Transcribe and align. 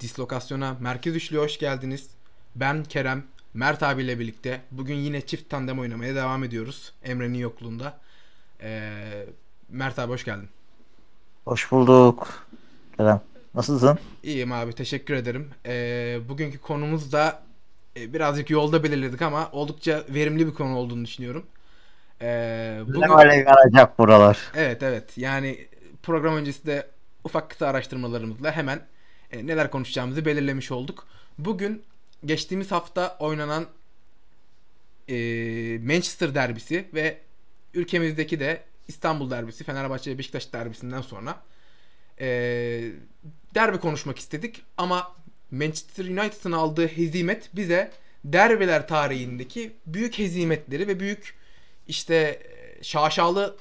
Dislokasyona 0.00 0.76
Merkez 0.80 1.16
Üçlü'ye 1.16 1.42
hoş 1.42 1.58
geldiniz. 1.58 2.10
Ben 2.56 2.84
Kerem, 2.84 3.24
Mert 3.54 3.82
abiyle 3.82 4.18
birlikte 4.18 4.60
bugün 4.70 4.94
yine 4.94 5.20
çift 5.20 5.50
tandem 5.50 5.78
oynamaya 5.78 6.14
devam 6.14 6.44
ediyoruz. 6.44 6.92
Emre'nin 7.02 7.38
yokluğunda. 7.38 7.98
Ee, 8.62 9.26
Mert 9.68 9.98
abi 9.98 10.12
hoş 10.12 10.24
geldin. 10.24 10.48
Hoş 11.44 11.72
bulduk. 11.72 12.46
Kerem. 12.96 13.20
Nasılsın? 13.54 13.98
İyiyim 14.22 14.52
abi 14.52 14.72
teşekkür 14.72 15.14
ederim. 15.14 15.50
Ee, 15.66 16.18
bugünkü 16.28 16.58
konumuz 16.58 17.12
da 17.12 17.42
e, 17.96 18.14
birazcık 18.14 18.50
yolda 18.50 18.82
belirledik 18.82 19.22
ama 19.22 19.48
oldukça 19.52 20.04
verimli 20.08 20.46
bir 20.46 20.54
konu 20.54 20.76
olduğunu 20.76 21.04
düşünüyorum. 21.04 21.46
Ee, 22.22 22.80
bugün... 22.86 23.00
Ne 23.00 23.06
hale 23.06 23.36
gelecek 23.36 23.98
buralar? 23.98 24.38
Evet 24.54 24.82
evet 24.82 25.18
yani 25.18 25.68
program 26.02 26.36
öncesi 26.36 26.66
de 26.66 26.88
ufak 27.24 27.50
kısa 27.50 27.66
araştırmalarımızla 27.66 28.52
hemen 28.52 28.80
e, 29.32 29.46
neler 29.46 29.70
konuşacağımızı 29.70 30.24
belirlemiş 30.24 30.70
olduk. 30.70 31.06
Bugün 31.38 31.82
geçtiğimiz 32.24 32.70
hafta 32.72 33.16
oynanan 33.18 33.66
e, 35.08 35.14
Manchester 35.78 36.34
derbisi 36.34 36.88
ve 36.94 37.18
ülkemizdeki 37.74 38.40
de 38.40 38.62
İstanbul 38.88 39.30
derbisi, 39.30 39.64
Fenerbahçe 39.64 40.10
ve 40.10 40.18
Beşiktaş 40.18 40.52
derbisinden 40.52 41.02
sonra 41.02 41.42
e, 42.20 42.26
derbi 43.54 43.78
konuşmak 43.78 44.18
istedik. 44.18 44.62
Ama 44.76 45.16
Manchester 45.50 46.04
United'ın 46.04 46.52
aldığı 46.52 46.86
hezimet 46.86 47.50
bize 47.56 47.90
derbiler 48.24 48.88
tarihindeki 48.88 49.72
büyük 49.86 50.18
hezimetleri 50.18 50.88
ve 50.88 51.00
büyük 51.00 51.34
işte 51.88 52.14
e, 52.14 52.84
şaşalı 52.84 53.56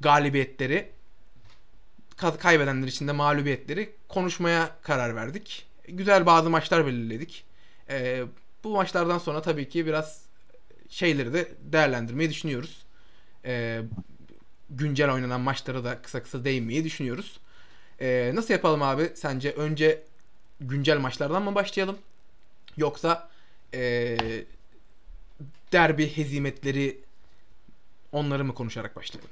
galibiyetleri 0.00 0.90
kaybedenler 2.38 2.86
için 2.86 3.08
de 3.08 3.12
mağlubiyetleri 3.12 3.90
konuşmaya 4.08 4.76
karar 4.82 5.16
verdik. 5.16 5.66
Güzel 5.88 6.26
bazı 6.26 6.50
maçlar 6.50 6.86
belirledik. 6.86 7.44
Ee, 7.90 8.22
bu 8.64 8.74
maçlardan 8.74 9.18
sonra 9.18 9.42
tabii 9.42 9.68
ki 9.68 9.86
biraz 9.86 10.24
şeyleri 10.88 11.32
de 11.32 11.48
değerlendirmeyi 11.60 12.30
düşünüyoruz. 12.30 12.86
Ee, 13.44 13.82
güncel 14.70 15.12
oynanan 15.12 15.40
maçlara 15.40 15.84
da 15.84 16.02
kısa 16.02 16.22
kısa 16.22 16.44
değinmeyi 16.44 16.84
düşünüyoruz. 16.84 17.40
Ee, 18.00 18.32
nasıl 18.34 18.54
yapalım 18.54 18.82
abi? 18.82 19.10
Sence 19.14 19.52
önce 19.52 20.02
güncel 20.60 20.98
maçlardan 20.98 21.42
mı 21.42 21.54
başlayalım? 21.54 21.98
Yoksa 22.76 23.30
ee, 23.74 24.16
derbi 25.72 26.16
hezimetleri 26.16 27.00
onları 28.12 28.44
mı 28.44 28.54
konuşarak 28.54 28.96
başlayalım? 28.96 29.30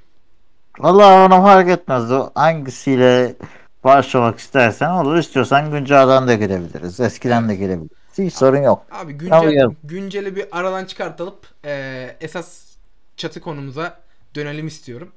Vallahi 0.78 1.26
ona 1.26 1.42
fark 1.42 1.68
etmez. 1.68 2.12
O 2.12 2.30
hangisiyle 2.34 3.36
başlamak 3.84 4.38
istersen 4.38 4.90
olur. 4.90 5.16
İstiyorsan 5.16 5.70
güncelden 5.70 6.28
de 6.28 6.36
girebiliriz. 6.36 7.00
Eskiden 7.00 7.48
de 7.48 7.54
girebiliriz. 7.54 7.98
Hiç 8.18 8.34
sorun 8.34 8.62
yok. 8.62 8.86
Abi 8.90 9.12
güncel, 9.12 9.70
günceli 9.84 10.36
bir 10.36 10.58
aradan 10.58 10.84
çıkartıp 10.84 11.46
e, 11.64 12.16
esas 12.20 12.76
çatı 13.16 13.40
konumuza 13.40 14.00
dönelim 14.34 14.66
istiyorum. 14.66 15.12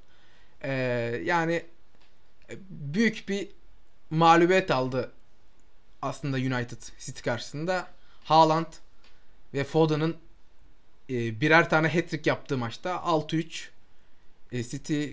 E, 0.63 0.71
yani 1.23 1.53
e, 2.49 2.53
büyük 2.69 3.29
bir 3.29 3.49
mağlubiyet 4.09 4.71
aldı 4.71 5.11
aslında 6.01 6.37
United 6.37 6.81
City 6.99 7.21
karşısında. 7.21 7.87
Haaland 8.23 8.73
ve 9.53 9.63
Foden'ın 9.63 10.15
e, 11.09 11.41
birer 11.41 11.69
tane 11.69 11.87
hat-trick 11.87 12.29
yaptığı 12.29 12.57
maçta 12.57 12.91
6-3 12.91 13.67
e, 14.51 14.63
City 14.63 15.05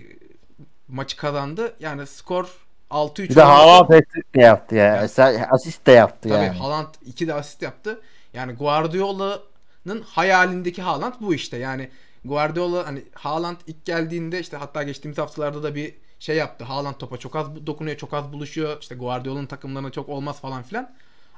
maçı 0.89 1.17
kazandı. 1.17 1.75
Yani 1.79 2.07
skor 2.07 2.49
6-3. 2.91 3.29
Bir 3.29 3.35
de 3.35 3.41
Haaland 3.41 3.89
de 4.35 4.41
yaptı 4.41 4.75
ya. 4.75 5.07
Yani. 5.17 5.45
Asist 5.51 5.87
de 5.87 5.91
yaptı 5.91 6.29
Tabii 6.29 6.45
yani. 6.45 6.57
Haaland 6.57 6.87
2 7.05 7.27
de 7.27 7.33
asist 7.33 7.61
yaptı. 7.61 8.01
Yani 8.33 8.53
Guardiola'nın 8.53 10.01
hayalindeki 10.01 10.81
Haaland 10.81 11.13
bu 11.21 11.33
işte. 11.33 11.57
Yani 11.57 11.89
Guardiola 12.25 12.87
hani 12.87 13.03
Haaland 13.13 13.57
ilk 13.67 13.85
geldiğinde 13.85 14.39
işte 14.39 14.57
hatta 14.57 14.83
geçtiğimiz 14.83 15.17
haftalarda 15.17 15.63
da 15.63 15.75
bir 15.75 15.95
şey 16.19 16.35
yaptı. 16.35 16.65
Haaland 16.65 16.95
topa 16.95 17.17
çok 17.17 17.35
az 17.35 17.67
dokunuyor, 17.67 17.97
çok 17.97 18.13
az 18.13 18.33
buluşuyor. 18.33 18.77
İşte 18.81 18.95
Guardiola'nın 18.95 19.45
takımlarına 19.45 19.89
çok 19.89 20.09
olmaz 20.09 20.41
falan 20.41 20.63
filan. 20.63 20.91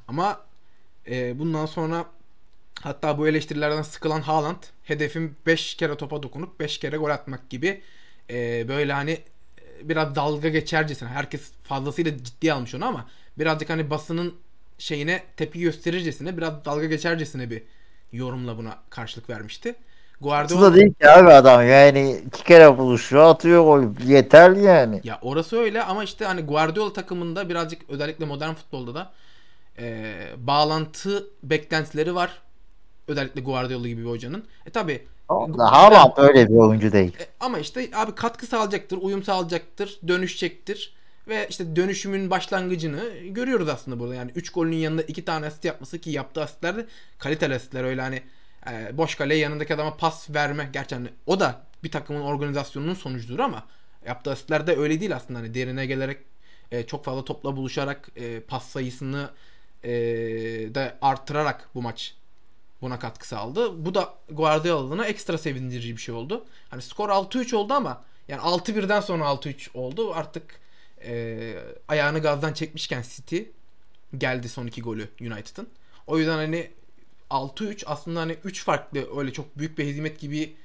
Ama 0.07 0.39
e, 1.07 1.39
bundan 1.39 1.65
sonra 1.65 2.05
hatta 2.81 3.17
bu 3.17 3.27
eleştirilerden 3.27 3.81
sıkılan 3.81 4.21
Haaland 4.21 4.63
hedefim 4.83 5.35
5 5.45 5.75
kere 5.75 5.97
topa 5.97 6.23
dokunup 6.23 6.59
5 6.59 6.77
kere 6.77 6.97
gol 6.97 7.09
atmak 7.09 7.49
gibi 7.49 7.81
e, 8.29 8.67
böyle 8.67 8.93
hani 8.93 9.19
biraz 9.89 10.15
dalga 10.15 10.49
geçercesine 10.49 11.09
herkes 11.09 11.51
fazlasıyla 11.63 12.11
ciddiye 12.23 12.53
almış 12.53 12.75
onu 12.75 12.85
ama 12.85 13.05
birazcık 13.39 13.69
hani 13.69 13.89
basının 13.89 14.33
şeyine 14.77 15.23
tepki 15.37 15.59
gösterircesine 15.59 16.37
biraz 16.37 16.65
dalga 16.65 16.85
geçercesine 16.85 17.49
bir 17.49 17.63
yorumla 18.11 18.57
buna 18.57 18.77
karşılık 18.89 19.29
vermişti. 19.29 19.75
Guardiola 20.21 20.61
da 20.61 20.75
değil 20.75 20.93
ki 20.93 21.09
abi 21.09 21.29
adam 21.29 21.67
yani 21.67 22.21
iki 22.27 22.43
kere 22.43 22.77
buluşuyor 22.77 23.23
atıyor 23.23 23.63
gol 23.63 24.07
yeter 24.07 24.51
yani. 24.51 25.01
Ya 25.03 25.19
orası 25.21 25.57
öyle 25.57 25.83
ama 25.83 26.03
işte 26.03 26.25
hani 26.25 26.41
Guardiola 26.41 26.93
takımında 26.93 27.49
birazcık 27.49 27.89
özellikle 27.89 28.25
modern 28.25 28.53
futbolda 28.53 28.95
da 28.95 29.11
e, 29.79 30.13
bağlantı 30.37 31.27
beklentileri 31.43 32.15
var. 32.15 32.41
Özellikle 33.07 33.41
Guardiola 33.41 33.87
gibi 33.87 34.01
bir 34.01 34.09
hocanın. 34.09 34.45
E 34.65 34.69
tabi 34.69 35.07
Haaland 35.59 36.11
öyle 36.17 36.49
bir 36.49 36.55
oyuncu 36.55 36.91
değil. 36.91 37.15
E, 37.19 37.25
ama 37.39 37.59
işte 37.59 37.89
abi 37.95 38.15
katkı 38.15 38.45
sağlayacaktır, 38.45 38.97
uyum 39.01 39.23
sağlayacaktır, 39.23 39.99
dönüşecektir. 40.07 40.93
Ve 41.27 41.47
işte 41.49 41.75
dönüşümün 41.75 42.29
başlangıcını 42.29 43.09
görüyoruz 43.29 43.69
aslında 43.69 43.99
burada. 43.99 44.15
Yani 44.15 44.31
3 44.35 44.49
golün 44.49 44.75
yanında 44.75 45.01
2 45.01 45.25
tane 45.25 45.45
asist 45.45 45.65
yapması 45.65 45.99
ki 45.99 46.09
yaptığı 46.09 46.43
asistler 46.43 46.77
de 46.77 46.85
kaliteli 47.17 47.55
asistler. 47.55 47.83
Öyle 47.83 48.01
hani 48.01 48.21
e, 48.71 48.97
boş 48.97 49.15
kaleye 49.15 49.39
yanındaki 49.39 49.73
adama 49.73 49.97
pas 49.97 50.29
verme. 50.29 50.69
Gerçi 50.73 50.95
hani 50.95 51.07
o 51.25 51.39
da 51.39 51.61
bir 51.83 51.91
takımın 51.91 52.21
organizasyonunun 52.21 52.93
sonucudur 52.93 53.39
ama 53.39 53.67
yaptığı 54.05 54.31
asistler 54.31 54.67
de 54.67 54.77
öyle 54.77 54.99
değil 54.99 55.15
aslında. 55.15 55.39
Hani 55.39 55.53
derine 55.53 55.85
gelerek 55.85 56.17
e, 56.71 56.85
çok 56.85 57.05
fazla 57.05 57.25
topla 57.25 57.57
buluşarak 57.57 58.09
e, 58.15 58.39
pas 58.39 58.65
sayısını 58.65 59.29
e, 59.83 59.91
da 60.75 60.97
arttırarak 61.01 61.69
bu 61.75 61.81
maç 61.81 62.15
buna 62.81 62.99
katkı 62.99 63.27
sağladı. 63.27 63.85
Bu 63.85 63.95
da 63.95 64.13
Guardiola'na 64.29 65.05
ekstra 65.05 65.37
sevindirici 65.37 65.95
bir 65.95 66.01
şey 66.01 66.15
oldu. 66.15 66.45
Hani 66.69 66.81
skor 66.81 67.09
6-3 67.09 67.55
oldu 67.55 67.73
ama 67.73 68.03
yani 68.27 68.41
6-1'den 68.41 69.01
sonra 69.01 69.23
6-3 69.23 69.69
oldu. 69.73 70.13
Artık 70.13 70.59
e, 71.05 71.53
ayağını 71.87 72.19
gazdan 72.19 72.53
çekmişken 72.53 73.03
City 73.15 73.39
geldi 74.17 74.49
son 74.49 74.67
iki 74.67 74.81
golü 74.81 75.09
United'ın. 75.21 75.67
O 76.07 76.17
yüzden 76.17 76.35
hani 76.35 76.71
6-3 77.29 77.83
aslında 77.85 78.19
hani 78.19 78.37
3 78.43 78.63
farklı 78.63 79.19
öyle 79.19 79.33
çok 79.33 79.57
büyük 79.57 79.77
bir 79.77 79.85
hezimet 79.85 80.19
gibi 80.19 80.55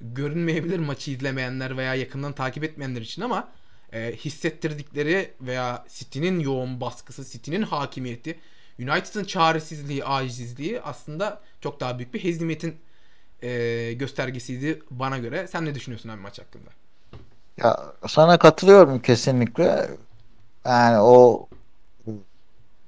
görünmeyebilir 0.00 0.78
maçı 0.78 1.10
izlemeyenler 1.10 1.76
veya 1.76 1.94
yakından 1.94 2.32
takip 2.32 2.64
etmeyenler 2.64 3.00
için 3.00 3.22
ama 3.22 3.48
e, 3.92 4.16
hissettirdikleri 4.16 5.34
veya 5.40 5.84
City'nin 5.88 6.40
yoğun 6.40 6.80
baskısı, 6.80 7.30
City'nin 7.30 7.62
hakimiyeti 7.62 8.38
United'ın 8.80 9.24
çaresizliği, 9.24 10.04
acizliği 10.04 10.80
aslında 10.80 11.40
çok 11.60 11.80
daha 11.80 11.98
büyük 11.98 12.14
bir 12.14 12.24
hezimetin 12.24 12.76
e, 13.42 13.92
göstergesiydi 13.92 14.82
bana 14.90 15.18
göre. 15.18 15.46
Sen 15.46 15.64
ne 15.64 15.74
düşünüyorsun 15.74 16.08
abi 16.08 16.20
maç 16.20 16.38
hakkında? 16.38 16.70
Ya 17.56 17.76
sana 18.08 18.38
katılıyorum 18.38 18.98
kesinlikle. 18.98 19.90
Yani 20.64 20.98
o 20.98 21.48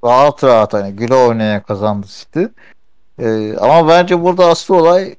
rahat 0.05 0.45
rahat 0.45 0.73
hani 0.73 0.97
güle 0.97 1.15
oynaya 1.15 1.63
kazandı 1.63 2.07
City. 2.07 2.45
Ee, 3.19 3.57
ama 3.57 3.89
bence 3.89 4.23
burada 4.23 4.47
asıl 4.47 4.75
olay 4.75 5.17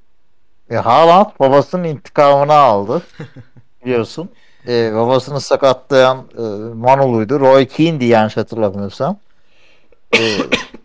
e, 0.70 0.76
Haaland 0.76 1.28
babasının 1.40 1.84
intikamını 1.84 2.54
aldı. 2.54 3.02
Biliyorsun. 3.86 4.30
Ee, 4.68 4.92
babasını 4.96 5.42
sakatlayan 5.42 6.18
e, 6.38 6.42
Manolu'ydu. 6.74 7.40
Roy 7.40 7.68
Keane'di 7.68 8.06
yanlış 8.06 8.38
hatırlamıyorsam. 8.38 9.18
Ee, 10.20 10.38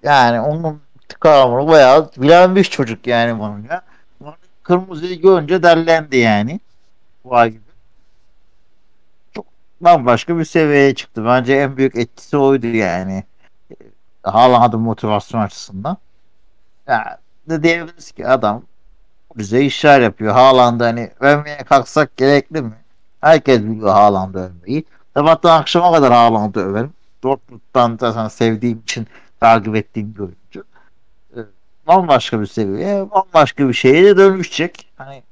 yani 0.03 0.41
onun 0.41 0.81
intikamını 1.03 1.69
bayağı 1.69 2.11
bilenmiş 2.17 2.71
çocuk 2.71 3.07
yani 3.07 3.39
bunu 3.39 3.61
ya. 3.71 3.83
Kırmızıyı 4.63 5.23
görünce 5.23 5.63
derlendi 5.63 6.17
yani. 6.17 6.61
Vay 7.25 7.51
gibi. 7.51 7.63
Çok 9.35 9.47
bambaşka 9.81 10.39
bir 10.39 10.45
seviyeye 10.45 10.95
çıktı. 10.95 11.25
Bence 11.25 11.55
en 11.55 11.77
büyük 11.77 11.97
etkisi 11.97 12.37
oydu 12.37 12.67
yani. 12.67 13.25
Haaland'ın 14.23 14.81
motivasyon 14.81 15.41
açısından. 15.41 15.97
Yani 16.87 17.05
de 17.49 17.63
diyebiliriz 17.63 18.13
ki 18.13 18.29
adam 18.29 18.63
bize 19.37 19.63
işler 19.65 20.01
yapıyor. 20.01 20.33
Haaland'ı 20.35 20.85
hani 20.85 21.11
övmeye 21.21 21.59
kalksak 21.59 22.17
gerekli 22.17 22.63
mi? 22.63 22.75
Herkes 23.21 23.63
biliyor 23.63 23.89
Haaland'ı 23.89 24.39
övmeyi. 24.39 24.85
Sabahtan 25.15 25.61
akşama 25.61 25.93
kadar 25.93 26.13
Haaland'ı 26.13 26.61
överim. 26.61 26.93
Dortmund'dan 27.23 27.97
zaten 28.01 28.29
sevdiğim 28.29 28.79
için 28.79 29.07
takip 29.41 29.77
ettiğim 29.77 30.15
bir 30.15 30.21
oyuncu. 30.21 30.65
Ee, 31.37 31.41
bambaşka 31.87 32.41
bir 32.41 32.47
seviye, 32.47 33.11
bambaşka 33.11 33.69
bir 33.69 33.75
şeye 33.75 34.05
de 34.05 34.17
dönüşecek. 34.17 34.89
Hani 34.97 35.23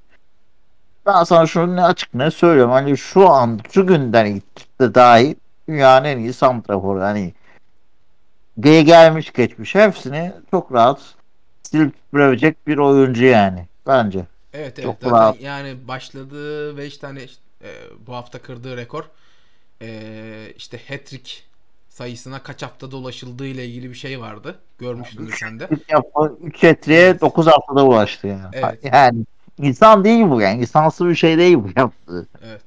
ben 1.07 1.25
sana 1.25 1.47
şunu 1.47 1.77
ne 1.77 1.85
açık 1.85 2.15
ne 2.15 2.31
söylüyorum. 2.31 2.73
Hani 2.73 2.99
şu 2.99 3.29
an 3.29 3.61
şu 3.73 3.87
günden 3.87 4.43
de 4.81 4.95
dahi 4.95 5.37
dünyanın 5.69 6.05
en 6.05 6.19
iyi 6.19 6.33
santraforu. 6.33 7.01
Hani 7.01 7.35
Gel 8.61 8.85
gelmiş 8.85 9.33
geçmiş 9.33 9.75
hepsini 9.75 10.33
çok 10.51 10.73
rahat 10.73 11.01
silip 11.63 11.95
süpürebilecek 12.05 12.67
bir 12.67 12.79
oyuncu 12.79 13.25
yani 13.25 13.67
bence. 13.87 14.27
Evet 14.53 14.79
evet 14.79 14.83
Çok 14.83 14.97
zaten 15.01 15.11
rahat. 15.11 15.41
yani 15.41 15.89
başladığı 15.89 16.77
5 16.77 16.99
tane 16.99 17.25
işte, 17.25 17.43
e, 17.63 17.71
bu 18.07 18.15
hafta 18.15 18.39
kırdığı 18.43 18.77
rekor 18.77 19.05
e, 19.83 20.53
işte 20.57 20.81
hat-trick 20.89 21.43
sayısına 21.97 22.43
kaç 22.43 22.63
haftada 22.63 22.97
ulaşıldığı 22.97 23.47
ile 23.47 23.67
ilgili 23.67 23.91
bir 23.91 23.95
şey 23.95 24.21
vardı. 24.21 24.59
Görmüşsündür 24.79 25.37
sen 25.41 25.61
de. 25.61 25.69
3 26.43 26.65
etriye 26.65 27.21
9 27.21 27.47
haftada 27.47 27.87
ulaştı 27.87 28.27
yani. 28.27 28.47
Evet. 28.53 28.79
Yani 28.93 29.25
insan 29.59 30.05
değil 30.05 30.25
bu 30.31 30.41
yani. 30.41 30.61
İnsansı 30.61 31.09
bir 31.09 31.15
şey 31.15 31.39
değil 31.39 31.57
bu 31.57 31.69
yaptığı. 31.77 32.27
Evet. 32.45 32.63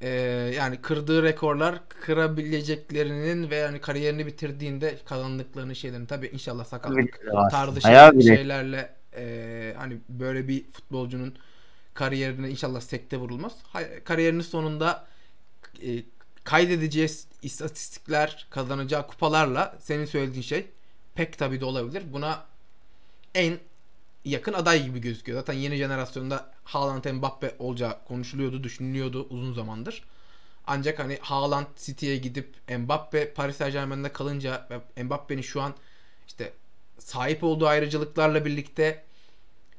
E, 0.00 0.08
yani 0.56 0.76
kırdığı 0.76 1.22
rekorlar 1.22 1.74
kırabileceklerinin 1.88 3.50
ve 3.50 3.56
yani 3.56 3.78
kariyerini 3.78 4.26
bitirdiğinde 4.26 4.98
kazandıklarını 5.04 5.76
şeylerin 5.76 6.06
tabii 6.06 6.26
inşallah 6.26 6.64
sakatlık 6.64 7.20
tarzı 7.50 7.80
şey- 7.80 8.36
şeylerle 8.36 8.90
e, 9.16 9.74
hani 9.78 9.96
böyle 10.08 10.48
bir 10.48 10.64
futbolcunun 10.72 11.34
kariyerine 11.94 12.50
inşallah 12.50 12.80
sekte 12.80 13.16
vurulmaz. 13.16 13.52
Kariyerinin 14.04 14.40
sonunda 14.40 15.06
e, 15.82 16.02
kaydedeceği 16.46 17.08
istatistikler, 17.42 18.46
kazanacağı 18.50 19.06
kupalarla 19.06 19.78
senin 19.80 20.04
söylediğin 20.04 20.42
şey 20.42 20.66
pek 21.14 21.38
tabii 21.38 21.60
de 21.60 21.64
olabilir. 21.64 22.02
Buna 22.12 22.44
en 23.34 23.58
yakın 24.24 24.52
aday 24.52 24.84
gibi 24.84 25.00
gözüküyor. 25.00 25.38
Zaten 25.38 25.54
yeni 25.54 25.76
jenerasyonda 25.76 26.52
Haaland 26.64 27.04
Mbappe 27.04 27.54
olacağı 27.58 28.04
konuşuluyordu, 28.04 28.64
düşünülüyordu 28.64 29.26
uzun 29.30 29.52
zamandır. 29.52 30.04
Ancak 30.66 30.98
hani 30.98 31.18
Haaland 31.20 31.66
City'ye 31.76 32.16
gidip 32.16 32.54
Mbappe 32.78 33.32
Paris 33.32 33.56
Saint-Germain'de 33.56 34.12
kalınca 34.12 34.68
ve 34.70 35.02
Mbappe'nin 35.02 35.42
şu 35.42 35.62
an 35.62 35.74
işte 36.26 36.52
sahip 36.98 37.44
olduğu 37.44 37.66
ayrıcalıklarla 37.66 38.44
birlikte 38.44 39.04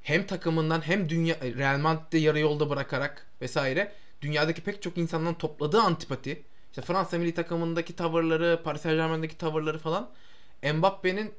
hem 0.01 0.27
takımından 0.27 0.81
hem 0.87 1.09
dünya 1.09 1.35
Real 1.41 1.79
Madrid'de 1.79 2.17
yarı 2.17 2.39
yolda 2.39 2.69
bırakarak 2.69 3.27
vesaire 3.41 3.93
dünyadaki 4.21 4.61
pek 4.61 4.81
çok 4.81 4.97
insandan 4.97 5.37
topladığı 5.37 5.81
antipati 5.81 6.43
işte 6.69 6.81
Fransa 6.81 7.17
milli 7.17 7.33
takımındaki 7.33 7.95
tavırları, 7.95 8.61
Paris 8.63 8.81
Saint-Germain'deki 8.81 9.37
tavırları 9.37 9.79
falan 9.79 10.09
Mbappe'nin 10.73 11.33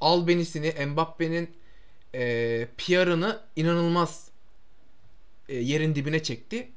albenisini, 0.00 0.86
Mbappe'nin 0.86 1.50
e, 2.14 2.68
PR'ını 2.78 3.40
inanılmaz 3.56 4.30
e, 5.48 5.54
yerin 5.54 5.94
dibine 5.94 6.22
çekti. 6.22 6.68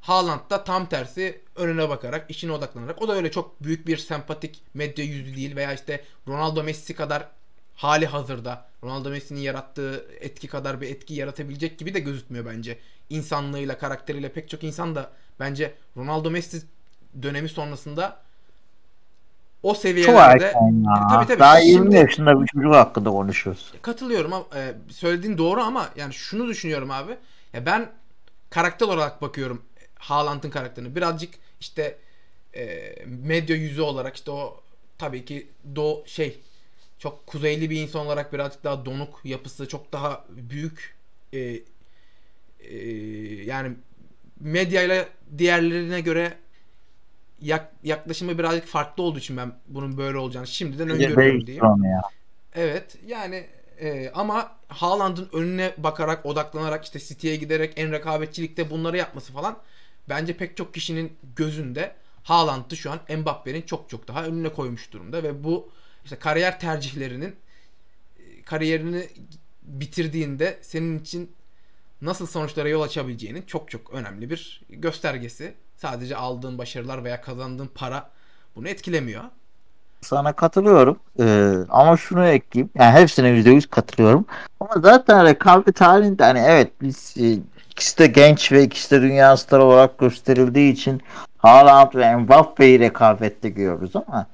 Haaland 0.00 0.50
da 0.50 0.64
tam 0.64 0.88
tersi 0.88 1.40
önüne 1.56 1.88
bakarak, 1.88 2.30
işine 2.30 2.52
odaklanarak. 2.52 3.02
O 3.02 3.08
da 3.08 3.14
öyle 3.14 3.30
çok 3.30 3.62
büyük 3.62 3.86
bir 3.86 3.96
sempatik 3.96 4.62
medya 4.74 5.04
yüzü 5.04 5.36
değil 5.36 5.56
veya 5.56 5.72
işte 5.72 6.04
Ronaldo 6.28 6.62
Messi 6.62 6.94
kadar 6.94 7.28
hali 7.74 8.06
hazırda 8.06 8.68
Ronaldo 8.84 9.10
Messi'nin 9.10 9.40
yarattığı 9.40 10.06
etki 10.20 10.48
kadar 10.48 10.80
bir 10.80 10.90
etki 10.90 11.14
yaratabilecek 11.14 11.78
gibi 11.78 11.94
de 11.94 12.00
gözükmüyor 12.00 12.46
bence. 12.46 12.78
İnsanlığıyla, 13.10 13.78
karakteriyle 13.78 14.32
pek 14.32 14.48
çok 14.48 14.64
insan 14.64 14.94
da 14.94 15.12
bence 15.40 15.74
Ronaldo 15.96 16.30
Messi 16.30 16.62
dönemi 17.22 17.48
sonrasında 17.48 18.22
o 19.62 19.72
Çok 19.72 19.82
seviyelerde 19.82 20.44
erken 20.44 20.84
ya. 20.84 21.08
Tabii, 21.08 21.26
tabii. 21.26 21.38
Daha 21.38 21.58
20 21.58 21.82
Şimdi- 21.82 21.96
yaşında 21.96 22.42
bir 22.42 22.46
çocuk 22.46 22.74
hakkında 22.74 23.10
konuşuyoruz. 23.10 23.72
Katılıyorum 23.82 24.32
ama 24.32 24.46
e, 24.54 24.74
söylediğin 24.90 25.38
doğru 25.38 25.60
ama 25.60 25.88
yani 25.96 26.14
şunu 26.14 26.48
düşünüyorum 26.48 26.90
abi. 26.90 27.16
Ya 27.52 27.66
ben 27.66 27.90
karakter 28.50 28.86
olarak 28.86 29.22
bakıyorum 29.22 29.62
Haaland'ın 29.98 30.50
karakterini. 30.50 30.96
Birazcık 30.96 31.34
işte 31.60 31.98
e, 32.56 32.94
medya 33.06 33.56
yüzü 33.56 33.82
olarak 33.82 34.16
işte 34.16 34.30
o 34.30 34.60
tabii 34.98 35.24
ki 35.24 35.46
do 35.76 36.02
şey 36.06 36.40
çok 36.98 37.26
kuzeyli 37.26 37.70
bir 37.70 37.82
insan 37.82 38.06
olarak 38.06 38.32
birazcık 38.32 38.64
daha 38.64 38.84
donuk 38.84 39.20
yapısı 39.24 39.68
çok 39.68 39.92
daha 39.92 40.24
büyük 40.28 40.94
e, 41.32 41.60
e, 42.60 42.78
yani 43.44 43.72
medyayla 44.40 45.08
diğerlerine 45.38 46.00
göre 46.00 46.34
yak- 47.42 47.72
yaklaşımı 47.82 48.38
birazcık 48.38 48.66
farklı 48.66 49.02
olduğu 49.02 49.18
için 49.18 49.36
ben 49.36 49.52
bunun 49.66 49.96
böyle 49.98 50.18
olacağını 50.18 50.46
şimdiden 50.46 50.88
öngörüyorum 50.88 51.46
diyeyim. 51.46 51.64
Ya. 51.84 52.00
Evet 52.54 52.96
yani 53.06 53.46
e, 53.80 54.10
ama 54.14 54.56
Haaland'ın 54.68 55.28
önüne 55.32 55.74
bakarak 55.78 56.26
odaklanarak 56.26 56.84
işte 56.84 56.98
City'ye 56.98 57.36
giderek 57.36 57.72
en 57.76 57.92
rekabetçilikte 57.92 58.70
bunları 58.70 58.96
yapması 58.96 59.32
falan 59.32 59.58
bence 60.08 60.36
pek 60.36 60.56
çok 60.56 60.74
kişinin 60.74 61.12
gözünde 61.36 61.94
Haaland'ı 62.22 62.76
şu 62.76 62.90
an 62.90 63.00
Mbappe'nin 63.18 63.62
çok 63.62 63.90
çok 63.90 64.08
daha 64.08 64.24
önüne 64.24 64.48
koymuş 64.48 64.92
durumda 64.92 65.22
ve 65.22 65.44
bu 65.44 65.70
işte 66.04 66.16
kariyer 66.16 66.60
tercihlerinin 66.60 67.36
e, 68.18 68.42
kariyerini 68.42 69.08
bitirdiğinde 69.62 70.58
senin 70.62 70.98
için 70.98 71.32
nasıl 72.02 72.26
sonuçlara 72.26 72.68
yol 72.68 72.82
açabileceğinin 72.82 73.42
çok 73.42 73.70
çok 73.70 73.90
önemli 73.94 74.30
bir 74.30 74.62
göstergesi. 74.68 75.54
Sadece 75.82 76.16
aldığın 76.16 76.58
başarılar 76.58 77.04
veya 77.04 77.20
kazandığın 77.20 77.70
para 77.74 78.10
bunu 78.56 78.68
etkilemiyor. 78.68 79.22
Sana 80.00 80.32
katılıyorum. 80.32 80.98
Ee, 81.20 81.54
ama 81.68 81.96
şunu 81.96 82.26
ekleyeyim. 82.26 82.70
Yani 82.74 83.00
hepsine 83.00 83.28
%100 83.28 83.66
katılıyorum. 83.66 84.26
Ama 84.60 84.70
zaten 84.82 85.24
rekabet 85.24 85.80
halinde 85.80 86.24
hani 86.24 86.38
evet 86.38 86.72
biz 86.82 87.14
e, 87.20 87.38
ikisi 87.70 87.98
de 87.98 88.06
genç 88.06 88.52
ve 88.52 88.62
ikisi 88.64 88.90
de 88.90 89.02
dünya 89.02 89.36
starı 89.36 89.64
olarak 89.64 89.98
gösterildiği 89.98 90.72
için 90.72 91.02
Haaland 91.38 91.94
ve 91.94 92.16
Mbappe'yi 92.16 92.80
rekabette 92.80 93.48
görüyoruz 93.48 93.96
ama 93.96 94.26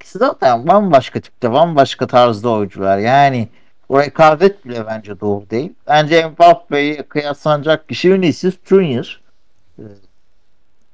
ikisi 0.00 0.18
zaten 0.18 0.66
bambaşka 0.66 1.20
tipte, 1.20 1.52
bambaşka 1.52 2.06
tarzda 2.06 2.50
oyuncular. 2.50 2.98
Yani 2.98 3.48
o 3.88 4.00
rekabet 4.00 4.64
bile 4.64 4.86
bence 4.86 5.20
doğru 5.20 5.50
değil. 5.50 5.72
Bence 5.88 6.26
Mbappe'yi 6.26 7.02
kıyaslanacak 7.02 7.88
kişi 7.88 8.12
Vinicius 8.12 8.54
Junior. 8.64 9.20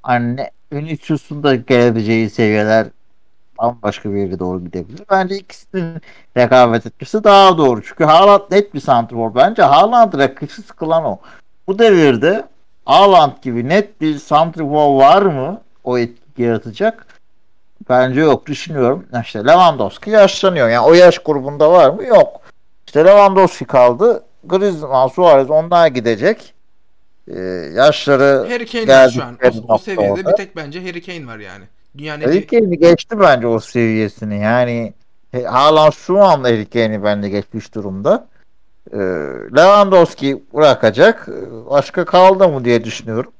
Anne 0.03 0.51
Vinicius'un 0.73 1.43
da 1.43 1.55
gelebileceği 1.55 2.29
seviyeler 2.29 2.87
bambaşka 3.57 4.13
bir 4.13 4.17
yere 4.17 4.39
doğru 4.39 4.63
gidebilir. 4.63 5.01
Bence 5.11 5.35
ikisinin 5.35 6.01
rekabet 6.37 6.85
etmesi 6.85 7.23
daha 7.23 7.57
doğru. 7.57 7.83
Çünkü 7.83 8.03
Haaland 8.03 8.41
net 8.51 8.73
bir 8.73 8.79
santrfor. 8.79 9.35
Bence 9.35 9.61
Haaland 9.63 10.13
rakipsiz 10.13 10.71
kılan 10.71 11.05
o. 11.05 11.17
Bu 11.67 11.79
devirde 11.79 12.45
Haaland 12.85 13.31
gibi 13.41 13.69
net 13.69 14.01
bir 14.01 14.17
santrfor 14.17 14.99
var 14.99 15.21
mı 15.21 15.61
o 15.83 15.97
etki 15.97 16.41
yaratacak? 16.41 17.07
Bence 17.89 18.21
yok. 18.21 18.45
Düşünüyorum. 18.45 19.05
İşte 19.23 19.39
Lewandowski 19.39 20.09
yaşlanıyor. 20.09 20.69
Yani 20.69 20.85
o 20.85 20.93
yaş 20.93 21.19
grubunda 21.19 21.71
var 21.71 21.89
mı? 21.89 22.03
Yok. 22.03 22.41
İşte 22.87 23.05
Lewandowski 23.05 23.65
kaldı. 23.65 24.23
Griezmann, 24.43 25.07
Suarez 25.07 25.49
onlar 25.49 25.87
gidecek. 25.87 26.52
Ee, 27.27 27.39
yaşları 27.75 28.47
Harry 28.49 28.65
Kane 28.65 28.87
var 28.87 29.09
şu 29.09 29.23
an. 29.23 29.37
O, 29.67 29.73
o 29.73 29.77
seviyede 29.77 30.09
nokta 30.09 30.31
bir 30.31 30.35
tek 30.35 30.55
bence 30.55 30.87
Harry 30.87 31.01
Kane 31.01 31.27
var 31.27 31.39
yani. 31.39 31.63
Dünyanın 31.97 32.21
Harry 32.21 32.47
Kane'i 32.47 32.79
geçti 32.79 33.19
bence 33.19 33.47
o 33.47 33.59
seviyesini. 33.59 34.39
Yani 34.39 34.93
e, 35.33 35.43
Haaland 35.43 35.93
şu 35.93 36.19
anda 36.21 36.47
Harry 36.47 36.65
Kane'i 36.65 37.03
bence 37.03 37.29
geçmiş 37.29 37.75
durumda. 37.75 38.27
Ee, 38.93 38.97
Lewandowski 39.57 40.43
bırakacak. 40.53 41.29
Ee, 41.29 41.69
Başka 41.69 42.05
kaldı 42.05 42.49
mı 42.49 42.65
diye 42.65 42.83
düşünüyorum. 42.83 43.31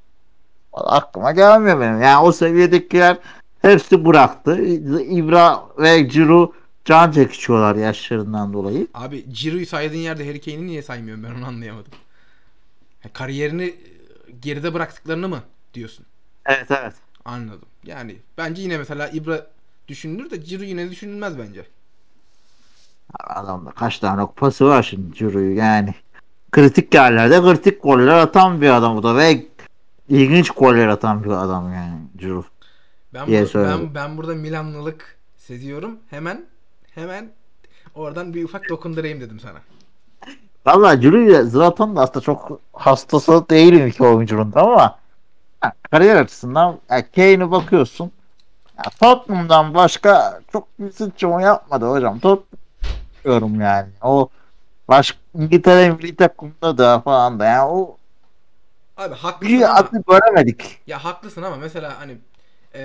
Aklıma 0.74 1.32
gelmiyor 1.32 1.80
benim. 1.82 2.02
Yani 2.02 2.26
o 2.26 2.32
seviyedekiler 2.32 3.18
hepsi 3.62 4.06
bıraktı. 4.06 4.62
İbra 5.02 5.64
ve 5.78 6.00
Giroud 6.00 6.50
can 6.86 7.12
çekişiyorlar 7.12 7.76
yaşlarından 7.76 8.54
dolayı. 8.54 8.88
Abi 8.94 9.26
Giroud'u 9.34 9.66
saydığın 9.66 9.98
yerde 9.98 10.28
Harry 10.28 10.42
Kane'i 10.42 10.68
niye 10.68 10.82
saymıyorum 10.82 11.24
ben 11.24 11.40
onu 11.40 11.46
anlayamadım. 11.46 11.92
Kariyerini 13.14 13.64
e, 13.64 13.76
geride 14.42 14.74
bıraktıklarını 14.74 15.30
mı 15.30 15.44
diyorsun? 15.74 16.06
Evet 16.46 16.72
evet. 16.72 16.94
Anladım. 17.26 17.68
Yani 17.84 18.18
bence 18.38 18.62
yine 18.62 18.78
mesela 18.78 19.08
İbra 19.10 19.48
düşünülür 19.88 20.30
de 20.30 20.38
Giroud 20.38 20.68
yine 20.68 20.92
düşünülmez 20.92 21.38
bence. 21.38 21.66
Adamda 23.20 23.72
kaç 23.72 24.00
tane 24.00 24.22
kupası 24.22 24.66
var 24.66 24.84
şimdi 24.84 25.18
Giroud'u 25.18 25.40
yani. 25.40 25.96
Kritik 26.52 26.94
yerlerde 26.94 27.42
kritik 27.42 27.84
goller 27.84 28.08
atan 28.18 28.62
bir 28.62 28.70
adam 28.70 28.98
bu 28.98 29.04
da 29.04 29.18
ve 29.18 29.46
ilginç 30.10 30.50
goller 30.50 30.88
atan 30.88 31.24
bir 31.24 31.30
adam 31.30 31.74
yani 31.74 32.02
Giroud. 32.18 32.46
Ben, 33.14 33.28
Diye 33.28 33.46
bu- 33.46 33.50
ben, 33.56 33.96
ben 33.96 34.18
burada 34.18 34.36
Milanlılık 34.36 35.18
seziyorum. 35.38 36.00
Hemen 36.10 36.46
hemen 36.92 37.32
oradan 37.96 38.34
bir 38.34 38.44
ufak 38.44 38.70
dokundurayım 38.70 39.22
dedim 39.22 39.40
sana. 39.40 39.62
Valla 40.66 40.94
ile 40.94 41.44
Zlatan 41.44 41.96
da 41.96 42.02
aslında 42.02 42.22
çok 42.22 42.60
hastası 42.74 43.50
değilim 43.50 43.88
iki 43.88 44.04
oyuncunun 44.04 44.54
da 44.54 44.62
ama 44.62 45.00
ha, 45.62 45.74
kariyer 45.92 46.16
açısından 46.16 46.80
ya, 46.90 47.12
Kane'e 47.12 47.52
bakıyorsun. 47.52 48.12
Ya, 48.78 48.84
Tottenham'dan 49.00 49.74
başka 49.74 50.42
çok 50.52 50.80
bir 50.80 50.92
sıçrama 50.92 51.42
yapmadı 51.42 51.86
hocam. 51.86 52.20
Tottenham 52.20 53.62
yani. 53.62 53.90
O 54.02 54.30
baş 54.88 55.18
İngiltere 55.36 55.92
milli 55.92 56.16
takımında 56.16 56.78
da 56.78 57.00
falan 57.02 57.40
da 57.40 57.46
yani 57.46 57.70
o 57.70 57.98
Abi 58.98 59.16
haklısın 59.16 59.58
bir 59.58 59.64
ama 59.64 59.74
adı 59.76 60.04
göremedik. 60.08 60.80
ya 60.88 61.04
haklısın 61.04 61.42
ama 61.44 61.56
mesela 61.58 62.00
hani 62.00 62.18
e, 62.76 62.84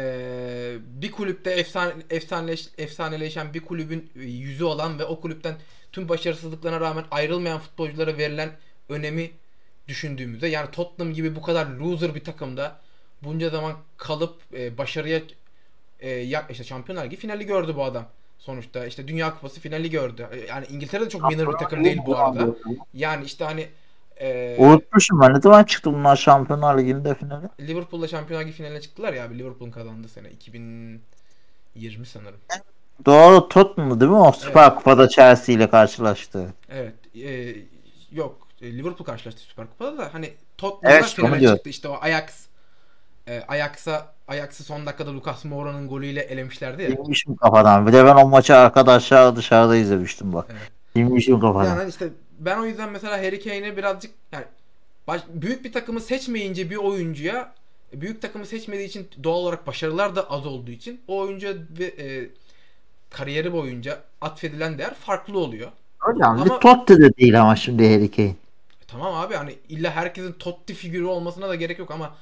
bir 0.80 1.10
kulüpte 1.12 1.50
efsane, 1.50 1.92
efsaneleş, 2.10 2.68
efsaneleşen 2.78 3.54
bir 3.54 3.60
kulübün 3.60 4.10
yüzü 4.14 4.64
olan 4.64 4.98
ve 4.98 5.04
o 5.04 5.20
kulüpten 5.20 5.54
tüm 5.92 6.08
başarısızlıklarına 6.08 6.80
rağmen 6.80 7.04
ayrılmayan 7.10 7.58
futbolculara 7.58 8.18
verilen 8.18 8.50
önemi 8.88 9.30
düşündüğümüzde 9.88 10.46
yani 10.48 10.70
Tottenham 10.70 11.14
gibi 11.14 11.36
bu 11.36 11.42
kadar 11.42 11.66
loser 11.66 12.14
bir 12.14 12.24
takımda 12.24 12.80
bunca 13.22 13.50
zaman 13.50 13.72
kalıp 13.96 14.34
e, 14.54 14.78
başarıya 14.78 15.20
e, 16.00 16.10
ya, 16.10 16.46
işte 16.50 16.64
Şampiyonlar 16.64 17.04
Ligi 17.04 17.16
finali 17.16 17.46
gördü 17.46 17.76
bu 17.76 17.84
adam. 17.84 18.06
Sonuçta 18.38 18.86
işte 18.86 19.08
Dünya 19.08 19.34
Kupası 19.34 19.60
finali 19.60 19.90
gördü. 19.90 20.28
E, 20.32 20.40
Yani 20.40 20.66
İngiltere 20.66 21.04
de 21.04 21.08
çok 21.08 21.30
minor 21.30 21.52
bir 21.52 21.58
takım 21.58 21.84
değil 21.84 21.98
bu 22.06 22.18
arada. 22.18 22.56
Yani 22.94 23.24
işte 23.24 23.44
hani 23.44 23.68
e, 24.20 24.56
Unutmuşum 24.58 25.20
ben. 25.20 25.34
Ne 25.34 25.40
zaman 25.40 25.64
çıktı 25.64 25.92
bunlar 25.92 26.16
Şampiyonlar 26.16 26.78
Ligi'nde 26.78 27.14
finale? 27.14 27.48
Liverpool'la 27.60 28.08
Şampiyonlar 28.08 28.46
Ligi 28.46 28.56
finaline 28.56 28.80
çıktılar 28.80 29.12
ya 29.12 29.24
abi. 29.24 29.38
Liverpool'un 29.38 29.70
kazandığı 29.70 30.08
sene 30.08 30.30
2020 30.30 32.06
sanırım. 32.06 32.40
Doğru 33.06 33.48
Tottenham'dı 33.48 34.00
değil 34.00 34.10
mi 34.12 34.16
o 34.18 34.32
Süper 34.32 34.74
Kupa'da 34.74 35.08
Chelsea 35.08 35.54
ile 35.54 35.70
karşılaştı. 35.70 36.54
Evet. 36.68 36.94
e, 37.16 37.54
yok. 38.12 38.48
e, 38.62 38.72
Liverpool 38.72 39.04
karşılaştı 39.06 39.40
Süper 39.40 39.66
Kupa'da 39.66 39.98
da 39.98 40.08
hani 40.12 40.32
Tottenham'da 40.58 40.98
Evet, 41.00 41.14
finale 41.14 41.40
diyorum. 41.40 41.56
çıktı. 41.56 41.70
İşte 41.70 41.88
o 41.88 41.98
Ajax 42.00 42.24
e, 43.28 43.42
Ajax'a 43.48 44.12
Ajax'ı 44.28 44.64
son 44.64 44.86
dakikada 44.86 45.14
Lucas 45.14 45.44
Moura'nın 45.44 45.88
golüyle 45.88 46.20
elemişlerdi 46.20 46.82
ya. 46.82 46.88
Bilmişim 46.90 47.36
kafadan. 47.36 47.86
Bir 47.86 47.92
de 47.92 48.04
ben 48.04 48.14
o 48.16 48.28
maçı 48.28 48.56
arkadaşlar 48.56 49.36
dışarıda 49.36 49.76
izlemiştim 49.76 50.32
bak. 50.32 50.46
Evet. 50.50 50.70
Bilmişim 50.96 51.40
kafadan. 51.40 51.78
Yani 51.78 51.88
işte 51.88 52.08
ben 52.38 52.58
o 52.58 52.64
yüzden 52.64 52.90
mesela 52.92 53.18
Harry 53.18 53.42
Kane'i 53.44 53.76
birazcık 53.76 54.10
yani 54.32 54.44
baş- 55.06 55.22
büyük 55.34 55.64
bir 55.64 55.72
takımı 55.72 56.00
seçmeyince 56.00 56.70
bir 56.70 56.76
oyuncuya 56.76 57.52
büyük 57.92 58.22
takımı 58.22 58.46
seçmediği 58.46 58.88
için 58.88 59.08
doğal 59.24 59.36
olarak 59.36 59.66
başarılar 59.66 60.16
da 60.16 60.30
az 60.30 60.46
olduğu 60.46 60.70
için 60.70 61.00
o 61.08 61.18
oyuncuya 61.18 61.52
bir, 61.78 61.98
e, 61.98 62.30
kariyeri 63.10 63.52
boyunca 63.52 64.02
atfedilen 64.20 64.78
değer 64.78 64.94
farklı 64.94 65.38
oluyor. 65.38 65.70
Hocam 65.98 66.40
Ama- 66.40 66.60
Totti 66.60 67.00
de 67.00 67.16
değil 67.16 67.40
ama 67.40 67.56
şimdi 67.56 67.94
Harry 67.94 68.10
Kane. 68.10 68.28
E, 68.28 68.34
Tamam 68.86 69.14
abi 69.14 69.34
hani 69.34 69.58
illa 69.68 69.90
herkesin 69.90 70.32
Totti 70.32 70.74
figürü 70.74 71.04
olmasına 71.04 71.48
da 71.48 71.54
gerek 71.54 71.78
yok 71.78 71.90
ama 71.90 72.16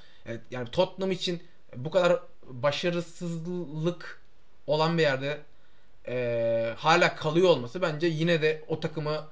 yani 0.51 0.69
Tottenham 0.69 1.11
için 1.13 1.43
bu 1.77 1.91
kadar 1.91 2.21
başarısızlık 2.51 4.21
olan 4.67 4.99
bir 4.99 5.03
yerde 5.03 5.39
e, 6.09 6.75
hala 6.77 7.17
kalıyor 7.17 7.49
olması 7.49 7.83
bence 7.83 8.07
yine 8.07 8.43
de 8.43 8.63
o 8.69 8.81
takımı 8.81 9.25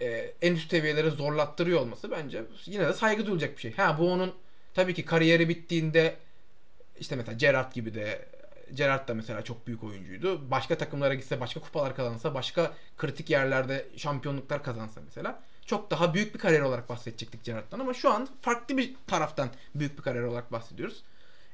e, 0.00 0.06
en 0.42 0.54
üst 0.54 0.70
seviyelere 0.70 1.10
zorlattırıyor 1.10 1.80
olması 1.80 2.10
bence 2.10 2.42
yine 2.66 2.86
de 2.86 2.92
saygı 2.92 3.26
duyulacak 3.26 3.56
bir 3.56 3.60
şey. 3.60 3.72
Ha 3.74 3.96
bu 3.98 4.12
onun 4.12 4.32
tabii 4.74 4.94
ki 4.94 5.04
kariyeri 5.04 5.48
bittiğinde 5.48 6.16
işte 7.00 7.16
mesela 7.16 7.36
Gerrard 7.36 7.72
gibi 7.72 7.94
de 7.94 8.24
Gerrard 8.74 9.08
da 9.08 9.14
mesela 9.14 9.42
çok 9.42 9.66
büyük 9.66 9.84
oyuncuydu. 9.84 10.50
Başka 10.50 10.78
takımlara 10.78 11.14
gitse, 11.14 11.40
başka 11.40 11.60
kupalar 11.60 11.96
kazansa, 11.96 12.34
başka 12.34 12.72
kritik 12.96 13.30
yerlerde 13.30 13.86
şampiyonluklar 13.96 14.62
kazansa 14.62 15.00
mesela 15.04 15.40
çok 15.66 15.90
daha 15.90 16.14
büyük 16.14 16.34
bir 16.34 16.38
kariyer 16.38 16.60
olarak 16.60 16.88
bahsedecektik 16.88 17.44
Gerrard'dan 17.44 17.78
ama 17.78 17.94
şu 17.94 18.12
an 18.12 18.28
farklı 18.40 18.76
bir 18.76 18.94
taraftan 19.06 19.48
büyük 19.74 19.98
bir 19.98 20.02
kariyer 20.02 20.24
olarak 20.24 20.52
bahsediyoruz. 20.52 21.02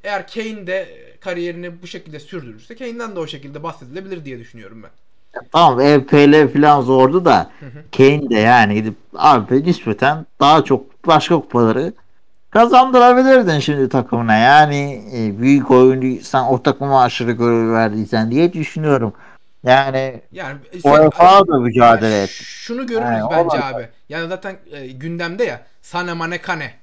Eğer 0.05 0.27
Kane 0.27 0.67
de 0.67 0.89
kariyerini 1.21 1.83
bu 1.83 1.87
şekilde 1.87 2.21
sürdürürse 2.21 2.77
Kane'den 2.77 3.17
de 3.17 3.21
o 3.21 3.27
şekilde 3.27 3.63
bahsedilebilir 3.63 4.25
diye 4.25 4.39
düşünüyorum 4.39 4.83
ben. 4.83 4.91
Tamam 5.53 5.81
EPL 5.81 6.53
falan 6.53 6.81
zordu 6.81 7.25
da 7.25 7.51
Hı 7.61 7.67
hı. 7.67 7.85
Kane 7.97 8.31
de 8.31 8.39
yani 8.39 8.75
gidip 8.75 8.95
abi 9.15 9.65
nispeten 9.65 10.27
daha 10.41 10.65
çok 10.65 11.07
başka 11.07 11.35
kupaları 11.35 11.93
kazandırabilirdin 12.53 13.59
şimdi 13.59 13.89
takımına. 13.89 14.35
Yani 14.37 15.05
e, 15.15 15.39
büyük 15.39 15.71
oyuncu 15.71 16.25
sen 16.25 16.43
o 16.45 16.63
takıma 16.63 17.03
aşırı 17.03 17.33
görev 17.33 17.73
verdiysen 17.73 18.31
diye 18.31 18.53
düşünüyorum. 18.53 19.15
Yani 19.65 20.21
Yani 20.33 20.59
UEFA 20.85 21.47
da 21.49 21.59
mücadele 21.59 22.15
Yani 22.15 22.23
et. 22.25 22.31
Şunu 22.31 22.87
görürüz 22.87 23.07
Yani 23.09 23.31
bence 23.31 23.41
olmaz. 23.41 23.75
abi. 23.75 23.89
Yani 24.09 24.29
zaten 24.29 24.57
e, 24.73 24.87
gündemde 24.87 25.45
ya 25.45 25.67
Sané 25.83 26.13
Mane 26.15 26.41
Kane 26.41 26.75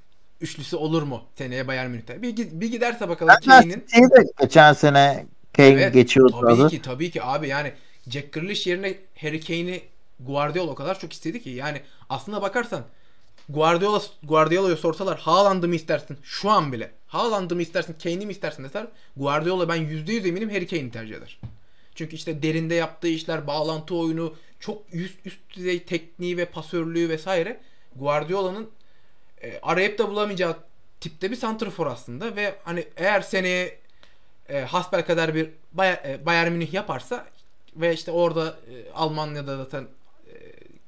üçlüsü 0.42 0.76
olur 0.76 1.04
mu 1.04 1.22
seneye 1.36 1.68
Bayern 1.68 1.90
Münih'te? 1.90 2.22
Bir, 2.22 2.38
bir 2.38 2.72
giderse 2.72 3.10
bakalım 3.10 3.36
de 4.10 4.24
geçen 4.42 4.74
sene 4.74 5.26
Kane 5.56 5.68
Evet, 5.70 5.94
geçiyordu. 5.94 6.42
Tabii 6.42 6.70
ki 6.70 6.82
tabii 6.82 7.12
ki 7.12 7.24
abi 7.24 7.48
yani 7.48 7.74
Jack 8.10 8.34
Grealish 8.34 8.68
yerine 8.68 8.94
Harry 9.22 9.40
Kane'i 9.40 9.82
Guardiola 10.20 10.72
o 10.72 10.76
kadar 10.76 11.00
çok 11.00 11.14
istedi 11.14 11.42
ki 11.44 11.50
yani 11.50 11.82
aslına 12.10 12.42
bakarsan 12.42 12.82
Guardiola 13.50 14.02
Guardiola'ya 14.24 14.78
sorsalar 14.78 15.20
Haaland'ı 15.20 15.68
mı 15.68 15.76
istersin 15.76 16.18
şu 16.24 16.50
an 16.50 16.74
bile 16.74 16.92
Haaland'ı 17.08 17.56
mı 17.56 17.62
istersin 17.62 17.96
Kane'i 18.04 18.26
mi 18.26 18.32
istersin 18.32 18.64
deser 18.64 18.88
Guardiola 19.18 19.70
ben 19.70 19.78
%100 19.78 20.28
eminim 20.28 20.50
Harry 20.50 20.68
Kane'i 20.68 20.92
tercih 20.92 21.16
eder. 21.16 21.40
Çünkü 21.96 22.16
işte 22.16 22.44
derinde 22.44 22.76
yaptığı 22.76 23.08
işler, 23.08 23.48
bağlantı 23.48 23.96
oyunu, 23.96 24.36
çok 24.60 24.94
üst, 24.94 25.26
üst 25.26 25.40
düzey 25.50 25.84
tekniği 25.84 26.38
ve 26.38 26.46
pasörlüğü 26.46 27.10
vesaire 27.10 27.60
Guardiola'nın 27.96 28.70
e, 29.42 29.60
arayıp 29.62 30.00
da 30.00 30.10
bulamayacağı 30.10 30.58
tipte 31.00 31.32
bir 31.32 31.36
santrfor 31.36 31.88
aslında 31.88 32.36
ve 32.36 32.56
hani 32.64 32.88
eğer 32.98 33.22
seneye 33.22 33.80
e, 34.50 34.62
hasbel 34.62 35.06
kadar 35.06 35.36
bir 35.36 35.50
Bayer, 35.74 36.02
e, 36.06 36.26
Bayern 36.26 36.52
Münih 36.52 36.74
yaparsa 36.74 37.26
ve 37.76 37.94
işte 37.94 38.12
orada 38.12 38.48
e, 38.48 38.92
Almanya'da 38.92 39.58
zaten 39.58 39.88
e, 40.28 40.34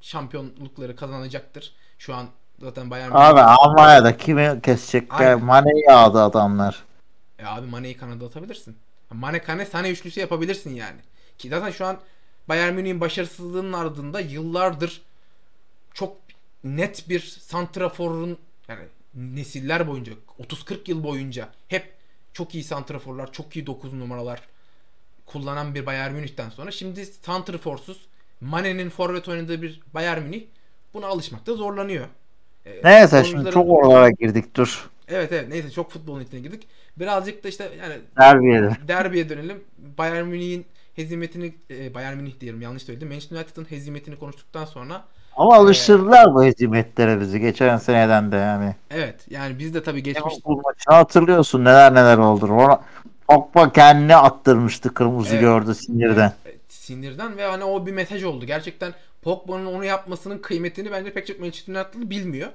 şampiyonlukları 0.00 0.96
kazanacaktır. 0.96 1.72
Şu 1.98 2.14
an 2.14 2.28
zaten 2.62 2.90
Bayern 2.90 3.10
Abi 3.14 3.40
Almanya'da 3.40 4.16
kimi 4.16 4.60
kesecekler? 4.62 5.18
Aynen. 5.18 5.44
Mane'yi 5.44 5.90
aldı 5.92 6.22
adamlar. 6.22 6.82
E 7.38 7.46
abi 7.46 7.66
Mane'yi 7.66 7.96
kanada 7.96 8.24
atabilirsin. 8.24 8.76
Mane 9.10 9.42
Kane 9.42 9.66
Sane 9.66 9.90
üçlüsü 9.90 10.20
yapabilirsin 10.20 10.74
yani. 10.74 11.00
Ki 11.38 11.48
zaten 11.48 11.70
şu 11.70 11.86
an 11.86 11.98
Bayern 12.48 12.74
Münih'in 12.74 13.00
başarısızlığının 13.00 13.72
ardında 13.72 14.20
yıllardır 14.20 15.02
çok 15.94 16.16
net 16.64 17.08
bir 17.08 17.20
santraforun 17.20 18.38
yani 18.68 18.84
nesiller 19.14 19.88
boyunca 19.88 20.12
30-40 20.38 20.90
yıl 20.90 21.04
boyunca 21.04 21.48
hep 21.68 21.94
çok 22.32 22.54
iyi 22.54 22.64
santraforlar, 22.64 23.32
çok 23.32 23.56
iyi 23.56 23.66
9 23.66 23.92
numaralar 23.92 24.40
kullanan 25.26 25.74
bir 25.74 25.86
Bayern 25.86 26.12
Münih'ten 26.12 26.50
sonra 26.50 26.70
şimdi 26.70 27.06
santraforsuz 27.06 28.06
Mane'nin 28.40 28.90
forvet 28.90 29.28
oynadığı 29.28 29.62
bir 29.62 29.80
Bayern 29.94 30.22
Münih 30.22 30.42
buna 30.94 31.06
alışmakta 31.06 31.54
zorlanıyor. 31.54 32.08
E, 32.66 32.70
Neyse 32.84 33.24
şimdi 33.24 33.36
oyuncuların- 33.48 33.52
çok 33.54 33.68
oralara 33.70 34.10
girdik 34.10 34.56
dur. 34.56 34.90
Evet 35.08 35.32
evet 35.32 35.48
neyse 35.48 35.70
çok 35.70 35.90
futbolun 35.90 36.20
içine 36.20 36.40
girdik. 36.40 36.68
Birazcık 36.96 37.44
da 37.44 37.48
işte 37.48 37.70
yani 37.82 37.94
Derbiye 38.18 38.70
derbiye 38.88 39.28
dönelim. 39.28 39.60
Bayern 39.98 40.26
Münih'in 40.26 40.66
hezimetini 40.96 41.54
e, 41.70 41.94
Bayern 41.94 42.16
Münih 42.16 42.40
diyelim 42.40 42.62
yanlış 42.62 42.82
söyledim. 42.82 43.08
Manchester 43.08 43.36
United'ın 43.36 43.64
hezimetini 43.70 44.16
konuştuktan 44.18 44.64
sonra 44.64 45.02
Ama 45.36 45.54
alıştırdılar 45.56 46.34
bu 46.34 46.44
hezimetlere 46.44 47.20
bizi 47.20 47.40
geçen 47.40 47.76
seneden 47.76 48.32
de 48.32 48.36
yani. 48.36 48.74
evet 48.90 49.14
yani 49.30 49.58
biz 49.58 49.74
de 49.74 49.82
tabii 49.82 50.02
geçmiş 50.02 50.32
Liverpool 50.34 50.56
maçını 50.56 50.94
hatırlıyorsun 50.94 51.60
neler 51.64 51.94
neler 51.94 52.18
oldu. 52.18 52.46
Ona 52.52 52.80
Pogba 53.28 53.72
kendini 53.72 54.16
attırmıştı 54.16 54.94
kırmızı 54.94 55.30
Evet. 55.32 55.40
gördü 55.40 55.74
sinirden. 55.74 56.32
Sinirden 56.82 57.36
ve 57.36 57.46
hani 57.46 57.64
o 57.64 57.86
bir 57.86 57.92
mesaj 57.92 58.24
oldu. 58.24 58.44
Gerçekten 58.44 58.94
Pogba'nın 59.22 59.66
onu 59.66 59.84
yapmasının 59.84 60.38
kıymetini 60.38 60.92
bence 60.92 61.12
pek 61.12 61.26
çok 61.26 61.40
Manchester 61.40 61.74
United'lı 61.74 62.10
bilmiyor. 62.10 62.52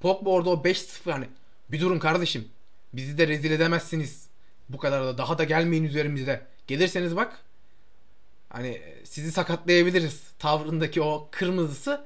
Pogba 0.00 0.30
orada 0.30 0.50
o 0.50 0.54
5-0 0.54 1.12
hani 1.12 1.26
bir 1.68 1.80
durun 1.80 1.98
kardeşim. 1.98 2.48
Bizi 2.92 3.18
de 3.18 3.28
rezil 3.28 3.50
edemezsiniz. 3.50 4.28
Bu 4.68 4.78
kadar 4.78 5.04
da 5.04 5.18
daha 5.18 5.38
da 5.38 5.44
gelmeyin 5.44 5.84
üzerimize. 5.84 6.46
Gelirseniz 6.66 7.16
bak 7.16 7.38
hani 8.48 8.68
e, 8.68 9.04
sizi 9.04 9.32
sakatlayabiliriz 9.32 10.22
tavrındaki 10.38 11.02
o 11.02 11.28
kırmızısı 11.30 12.04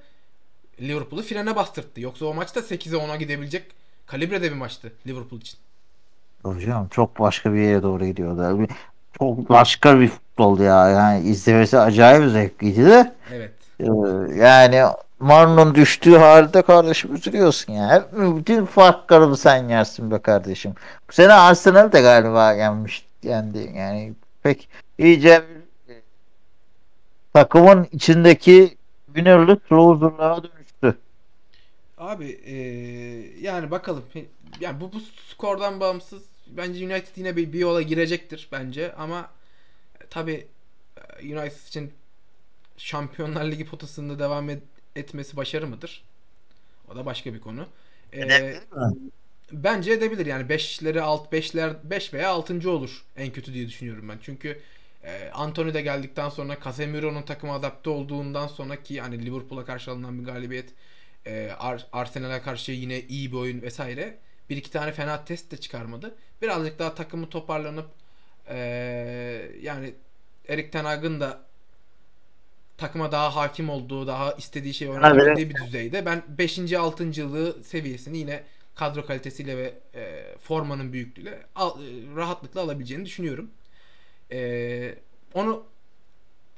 Liverpool'u 0.81 1.23
frene 1.23 1.57
bastırttı. 1.57 2.01
Yoksa 2.01 2.27
o 2.27 2.35
maçta 2.35 2.61
8'e 2.61 2.97
10'a 2.97 3.17
gidebilecek 3.17 3.65
kalibrede 4.07 4.51
bir 4.51 4.57
maçtı 4.57 4.93
Liverpool 5.07 5.41
için. 5.41 5.59
Hocam 6.43 6.89
çok 6.89 7.19
başka 7.19 7.55
bir 7.55 7.61
yere 7.61 7.83
doğru 7.83 8.05
gidiyordu. 8.05 8.69
Çok 9.21 9.51
başka 9.51 10.01
bir 10.01 10.09
futbol 10.09 10.59
ya. 10.59 10.89
Yani 10.89 11.29
izlemesi 11.29 11.79
acayip 11.79 12.31
zevkliydi 12.31 12.87
de. 12.87 13.13
Evet. 13.33 13.53
Ee, 13.81 13.85
yani 14.37 14.83
Marlon 15.19 15.75
düştüğü 15.75 16.17
halde 16.17 16.63
kardeşim 16.63 17.15
üzülüyorsun 17.15 17.73
ya. 17.73 17.91
Hep 17.91 18.37
bütün 18.37 18.67
farklarını 18.67 19.37
sen 19.37 19.69
yersin 19.69 20.11
be 20.11 20.19
kardeşim. 20.19 20.75
Bu 21.09 21.13
sene 21.13 21.33
Arsenal 21.33 21.93
de 21.93 22.01
galiba 22.01 22.53
yenmiş 22.53 23.07
yendi. 23.23 23.73
Yani 23.77 24.13
pek 24.43 24.69
iyice 24.99 25.43
e, 25.89 25.95
takımın 27.35 27.89
içindeki 27.93 28.77
winner'lık 29.07 29.73
loser'lığa 29.73 30.43
dönüştü. 30.43 30.99
Abi 31.99 32.27
eee, 32.27 33.41
yani 33.41 33.71
bakalım. 33.71 34.03
Yani 34.61 34.81
bu, 34.81 34.93
bu 34.93 34.97
skordan 35.29 35.81
bağımsız 35.81 36.23
bence 36.57 36.87
United 36.87 37.17
yine 37.17 37.37
bir, 37.37 37.53
bir 37.53 37.59
yola 37.59 37.83
girecektir 37.83 38.49
bence 38.53 38.93
ama 38.95 39.31
tabi 40.11 40.49
United 41.23 41.69
için 41.69 41.93
Şampiyonlar 42.79 43.45
Ligi 43.53 43.67
potasında 43.67 44.19
devam 44.19 44.51
et- 44.51 44.63
etmesi 44.97 45.37
başarı 45.37 45.67
mıdır? 45.67 46.05
O 46.93 46.97
da 46.97 47.07
başka 47.07 47.35
bir 47.35 47.41
konu. 47.41 47.67
Eee, 48.13 48.61
Bence 49.53 49.93
edebilir 49.93 50.27
yani 50.27 50.49
5'leri 50.49 51.01
alt 51.01 51.33
5'ler 51.33 51.75
5 51.85 52.15
veya 52.15 52.31
6. 52.31 52.71
olur 52.71 53.05
en 53.17 53.33
kötü 53.33 53.55
diye 53.55 53.67
düşünüyorum 53.69 54.09
ben. 54.09 54.19
Çünkü 54.23 54.61
e, 55.05 55.31
Anthony 55.35 55.75
de 55.75 55.83
geldikten 55.83 56.29
sonra 56.29 56.59
Casemiro'nun 56.65 57.23
takıma 57.23 57.55
adapte 57.55 57.91
olduğundan 57.91 58.47
sonraki 58.47 58.95
yani 58.95 59.27
Liverpool'a 59.27 59.65
karşı 59.65 59.91
alınan 59.91 60.19
bir 60.21 60.25
galibiyet 60.25 60.71
e, 61.27 61.51
Ar- 61.59 61.87
Arsenal'a 61.93 62.43
karşı 62.43 62.73
yine 62.73 63.01
iyi 63.01 63.33
bir 63.33 63.37
oyun 63.37 63.63
vesaire. 63.63 64.19
Bir 64.51 64.57
iki 64.57 64.71
tane 64.71 64.93
fena 64.93 65.25
test 65.25 65.53
de 65.53 65.57
çıkarmadı. 65.57 66.15
Birazcık 66.43 66.79
daha 66.79 66.95
takımı 66.95 67.31
toparlanıp 67.31 67.87
e, 68.49 68.59
yani 69.63 69.95
Erik 70.49 70.73
Ten 70.73 70.85
Hag'ın 70.85 71.21
da 71.21 71.41
takıma 72.79 73.13
daha 73.13 73.37
hakim 73.37 73.71
olduğu, 73.71 74.07
daha 74.07 74.33
istediği 74.33 74.75
şeyi 74.75 74.91
oynatabildiği 74.91 75.51
bir 75.51 75.55
düzeyde. 75.55 76.07
Ben 76.07 76.23
5. 76.29 76.73
6. 76.73 77.05
yılı 77.05 77.65
seviyesini 77.65 78.19
yine 78.19 78.43
kadro 78.75 79.07
kalitesiyle 79.07 79.57
ve 79.57 79.75
e, 79.95 80.35
formanın 80.39 80.93
büyüklüğüyle 80.93 81.43
al, 81.55 81.81
e, 81.83 82.17
rahatlıkla 82.17 82.61
alabileceğini 82.61 83.05
düşünüyorum. 83.05 83.51
E, 84.33 84.95
onu 85.35 85.65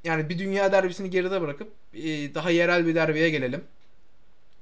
yani 0.05 0.29
bir 0.29 0.39
dünya 0.39 0.73
derbisini 0.73 1.11
geride 1.11 1.41
bırakıp 1.41 1.73
e, 1.95 2.35
daha 2.35 2.51
yerel 2.51 2.87
bir 2.87 2.95
derbiye 2.95 3.31
gelelim. 3.31 3.65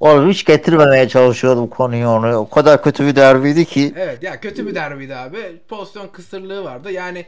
Oğlum 0.00 0.30
hiç 0.30 0.44
getirmemeye 0.44 1.08
çalışıyordum 1.08 1.68
konuyu 1.68 2.08
onu. 2.08 2.36
O 2.36 2.50
kadar 2.50 2.82
kötü 2.82 3.06
bir 3.06 3.16
derbiydi 3.16 3.64
ki. 3.64 3.94
Evet 3.96 4.22
ya 4.22 4.40
kötü 4.40 4.66
bir 4.66 4.74
derbiydi 4.74 5.16
abi. 5.16 5.60
Pozisyon 5.68 6.08
kısırlığı 6.08 6.64
vardı. 6.64 6.92
Yani 6.92 7.26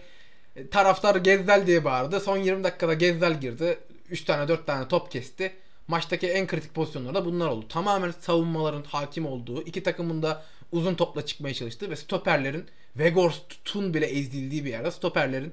e, 0.56 0.68
taraftar 0.68 1.16
Gezzel 1.16 1.66
diye 1.66 1.84
bağırdı. 1.84 2.20
Son 2.20 2.36
20 2.36 2.64
dakikada 2.64 2.94
Gezzel 2.94 3.40
girdi. 3.40 3.78
3 4.10 4.24
tane 4.24 4.48
4 4.48 4.66
tane 4.66 4.88
top 4.88 5.10
kesti. 5.10 5.52
Maçtaki 5.88 6.28
en 6.28 6.46
kritik 6.46 6.74
pozisyonlar 6.74 7.14
da 7.14 7.24
bunlar 7.24 7.48
oldu. 7.48 7.68
Tamamen 7.68 8.10
savunmaların 8.20 8.84
hakim 8.88 9.26
olduğu, 9.26 9.62
iki 9.62 9.82
takımın 9.82 10.22
da 10.22 10.42
uzun 10.72 10.94
topla 10.94 11.26
çıkmaya 11.26 11.54
çalıştığı 11.54 11.90
ve 11.90 11.96
stoperlerin 11.96 12.66
Weghorst'un 12.92 13.94
bile 13.94 14.06
ezildiği 14.06 14.64
bir 14.64 14.70
yerde 14.70 14.90
stoperlerin 14.90 15.52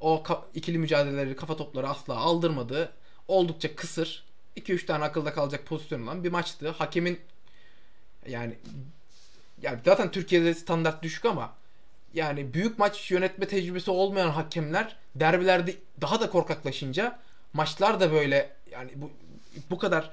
o 0.00 0.22
ikili 0.54 0.78
mücadeleleri, 0.78 1.36
kafa 1.36 1.56
topları 1.56 1.88
asla 1.88 2.16
aldırmadığı 2.16 2.92
oldukça 3.28 3.76
kısır 3.76 4.25
2-3 4.56 4.86
tane 4.86 5.04
akılda 5.04 5.32
kalacak 5.32 5.66
pozisyon 5.66 6.02
olan 6.02 6.24
bir 6.24 6.30
maçtı. 6.30 6.70
Hakemin 6.70 7.20
yani 8.28 8.54
yani 9.62 9.78
zaten 9.84 10.10
Türkiye'de 10.10 10.54
standart 10.54 11.02
düşük 11.02 11.24
ama 11.24 11.54
yani 12.14 12.54
büyük 12.54 12.78
maç 12.78 13.10
yönetme 13.10 13.48
tecrübesi 13.48 13.90
olmayan 13.90 14.30
hakemler 14.30 14.96
derbilerde 15.14 15.74
daha 16.00 16.20
da 16.20 16.30
korkaklaşınca 16.30 17.18
maçlar 17.52 18.00
da 18.00 18.12
böyle 18.12 18.50
yani 18.70 18.90
bu 18.94 19.10
bu 19.70 19.78
kadar 19.78 20.10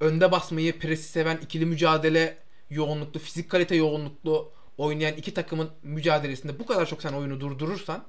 önde 0.00 0.32
basmayı, 0.32 0.78
presi 0.78 1.08
seven 1.08 1.36
ikili 1.36 1.66
mücadele 1.66 2.36
yoğunluklu, 2.70 3.20
fizik 3.20 3.50
kalite 3.50 3.76
yoğunluklu 3.76 4.50
oynayan 4.78 5.14
iki 5.14 5.34
takımın 5.34 5.70
mücadelesinde 5.82 6.58
bu 6.58 6.66
kadar 6.66 6.86
çok 6.86 7.02
sen 7.02 7.12
oyunu 7.12 7.40
durdurursan 7.40 8.04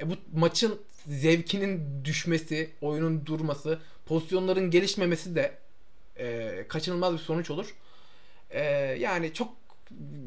e 0.00 0.10
bu 0.10 0.14
maçın 0.34 0.80
zevkinin 1.06 2.04
düşmesi, 2.04 2.70
oyunun 2.80 3.26
durması, 3.26 3.78
pozisyonların 4.10 4.70
gelişmemesi 4.70 5.34
de 5.34 5.52
e, 6.16 6.64
kaçınılmaz 6.68 7.12
bir 7.12 7.18
sonuç 7.18 7.50
olur. 7.50 7.74
E, 8.50 8.62
yani 8.98 9.34
çok 9.34 9.52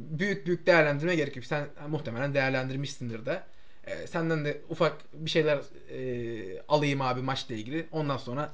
büyük 0.10 0.48
büyük 0.48 0.66
değerlendirme 0.68 1.16
gerek 1.16 1.36
yok. 1.36 1.46
Sen 1.46 1.68
muhtemelen 1.90 2.34
değerlendirmişsindir 2.34 3.26
de. 3.26 3.44
E, 3.84 4.08
senden 4.08 4.46
de 4.46 4.62
ufak 4.70 4.94
bir 5.14 5.30
şeyler 5.30 5.60
e, 5.90 6.62
alayım 6.68 7.02
abi 7.02 7.22
maçla 7.22 7.56
ilgili. 7.56 7.88
Ondan 7.92 8.18
sonra 8.18 8.52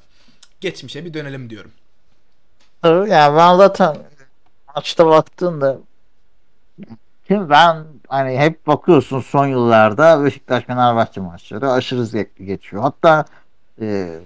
geçmişe 0.62 1.05
bir 1.05 1.13
dönelim 1.13 1.50
diyorum. 1.50 1.71
Yani 2.83 3.38
ben 3.38 3.57
zaten 3.57 3.98
maçta 4.75 5.05
baktığında 5.05 5.79
Şimdi 7.27 7.50
ben 7.50 7.86
hani 8.07 8.39
hep 8.39 8.67
bakıyorsun 8.67 9.21
son 9.21 9.48
yıllarda 9.48 10.24
Beşiktaş 10.24 10.63
Fenerbahçe 10.63 11.21
maçları 11.21 11.71
aşırı 11.71 12.05
zevkli 12.05 12.45
geçiyor. 12.45 12.81
Hatta 12.81 13.25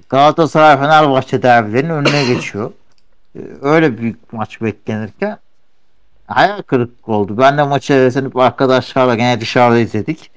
Galatasaray 0.10 0.78
Fenerbahçe 0.78 1.44
derbilerinin 1.44 1.90
önüne 1.90 2.26
geçiyor. 2.26 2.72
E, 3.36 3.40
öyle 3.62 3.98
büyük 3.98 4.34
maç 4.34 4.62
beklenirken 4.62 5.38
hayal 6.28 6.62
kırıklık 6.62 7.10
oldu. 7.10 7.38
Ben 7.38 7.58
de 7.58 7.64
maçı 7.64 7.94
heveslenip 7.94 8.38
arkadaşlarla 8.38 9.16
gene 9.16 9.42
dışarıda 9.42 9.80
izledik. 9.80 10.32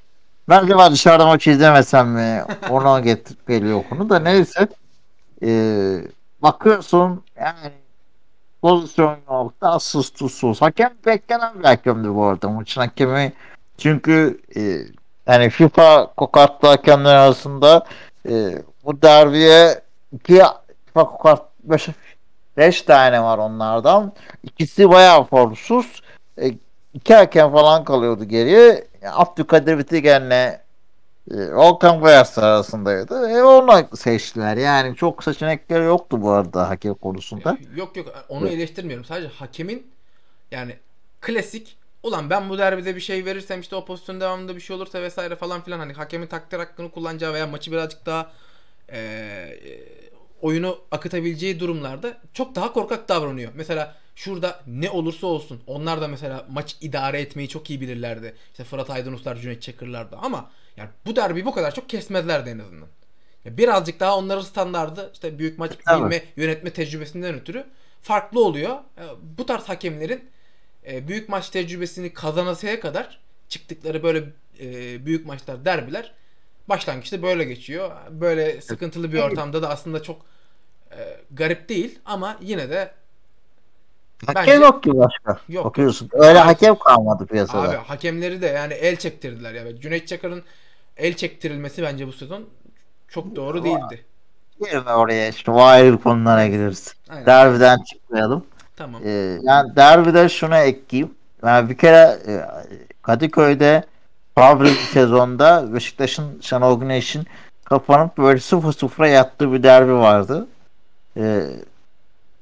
Ben 0.49 0.65
acaba 0.65 0.93
dışarıda 0.93 1.27
maçı 1.27 1.51
izlemesem 1.51 2.09
mi? 2.09 2.43
Ona 2.71 3.01
getirip 3.05 3.49
geliyor 3.49 3.83
konu 3.91 4.11
da 4.11 4.19
neyse. 4.19 4.69
E, 5.43 5.49
bakıyorsun 6.43 7.23
yani 7.41 7.73
pozisyon 8.63 9.17
yok. 9.31 9.61
Tatsız 9.61 10.11
tuzsuz. 10.11 10.63
Hakem 10.63 10.95
beklenen 11.07 11.59
bir 11.59 11.65
hakemdi 11.65 12.15
bu 12.15 12.25
arada. 12.25 12.49
Maçın 12.49 12.81
hakemi 12.81 13.33
çünkü 13.79 14.41
e, 14.57 14.61
yani 15.27 15.51
FIFA 15.51 16.13
kokartlı 16.17 16.69
hakemler 16.69 17.15
arasında 17.15 17.87
e, 18.29 18.63
bu 18.85 19.03
derbiye 19.03 19.81
iki 20.13 20.43
FIFA 20.87 21.05
kokart 21.07 21.43
5 22.57 22.83
tane 22.83 23.23
var 23.23 23.39
onlardan. 23.39 24.13
İkisi 24.43 24.91
bayağı 24.91 25.25
formsuz. 25.25 26.03
E, 26.39 26.51
iki 26.95 27.15
hakem 27.15 27.53
falan 27.53 27.85
kalıyordu 27.85 28.25
geriye. 28.25 28.87
Abdülkadir 29.13 29.79
Bitigen'le 29.79 30.61
e, 31.31 31.53
Volkan 31.53 32.03
Bayas 32.03 32.39
arasındaydı. 32.39 33.29
E 33.29 33.43
onu 33.43 33.97
seçtiler. 33.97 34.57
Yani 34.57 34.97
çok 34.97 35.25
seçenekleri 35.25 35.85
yoktu 35.85 36.23
bu 36.23 36.31
arada 36.31 36.69
hakem 36.69 36.95
konusunda. 36.95 37.59
Yok 37.75 37.97
yok 37.97 38.07
onu 38.29 38.49
eleştirmiyorum. 38.49 39.05
Sadece 39.05 39.29
hakemin 39.29 39.87
yani 40.51 40.77
klasik 41.21 41.77
ulan 42.07 42.31
ben 42.31 42.49
bu 42.49 42.59
derbide 42.59 42.97
bir 42.97 43.01
şey 43.01 43.25
verirsem 43.25 43.61
işte 43.61 43.77
o 43.77 43.85
pozisyon 43.85 44.21
devamında 44.21 44.57
bir 44.57 44.61
şey 44.61 44.77
olursa 44.77 45.03
vesaire 45.03 45.37
falan 45.37 45.65
filan 45.65 45.79
hani 45.79 45.93
hakemin 45.93 46.27
takdir 46.27 46.59
hakkını 46.59 46.91
kullanacağı 46.91 47.35
veya 47.35 47.47
maçı 47.47 47.73
birazcık 47.73 48.07
daha 48.07 48.33
e, 48.93 49.59
oyunu 50.41 50.79
akıtabileceği 50.91 51.61
durumlarda 51.61 52.19
çok 52.33 52.55
daha 52.55 52.73
korkak 52.73 53.09
davranıyor. 53.09 53.53
Mesela 53.55 53.95
şurada 54.15 54.61
ne 54.67 54.91
olursa 54.91 55.27
olsun 55.27 55.61
onlar 55.67 56.01
da 56.01 56.09
mesela 56.09 56.47
maç 56.51 56.77
idare 56.81 57.21
etmeyi 57.21 57.49
çok 57.49 57.71
iyi 57.71 57.81
bilirlerdi. 57.81 58.35
İşte 58.51 58.65
Fırat 58.65 58.91
Aydınuslar, 58.91 59.37
Cüneyt 59.37 59.63
Çakırlar 59.63 60.07
ama 60.23 60.51
yani 60.77 60.89
bu 61.07 61.17
derbi 61.17 61.45
bu 61.45 61.55
kadar 61.55 61.75
çok 61.75 61.89
kesmezlerdi 61.89 62.51
en 62.51 62.59
azından. 62.59 62.89
Birazcık 63.47 64.01
daha 64.01 64.19
onların 64.19 64.43
standardı 64.43 65.11
işte 65.13 65.39
büyük 65.39 65.59
maç 65.59 65.73
evet. 65.89 66.01
bilme, 66.01 66.23
yönetme 66.37 66.71
tecrübesinden 66.71 67.35
ötürü 67.35 67.65
farklı 68.03 68.45
oluyor. 68.45 68.77
Bu 69.39 69.47
tarz 69.47 69.65
hakemlerin 69.65 70.31
e, 70.91 71.09
büyük 71.09 71.29
maç 71.29 71.51
tecrübesini 71.51 72.13
kazanasıya 72.13 72.81
kadar 72.81 73.21
çıktıkları 73.49 74.03
böyle 74.03 74.25
e, 74.61 75.07
büyük 75.07 75.27
maçlar, 75.27 75.65
derbiler 75.65 76.13
başlangıçta 76.69 77.23
böyle 77.23 77.45
geçiyor. 77.45 77.91
Böyle 78.11 78.61
sıkıntılı 78.61 79.13
bir 79.13 79.19
ortamda 79.19 79.63
da 79.63 79.69
aslında 79.69 80.03
çok 80.03 80.21
e, 80.91 81.21
garip 81.31 81.69
değil 81.69 81.99
ama 82.05 82.39
yine 82.41 82.71
de 82.71 82.93
Hakem 84.27 84.63
yok 84.63 84.83
ki 84.83 84.91
başka. 84.99 85.41
Yok. 85.49 85.65
Bakıyorsun. 85.65 86.11
Öyle 86.13 86.39
hakem 86.39 86.79
kalmadı 86.79 87.27
piyasada. 87.27 87.69
Abi 87.69 87.77
hakemleri 87.77 88.43
de 88.43 88.47
yani 88.47 88.73
el 88.73 88.97
çektirdiler 88.97 89.55
ya. 89.55 89.81
Cüneyt 89.81 90.09
Çakır'ın 90.09 90.43
el 90.97 91.15
çektirilmesi 91.15 91.83
bence 91.83 92.07
bu 92.07 92.13
sezon 92.13 92.49
çok 93.09 93.37
doğru 93.37 93.65
değildi. 93.65 94.05
Girme 94.61 94.93
oraya 94.93 95.29
işte 95.29 95.53
ayrı 95.53 95.99
konulara 95.99 96.47
gireriz. 96.47 96.95
Aynen. 97.09 97.27
Derbiden 97.27 97.79
çıkmayalım. 97.83 98.47
Tamam. 98.77 99.03
Ee, 99.05 99.39
yani 99.43 99.77
derbide 99.77 100.29
şunu 100.29 100.57
ekleyeyim. 100.57 101.15
Yani 101.45 101.71
bir 101.71 101.77
kere 101.77 102.19
e, 102.27 102.47
Kadıköy'de 103.03 103.85
Fabri 104.35 104.69
sezonda 104.93 105.75
Beşiktaş'ın 105.75 106.41
Şenol 106.41 106.81
Güneş'in 106.81 107.27
kapanıp 107.65 108.19
böyle 108.19 108.39
0-0'a 108.39 109.07
yattığı 109.07 109.53
bir 109.53 109.63
derbi 109.63 109.93
vardı. 109.93 110.47
Ee, 111.17 111.43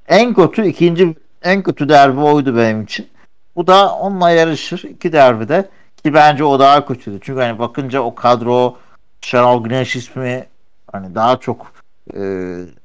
en 0.08 0.34
kötü 0.34 0.66
ikinci 0.66 1.16
en 1.42 1.62
kötü 1.62 1.88
derbi 1.88 2.20
oydu 2.20 2.56
benim 2.56 2.82
için. 2.82 3.08
Bu 3.56 3.66
da 3.66 3.94
onunla 3.94 4.30
yarışır 4.30 4.82
iki 4.82 5.12
derbide. 5.12 5.70
Ki 6.04 6.14
bence 6.14 6.44
o 6.44 6.58
daha 6.58 6.86
kötüydü. 6.86 7.18
Çünkü 7.22 7.40
hani 7.40 7.58
bakınca 7.58 8.00
o 8.00 8.14
kadro 8.14 8.76
Şenol 9.20 9.64
Güneş 9.64 9.96
ismi 9.96 10.46
hani 10.92 11.14
daha 11.14 11.36
çok 11.36 11.73
e, 12.14 12.20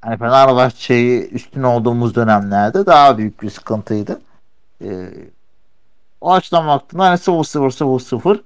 hani 0.01 0.17
Fenerbahçe'yi 0.17 1.29
üstün 1.29 1.63
olduğumuz 1.63 2.15
dönemlerde 2.15 2.85
daha 2.85 3.17
büyük 3.17 3.41
bir 3.41 3.49
sıkıntıydı. 3.49 4.21
E, 4.83 5.09
o 6.21 6.33
açıdan 6.33 6.67
baktığımda 6.67 7.03
hani 7.03 7.17
0-0-0-0 7.17 8.39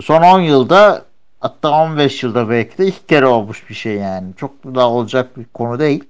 son 0.00 0.22
10 0.22 0.40
yılda 0.40 1.04
hatta 1.40 1.70
15 1.70 2.22
yılda 2.22 2.50
belki 2.50 2.78
de 2.78 2.86
ilk 2.86 3.08
kere 3.08 3.26
olmuş 3.26 3.70
bir 3.70 3.74
şey 3.74 3.94
yani. 3.94 4.34
Çok 4.36 4.64
da 4.64 4.88
olacak 4.88 5.36
bir 5.36 5.44
konu 5.44 5.78
değil. 5.78 6.04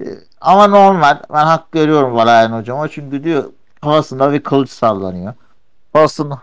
E, 0.00 0.04
ama 0.40 0.66
normal. 0.66 1.18
Ben 1.32 1.44
hak 1.44 1.74
veriyorum 1.74 2.14
Valayan 2.14 2.52
hocama. 2.52 2.88
Çünkü 2.88 3.24
diyor 3.24 3.44
kafasında 3.80 4.32
bir 4.32 4.42
kılıç 4.42 4.70
sallanıyor. 4.70 5.34
Kafasında 5.92 6.42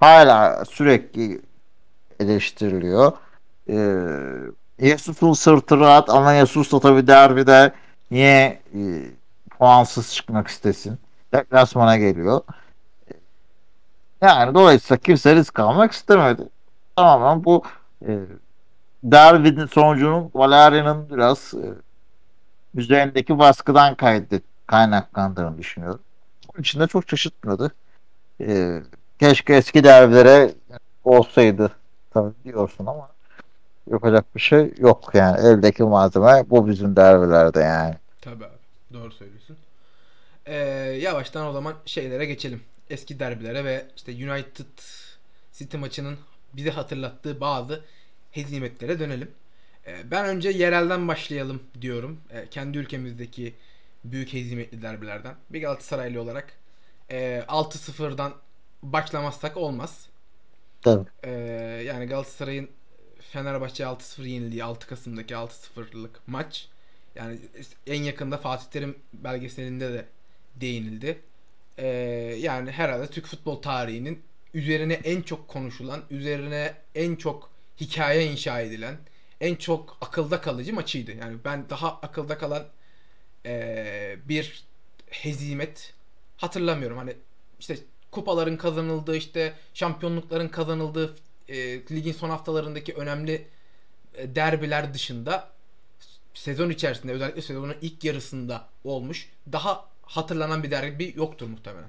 hala 0.00 0.64
sürekli 0.64 1.40
eleştiriliyor. 2.20 3.12
Ee, 3.68 3.74
Yesus'un 4.80 5.32
sırtı 5.32 5.80
rahat 5.80 6.10
ama 6.10 6.32
Yesus 6.32 6.72
da 6.72 6.80
tabii 6.80 7.06
derbide 7.06 7.72
niye 8.10 8.62
e, 8.74 8.80
puansız 9.50 10.14
çıkmak 10.14 10.48
istesin? 10.48 10.98
Deplasmana 11.34 11.96
geliyor. 11.96 12.40
Yani 14.22 14.54
dolayısıyla 14.54 14.96
kimse 14.96 15.34
risk 15.36 15.60
almak 15.60 15.92
istemedi. 15.92 16.42
Tamamen 16.96 17.44
bu 17.44 17.62
e, 18.06 18.18
derbinin 19.04 19.66
sonucunun 19.66 20.30
Valerian'ın 20.34 21.10
biraz 21.10 21.54
e, 21.54 21.66
üzerindeki 22.74 23.38
baskıdan 23.38 23.94
kaydı, 23.94 24.40
kaynaklandığını 24.66 25.58
düşünüyorum. 25.58 26.00
Onun 26.54 26.62
için 26.62 26.80
de 26.80 26.86
çok 26.86 27.10
şaşırtmadı. 27.10 27.72
E, 28.40 28.82
keşke 29.18 29.54
eski 29.54 29.84
derbilere 29.84 30.54
olsaydı 31.04 31.70
tabii 32.10 32.34
diyorsun 32.44 32.86
ama 32.86 33.08
yapacak 33.90 34.34
bir 34.36 34.40
şey 34.40 34.74
yok 34.78 35.10
yani. 35.14 35.40
Eldeki 35.40 35.82
malzeme 35.82 36.44
bu 36.50 36.68
bizim 36.68 36.96
derbilerde 36.96 37.60
yani. 37.60 37.94
Tabii 38.20 38.44
abi. 38.44 38.52
Doğru 38.92 39.12
söylüyorsun. 39.12 39.56
Ee, 40.46 40.56
yavaştan 41.00 41.46
o 41.46 41.52
zaman 41.52 41.74
şeylere 41.86 42.26
geçelim. 42.26 42.62
Eski 42.90 43.18
derbilere 43.18 43.64
ve 43.64 43.86
işte 43.96 44.12
United 44.12 44.78
City 45.52 45.76
maçının 45.76 46.18
bize 46.52 46.70
hatırlattığı 46.70 47.40
bazı 47.40 47.80
hezimetlere 48.30 48.98
dönelim. 48.98 49.30
Ee, 49.86 50.10
ben 50.10 50.26
önce 50.26 50.48
yerelden 50.48 51.08
başlayalım 51.08 51.62
diyorum. 51.80 52.20
Ee, 52.30 52.46
kendi 52.50 52.78
ülkemizdeki 52.78 53.54
büyük 54.04 54.32
hezimetli 54.32 54.82
derbilerden. 54.82 55.34
Bir 55.50 55.60
Galatasaraylı 55.60 56.22
olarak 56.22 56.52
e, 57.10 57.44
6-0'dan 57.48 58.32
başlamazsak 58.82 59.56
olmaz. 59.56 60.08
Tabii. 60.82 61.08
Ee, 61.24 61.30
yani 61.86 62.06
Galatasaray'ın 62.06 62.68
Fenerbahçe 63.32 63.84
6-0 63.84 64.26
yenildiği 64.26 64.64
6 64.64 64.86
Kasım'daki 64.86 65.34
6-0'lık 65.34 66.20
maç. 66.26 66.68
Yani 67.14 67.38
en 67.86 68.02
yakında 68.02 68.38
Fatih 68.38 68.66
Terim 68.66 68.98
belgeselinde 69.12 69.92
de 69.92 70.04
değinildi. 70.56 71.18
Ee, 71.78 71.86
yani 72.38 72.70
herhalde 72.70 73.06
Türk 73.06 73.26
futbol 73.26 73.62
tarihinin 73.62 74.22
üzerine 74.54 74.94
en 74.94 75.22
çok 75.22 75.48
konuşulan, 75.48 76.02
üzerine 76.10 76.74
en 76.94 77.16
çok 77.16 77.50
hikaye 77.80 78.26
inşa 78.26 78.60
edilen, 78.60 78.96
en 79.40 79.54
çok 79.54 79.96
akılda 80.00 80.40
kalıcı 80.40 80.74
maçıydı. 80.74 81.12
Yani 81.12 81.36
ben 81.44 81.70
daha 81.70 81.88
akılda 81.88 82.38
kalan 82.38 82.66
ee, 83.46 84.16
bir 84.28 84.64
hezimet 85.10 85.94
hatırlamıyorum. 86.36 86.98
Hani 86.98 87.14
işte 87.60 87.78
kupaların 88.10 88.56
kazanıldığı, 88.56 89.16
işte 89.16 89.54
şampiyonlukların 89.74 90.48
kazanıldığı 90.48 91.16
e, 91.48 91.56
ligin 91.90 92.12
son 92.12 92.30
haftalarındaki 92.30 92.94
önemli 92.94 93.46
e, 94.14 94.34
derbiler 94.34 94.94
dışında 94.94 95.48
sezon 96.34 96.70
içerisinde 96.70 97.12
özellikle 97.12 97.42
sezonun 97.42 97.74
ilk 97.82 98.04
yarısında 98.04 98.64
olmuş 98.84 99.28
daha 99.52 99.84
hatırlanan 100.02 100.62
bir 100.62 100.70
derbi 100.70 101.12
yoktur 101.16 101.46
muhtemelen. 101.46 101.88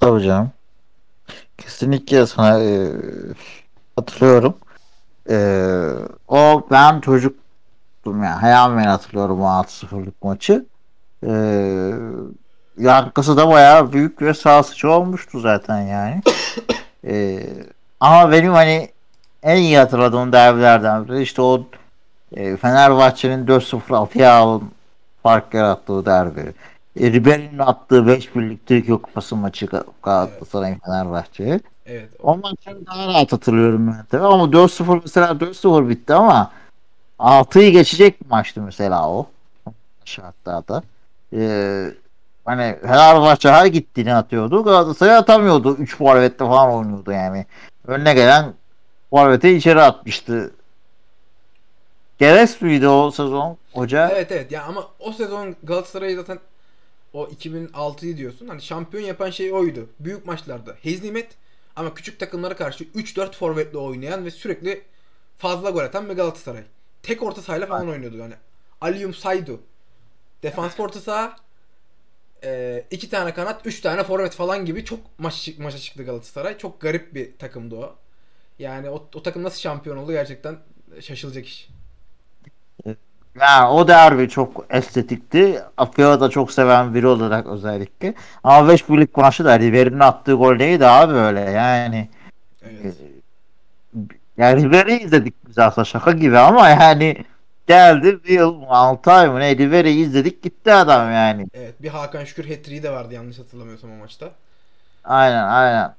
Tabii 0.00 0.22
canım. 0.22 0.52
Kesinlikle 1.58 2.26
sana 2.26 2.60
e, 2.60 2.92
hatırlıyorum. 3.96 4.54
E, 5.30 5.36
o 6.28 6.66
ben 6.70 7.00
çocuktum 7.00 8.22
yani 8.22 8.40
hayal 8.40 8.78
hatırlıyorum 8.78 9.40
o 9.40 9.44
6-0'lık 9.44 10.22
maçı. 10.22 10.66
E, 11.26 11.32
yankısı 12.78 13.36
da 13.36 13.48
bayağı 13.48 13.92
büyük 13.92 14.22
ve 14.22 14.34
sarsıcı 14.34 14.90
olmuştu 14.90 15.40
zaten 15.40 15.80
yani. 15.80 16.22
e, 17.04 17.42
ama 18.00 18.32
benim 18.32 18.52
hani 18.52 18.88
en 19.42 19.56
iyi 19.56 19.78
hatırladığım 19.78 20.32
derbilerden 20.32 21.08
biri 21.08 21.22
işte 21.22 21.42
o 21.42 21.64
e, 22.36 22.56
Fenerbahçe'nin 22.56 23.46
4-0 23.46 23.96
Atıya 23.96 24.60
fark 25.22 25.54
yarattığı 25.54 26.06
derbi. 26.06 26.54
E, 27.00 27.12
Ribery'nin 27.12 27.58
attığı 27.58 28.06
5 28.06 28.36
birlik 28.36 28.66
Türkiye 28.66 28.96
Kupası 28.96 29.36
maçı 29.36 29.66
Galatasaray 30.02 30.70
evet. 30.70 30.84
Fenerbahçe'ye. 30.84 31.60
Evet. 31.86 32.08
O 32.22 32.36
maçı 32.36 32.86
daha 32.86 33.06
rahat 33.06 33.32
hatırlıyorum 33.32 33.86
ben 33.86 34.04
tabii 34.10 34.26
ama 34.26 34.44
4-0 34.44 35.00
mesela 35.02 35.28
4-0 35.28 35.88
bitti 35.88 36.14
ama 36.14 36.50
6'yı 37.18 37.72
geçecek 37.72 38.24
bir 38.24 38.30
maçtı 38.30 38.62
mesela 38.62 39.10
o 39.10 39.26
şartlarda. 40.04 40.82
Ee, 41.32 41.86
hani 42.44 42.78
Fenerbahçe 42.80 43.50
her 43.50 43.66
gittiğini 43.66 44.14
atıyordu. 44.14 44.64
Galatasaray 44.64 45.16
atamıyordu. 45.16 45.76
3 45.76 45.96
forvette 45.96 46.44
falan 46.44 46.74
oynuyordu 46.74 47.12
yani. 47.12 47.46
Önüne 47.86 48.14
gelen 48.14 48.54
forvete 49.10 49.56
içeri 49.56 49.80
atmıştı. 49.80 50.54
Geres 52.18 52.60
miydi 52.60 52.88
o 52.88 53.10
sezon 53.10 53.56
hoca? 53.72 54.08
Evet 54.08 54.32
evet 54.32 54.52
ya 54.52 54.64
ama 54.64 54.88
o 54.98 55.12
sezon 55.12 55.56
Galatasaray 55.62 56.14
zaten 56.14 56.38
o 57.12 57.26
2006'yı 57.26 58.16
diyorsun. 58.16 58.48
Hani 58.48 58.62
şampiyon 58.62 59.04
yapan 59.04 59.30
şey 59.30 59.52
oydu. 59.52 59.88
Büyük 60.00 60.26
maçlarda 60.26 60.74
hezimet 60.82 61.28
ama 61.76 61.94
küçük 61.94 62.20
takımlara 62.20 62.56
karşı 62.56 62.84
3-4 62.84 63.32
forvetle 63.32 63.78
oynayan 63.78 64.24
ve 64.24 64.30
sürekli 64.30 64.82
fazla 65.38 65.70
gol 65.70 65.80
atan 65.80 66.08
bir 66.08 66.14
Galatasaray. 66.14 66.62
Tek 67.02 67.22
orta 67.22 67.42
sahayla 67.42 67.66
falan 67.66 67.88
oynuyordu 67.88 68.16
yani. 68.16 68.34
Aliyum 68.80 69.14
Saydu. 69.14 69.60
Defans 70.42 70.80
orta 70.80 71.00
saha 71.00 71.36
e, 72.44 72.84
iki 72.90 73.10
tane 73.10 73.34
kanat, 73.34 73.66
üç 73.66 73.80
tane 73.80 74.04
forvet 74.04 74.34
falan 74.34 74.64
gibi 74.64 74.84
çok 74.84 75.00
maç 75.18 75.50
maça 75.58 75.78
çıktı 75.78 76.04
Galatasaray. 76.04 76.58
Çok 76.58 76.80
garip 76.80 77.14
bir 77.14 77.38
takımdı 77.38 77.76
o. 77.76 77.94
Yani 78.58 78.90
o, 78.90 79.08
o 79.14 79.22
takım 79.22 79.42
nasıl 79.42 79.60
şampiyon 79.60 79.96
oldu 79.96 80.12
gerçekten 80.12 80.56
şaşılacak 81.00 81.46
iş. 81.46 81.68
Yani 83.40 83.68
o 83.68 83.88
derbi 83.88 84.28
çok 84.28 84.66
estetikti. 84.70 85.62
Afya'yı 85.76 86.20
da 86.20 86.30
çok 86.30 86.52
seven 86.52 86.94
biri 86.94 87.06
olarak 87.06 87.46
özellikle. 87.46 88.14
Ama 88.44 88.68
5 88.68 88.88
birlik 88.88 89.16
maçı 89.16 89.44
da 89.44 89.58
River'in 89.58 90.00
attığı 90.00 90.34
gol 90.34 90.54
neydi 90.54 90.86
abi 90.86 91.14
böyle 91.14 91.40
yani. 91.40 92.08
Evet. 92.62 92.94
Yani 94.36 94.62
River'i 94.62 94.98
izledik 95.02 95.34
biz 95.48 95.58
aslında 95.58 95.84
şaka 95.84 96.10
gibi 96.12 96.38
ama 96.38 96.68
yani 96.68 97.24
geldi 97.70 98.24
bir 98.24 98.28
yıl 98.28 98.54
mı 98.54 98.66
6 98.68 99.12
ay 99.12 99.28
mı 99.28 99.40
ne 99.40 99.56
River'i 99.56 99.90
izledik 99.90 100.42
gitti 100.42 100.72
adam 100.72 101.12
yani. 101.12 101.46
Evet 101.54 101.82
bir 101.82 101.88
Hakan 101.88 102.24
Şükür 102.24 102.48
hat 102.50 102.66
de 102.66 102.90
vardı 102.90 103.14
yanlış 103.14 103.38
hatırlamıyorsam 103.38 103.92
o 103.92 103.94
maçta. 103.94 104.30
Aynen 105.04 105.44
aynen. 105.44 105.94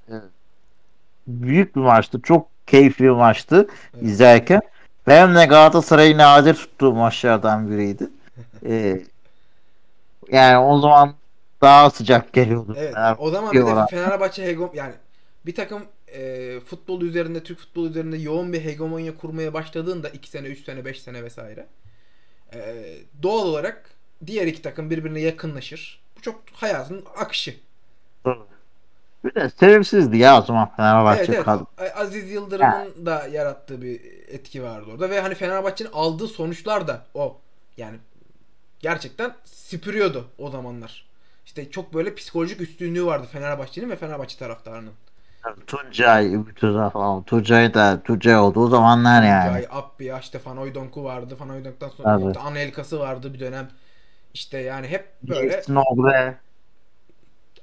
Büyük 1.27 1.75
bir 1.75 1.81
maçtı. 1.81 2.21
Çok 2.21 2.47
keyifli 2.67 3.05
bir 3.05 3.09
maçtı 3.09 3.67
evet. 3.93 4.03
izlerken. 4.03 4.61
Benim 5.07 5.35
de 5.35 5.45
Galatasaray'ı 5.45 6.17
nadir 6.17 6.53
tuttuğum 6.53 6.93
maçlardan 6.93 7.71
biriydi. 7.71 8.09
ee, 8.65 9.01
yani 10.31 10.57
o 10.57 10.79
zaman 10.79 11.13
daha 11.61 11.89
sıcak 11.89 12.33
geliyordu. 12.33 12.75
Evet. 12.77 12.95
o 13.17 13.29
zaman 13.29 13.51
bir 13.51 13.65
de 13.65 13.85
Fenerbahçe 13.89 14.45
hegom 14.45 14.71
yani 14.73 14.93
bir 15.45 15.55
takım 15.55 15.83
e, 16.13 16.59
futbol 16.59 17.01
üzerinde 17.01 17.43
Türk 17.43 17.59
futbol 17.59 17.85
üzerinde 17.89 18.17
yoğun 18.17 18.53
bir 18.53 18.63
hegemonya 18.63 19.17
kurmaya 19.17 19.53
başladığında 19.53 20.09
2 20.09 20.29
sene, 20.29 20.47
3 20.47 20.63
sene, 20.63 20.85
5 20.85 21.01
sene 21.01 21.23
vesaire 21.23 21.67
e, 22.53 22.85
doğal 23.23 23.45
olarak 23.45 23.89
diğer 24.25 24.47
iki 24.47 24.61
takım 24.61 24.89
birbirine 24.89 25.21
yakınlaşır. 25.21 26.01
Bu 26.17 26.21
çok 26.21 26.41
hayatın 26.53 27.05
akışı. 27.15 27.55
Bir 29.23 29.35
de 29.35 29.49
sevimsizdi 29.49 30.17
ya 30.17 30.41
o 30.41 30.45
zaman 30.45 30.75
Fenerbahçe 30.75 31.33
evet, 31.33 31.45
evet. 31.79 31.97
Aziz 31.97 32.31
Yıldırım'ın 32.31 33.05
da 33.05 33.27
yarattığı 33.27 33.81
bir 33.81 34.01
etki 34.27 34.63
vardı 34.63 34.89
orada 34.91 35.09
ve 35.09 35.21
hani 35.21 35.35
Fenerbahçe'nin 35.35 35.89
aldığı 35.93 36.27
sonuçlar 36.27 36.87
da 36.87 37.05
o. 37.13 37.37
Yani 37.77 37.97
gerçekten 38.79 39.35
süpürüyordu 39.45 40.27
o 40.37 40.49
zamanlar. 40.49 41.05
İşte 41.45 41.71
çok 41.71 41.93
böyle 41.93 42.15
psikolojik 42.15 42.61
üstünlüğü 42.61 43.05
vardı 43.05 43.27
Fenerbahçe'nin 43.31 43.89
ve 43.89 43.95
Fenerbahçe 43.95 44.37
taraftarının. 44.37 44.93
Tuncay, 45.67 46.33
Ümit 46.33 46.59
falan. 46.93 47.23
Tuncay 47.23 47.73
da 47.73 48.03
Tuncay 48.03 48.37
olduğu 48.37 48.67
zamanlar 48.67 49.23
yani. 49.23 49.47
Tuncay, 49.47 49.67
Abbi, 49.71 50.13
işte 50.21 50.39
Fan 50.39 50.57
Oydonku 50.57 51.03
vardı. 51.03 51.35
Fan 51.35 51.49
Oydonk'tan 51.49 51.89
sonra 51.89 52.19
evet. 52.21 52.37
Anelkası 52.37 52.99
vardı 52.99 53.33
bir 53.33 53.39
dönem. 53.39 53.69
İşte 54.33 54.57
yani 54.57 54.87
hep 54.87 55.07
böyle. 55.23 55.61
Nobre. 55.67 56.37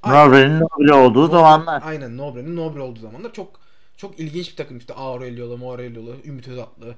Nobre'nin 0.07 0.61
Nobre 0.61 0.95
olduğu 0.95 1.23
Nobre, 1.23 1.33
zamanlar. 1.33 1.83
Aynen 1.87 2.17
Nobre'nin 2.19 2.57
Nobre 2.57 2.81
olduğu 2.81 3.01
zamanlar 3.01 3.33
çok 3.33 3.61
çok 3.97 4.21
ilginç 4.21 4.51
bir 4.51 4.57
takım 4.57 4.79
işte 4.79 4.95
Aurelio'lu, 4.95 5.59
Morelio'lu, 5.59 6.17
Ümit 6.25 6.49
Özatlı. 6.49 6.95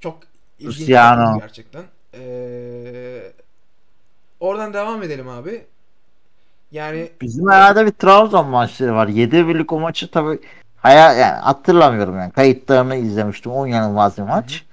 Çok 0.00 0.18
ilginç 0.58 0.80
Luciano. 0.80 1.20
bir 1.20 1.24
takım 1.26 1.40
gerçekten. 1.40 1.84
Ee, 2.14 3.32
oradan 4.40 4.72
devam 4.74 5.02
edelim 5.02 5.28
abi. 5.28 5.66
Yani 6.72 7.10
bizim 7.20 7.50
herhalde 7.50 7.86
bir 7.86 7.90
Trabzon 7.90 8.46
maçları 8.46 8.94
var. 8.94 9.08
7 9.08 9.48
birlik 9.48 9.72
o 9.72 9.80
maçı 9.80 10.10
tabi 10.10 10.38
hayal 10.76 11.18
yani 11.18 11.36
hatırlamıyorum 11.36 12.18
yani. 12.18 12.32
Kayıtlarını 12.32 12.96
izlemiştim. 12.96 13.52
O 13.52 13.66
inanılmaz 13.66 14.18
bir 14.18 14.22
maç. 14.22 14.64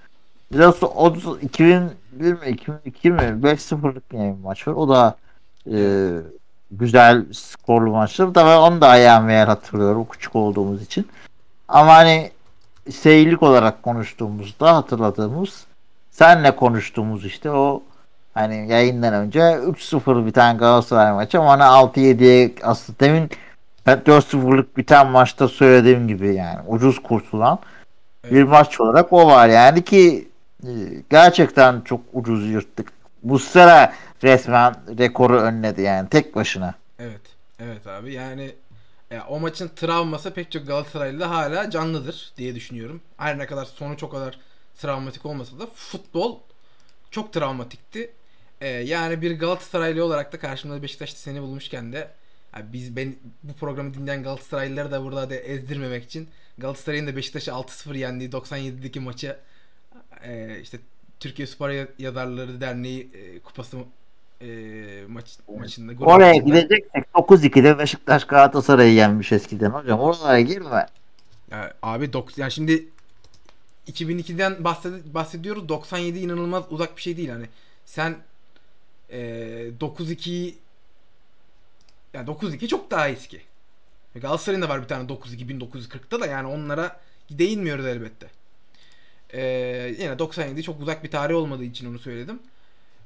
Biraz 0.53 0.83
o 0.83 1.15
2001 1.41 2.33
mi 2.33 2.47
2002 2.47 3.11
mi 3.11 3.21
5-0'lık 3.21 4.03
yani 4.13 4.37
bir 4.37 4.43
maç 4.43 4.67
var. 4.67 4.73
O 4.73 4.89
da 4.89 5.15
e, 5.71 6.09
güzel 6.71 7.25
skorlu 7.33 7.91
maçtır. 7.91 8.33
Tabii 8.33 8.59
onu 8.59 8.81
da 8.81 8.87
ayağım 8.87 9.29
yer 9.29 9.47
hatırlıyorum 9.47 10.07
küçük 10.11 10.35
olduğumuz 10.35 10.81
için. 10.81 11.07
Ama 11.67 11.93
hani 11.93 12.31
seyirlik 12.91 13.43
olarak 13.43 13.83
konuştuğumuzda 13.83 14.75
hatırladığımız 14.75 15.65
senle 16.11 16.55
konuştuğumuz 16.55 17.25
işte 17.25 17.51
o 17.51 17.83
Hani 18.35 18.71
yayından 18.71 19.13
önce 19.13 19.39
3-0 19.39 20.25
bir 20.25 20.31
tane 20.31 20.57
Galatasaray 20.57 21.13
maçı 21.13 21.39
ama 21.39 21.51
hani 21.51 21.63
6-7'ye 21.63 22.55
aslında 22.63 22.99
demin 22.99 23.29
Ben 23.85 23.97
4-0'lık 23.97 24.77
biten 24.77 25.07
maçta 25.07 25.47
söylediğim 25.47 26.07
gibi 26.07 26.35
yani 26.35 26.59
ucuz 26.67 27.03
kurtulan 27.03 27.59
bir 28.31 28.43
maç 28.43 28.81
olarak 28.81 29.13
o 29.13 29.27
var 29.27 29.47
yani 29.47 29.83
ki 29.83 30.27
e, 30.63 30.69
gerçekten 31.09 31.81
çok 31.81 32.01
ucuz 32.13 32.49
yırttık. 32.49 32.91
Bu 33.23 33.39
sıra 33.39 33.93
resmen 34.23 34.75
rekoru 34.97 35.39
önledi 35.39 35.81
yani 35.81 36.09
tek 36.09 36.35
başına. 36.35 36.73
Evet. 36.99 37.21
Evet 37.59 37.87
abi. 37.87 38.13
Yani 38.13 38.55
ya, 39.11 39.25
o 39.29 39.39
maçın 39.39 39.71
travması 39.75 40.33
pek 40.33 40.51
çok 40.51 40.67
Galatasaraylı'da 40.67 41.29
hala 41.29 41.69
canlıdır 41.69 42.33
diye 42.37 42.55
düşünüyorum. 42.55 43.01
Her 43.17 43.37
ne 43.37 43.45
kadar 43.45 43.65
sonuç 43.65 44.03
o 44.03 44.09
kadar 44.09 44.39
travmatik 44.77 45.25
olmasa 45.25 45.59
da 45.59 45.67
futbol 45.75 46.39
çok 47.11 47.33
travmatikti. 47.33 48.11
Ee, 48.61 48.67
yani 48.67 49.21
bir 49.21 49.39
Galatasaraylı 49.39 50.05
olarak 50.05 50.33
da 50.33 50.39
karşımda 50.39 50.81
Beşiktaş'ta 50.83 51.19
seni 51.19 51.41
bulmuşken 51.41 51.93
de 51.93 52.11
yani 52.55 52.65
biz 52.73 52.95
ben 52.95 53.15
bu 53.43 53.53
programı 53.53 53.93
dinleyen 53.93 54.23
Galatasaraylıları 54.23 54.91
da 54.91 55.03
burada 55.03 55.29
da 55.29 55.35
ezdirmemek 55.35 56.03
için 56.03 56.27
Galatasaray'ın 56.57 57.07
da 57.07 57.15
Beşiktaş'ı 57.15 57.51
6-0 57.51 57.97
yendiği 57.97 58.29
97'deki 58.29 58.99
maçı 58.99 59.37
e, 60.23 60.59
işte 60.61 60.77
Türkiye 61.19 61.47
Spor 61.47 61.69
Yazarları 61.99 62.61
Derneği 62.61 63.09
e, 63.13 63.39
kupası 63.39 63.77
e, 64.41 64.47
maç 65.07 65.37
maçında 65.57 65.93
grup 65.93 66.07
Oraya 66.07 66.33
maçında- 66.33 66.45
gideceksek 66.45 67.05
9-2'de 67.13 67.79
Beşiktaş 67.79 68.25
Galatasaray'ı 68.27 68.93
yenmiş 68.93 69.31
eskiden 69.31 69.69
hocam. 69.69 69.99
Oralara 69.99 70.41
girme. 70.41 70.85
Ya 71.51 71.73
abi 71.81 72.13
dok 72.13 72.37
yani 72.37 72.51
şimdi 72.51 72.85
2002'den 73.87 74.53
bahsed- 74.53 75.13
bahsediyoruz. 75.13 75.69
97 75.69 76.19
inanılmaz 76.19 76.63
uzak 76.69 76.97
bir 76.97 77.01
şey 77.01 77.17
değil 77.17 77.29
hani. 77.29 77.45
Sen 77.85 78.15
e, 79.15 79.19
9-2'yi 79.79 80.57
yani 82.13 82.29
9-2 82.29 82.67
çok 82.67 82.91
daha 82.91 83.09
eski. 83.09 83.41
Galatasaray'ın 84.15 84.61
da 84.61 84.69
var 84.69 84.81
bir 84.81 84.87
tane 84.87 85.09
9-2 85.09 85.59
1940'ta 85.59 86.21
da 86.21 86.25
yani 86.25 86.47
onlara 86.47 87.01
değinmiyoruz 87.29 87.85
elbette. 87.85 88.27
E, 89.33 89.41
yine 89.99 90.19
97 90.19 90.63
çok 90.63 90.81
uzak 90.81 91.03
bir 91.03 91.11
tarih 91.11 91.35
olmadığı 91.35 91.63
için 91.63 91.89
onu 91.89 91.99
söyledim. 91.99 92.39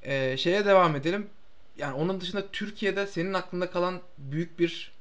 E, 0.03 0.37
şeye 0.37 0.65
devam 0.65 0.95
edelim. 0.95 1.27
Yani 1.77 1.93
onun 1.93 2.21
dışında 2.21 2.47
Türkiye'de 2.51 3.07
senin 3.07 3.33
aklında 3.33 3.71
kalan 3.71 4.01
büyük 4.17 4.59
bir 4.59 4.91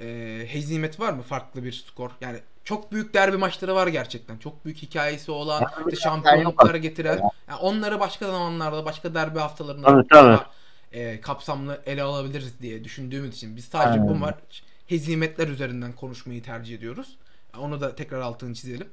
e, 0.00 0.44
hezimet 0.48 1.00
var 1.00 1.12
mı? 1.12 1.22
Farklı 1.22 1.64
bir 1.64 1.72
skor. 1.72 2.10
Yani 2.20 2.40
çok 2.66 2.92
büyük 2.92 3.14
derbi 3.14 3.36
maçları 3.36 3.74
var 3.74 3.86
gerçekten. 3.86 4.38
Çok 4.38 4.64
büyük 4.64 4.78
hikayesi 4.78 5.30
olan, 5.30 5.64
işte 5.86 6.02
şampiyonluklara 6.02 6.76
getiren. 6.76 7.20
Yani 7.48 7.58
onları 7.60 8.00
başka 8.00 8.26
zamanlarda, 8.26 8.84
başka 8.84 9.14
derbi 9.14 9.38
haftalarında 9.38 9.86
Tabii, 9.86 10.08
tabii. 10.08 10.32
daha, 10.32 10.50
e, 10.92 11.20
kapsamlı 11.20 11.82
ele 11.86 12.02
alabiliriz 12.02 12.60
diye 12.60 12.84
düşündüğümüz 12.84 13.34
için 13.34 13.56
biz 13.56 13.64
sadece 13.64 14.00
bu 14.00 14.06
Aynen. 14.06 14.18
maç 14.18 14.62
hezimetler 14.86 15.48
üzerinden 15.48 15.92
konuşmayı 15.92 16.42
tercih 16.42 16.76
ediyoruz. 16.76 17.16
Onu 17.58 17.80
da 17.80 17.94
tekrar 17.94 18.20
altını 18.20 18.54
çizelim. 18.54 18.88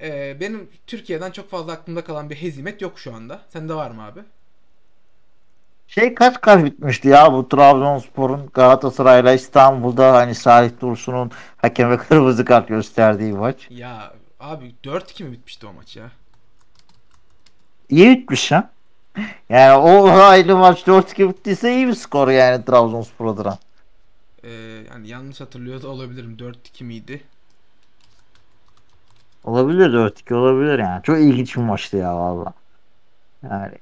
E, 0.00 0.40
benim 0.40 0.70
Türkiye'den 0.86 1.30
çok 1.30 1.50
fazla 1.50 1.72
aklımda 1.72 2.04
kalan 2.04 2.30
bir 2.30 2.36
hezimet 2.36 2.82
yok 2.82 2.98
şu 2.98 3.14
anda. 3.14 3.40
Sende 3.48 3.74
var 3.74 3.90
mı 3.90 4.02
abi? 4.02 4.20
Şey 5.94 6.14
kaç 6.14 6.40
kaç 6.40 6.64
bitmişti 6.64 7.08
ya 7.08 7.32
bu 7.32 7.48
Trabzonspor'un 7.48 8.50
Galatasaray'la 8.54 9.32
İstanbul'da 9.32 10.12
hani 10.12 10.34
Salih 10.34 10.70
Dursun'un 10.80 11.30
hakeme 11.56 11.96
kırmızı 12.08 12.44
kart 12.44 12.68
gösterdiği 12.68 13.32
maç. 13.32 13.66
Ya 13.70 14.12
abi 14.40 14.74
4-2 14.84 15.24
mi 15.24 15.32
bitmişti 15.32 15.66
o 15.66 15.72
maç 15.72 15.96
ya? 15.96 16.10
İyi 17.88 18.18
bitmiş 18.18 18.52
ha. 18.52 18.70
Yani 19.48 19.78
o 19.78 20.08
ayrı 20.08 20.56
maç 20.56 20.82
4-2 20.82 21.28
bittiyse 21.28 21.74
iyi 21.74 21.88
bir 21.88 21.94
skor 21.94 22.28
yani 22.28 22.64
Trabzonspor 22.64 23.26
adına. 23.26 23.58
Ee, 24.44 24.50
yani 24.90 25.08
yanlış 25.08 25.40
hatırlıyor 25.40 25.82
da 25.82 25.88
olabilirim. 25.88 26.36
4-2 26.36 26.84
miydi? 26.84 27.22
Olabilir 29.44 29.90
4-2 29.90 30.34
olabilir 30.34 30.78
yani. 30.78 31.02
Çok 31.02 31.18
ilginç 31.18 31.56
bir 31.56 31.62
maçtı 31.62 31.96
ya 31.96 32.16
valla. 32.16 32.52
Yani 33.42 33.72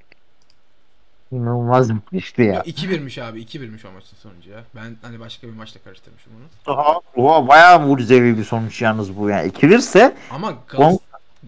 inanılmaz 1.32 1.94
bitmişti 1.94 2.42
ya. 2.42 2.54
Yok 2.54 2.66
2-1'miş 2.66 3.22
abi. 3.22 3.42
2-1'miş 3.42 3.88
o 3.88 3.92
maçın 3.92 4.16
sonucu 4.16 4.50
ya. 4.50 4.64
Ben 4.76 4.96
hani 5.02 5.20
başka 5.20 5.46
bir 5.46 5.52
maçla 5.52 5.80
karıştırmışım 5.84 6.32
onu. 6.36 6.74
Oha, 6.74 7.00
oha, 7.16 7.48
bayağı 7.48 7.80
mucizevi 7.80 8.38
bir 8.38 8.44
sonuç 8.44 8.82
yalnız 8.82 9.16
bu 9.16 9.28
yani. 9.28 9.48
2-1 9.48 9.78
ise 9.78 10.16
Ama 10.30 10.54
Gal 10.68 10.96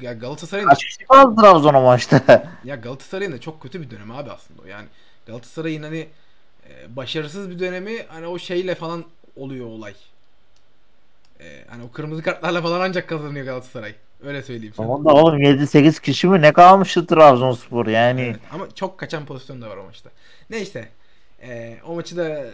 ya 0.01 0.13
Galatasaray'ın 0.13 0.69
kaç 0.69 0.85
kişi 0.85 1.05
kaldı 1.05 1.41
Trabzon 1.41 1.75
o 1.75 1.83
maçta? 1.83 2.45
ya 2.65 2.77
Galatasaray'ın 2.77 3.33
da 3.33 3.41
çok 3.41 3.63
kötü 3.63 3.83
bir 3.83 3.91
dönemi 3.91 4.15
abi 4.15 4.31
aslında 4.31 4.63
o. 4.63 4.67
Yani 4.67 4.87
Galatasaray'ın 5.27 5.83
hani 5.83 6.09
e, 6.69 6.97
başarısız 6.97 7.51
bir 7.51 7.59
dönemi 7.59 8.03
hani 8.09 8.27
o 8.27 8.39
şeyle 8.39 8.75
falan 8.75 9.05
oluyor 9.37 9.67
olay. 9.67 9.95
E, 11.41 11.65
hani 11.69 11.83
o 11.83 11.91
kırmızı 11.93 12.23
kartlarla 12.23 12.63
falan 12.63 12.81
ancak 12.81 13.09
kazanıyor 13.09 13.45
Galatasaray. 13.45 13.95
Öyle 14.25 14.43
söyleyeyim 14.43 14.75
sana. 14.77 14.87
Tamam 14.87 15.05
da 15.05 15.09
oğlum 15.15 15.39
7-8 15.39 16.01
kişi 16.03 16.29
mi 16.29 16.43
ne 16.43 16.53
kalmıştı 16.53 17.07
Trabzonspor 17.07 17.87
yani. 17.87 18.21
Evet, 18.21 18.37
ama 18.53 18.67
çok 18.75 18.99
kaçan 18.99 19.27
pozisyon 19.27 19.63
da 19.63 19.71
var 19.71 19.77
o 19.77 19.85
maçta. 19.85 20.11
Neyse. 20.51 20.89
e, 21.43 21.79
o 21.87 21.95
maçı 21.95 22.17
da 22.17 22.45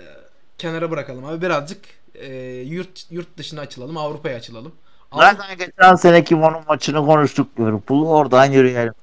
kenara 0.58 0.90
bırakalım 0.90 1.24
abi. 1.24 1.42
Birazcık 1.42 1.78
e, 2.14 2.34
yurt 2.66 3.06
yurt 3.10 3.36
dışına 3.36 3.60
açılalım. 3.60 3.96
Avrupa'ya 3.96 4.36
açılalım. 4.36 4.72
Avrupa- 5.12 5.36
Zaten 5.36 5.58
geçen 5.58 5.94
seneki 5.94 6.36
onun 6.36 6.64
maçını 6.68 7.06
konuştuk 7.06 7.60
Liverpool. 7.60 8.06
Oradan 8.06 8.44
yürüyelim. 8.44 8.94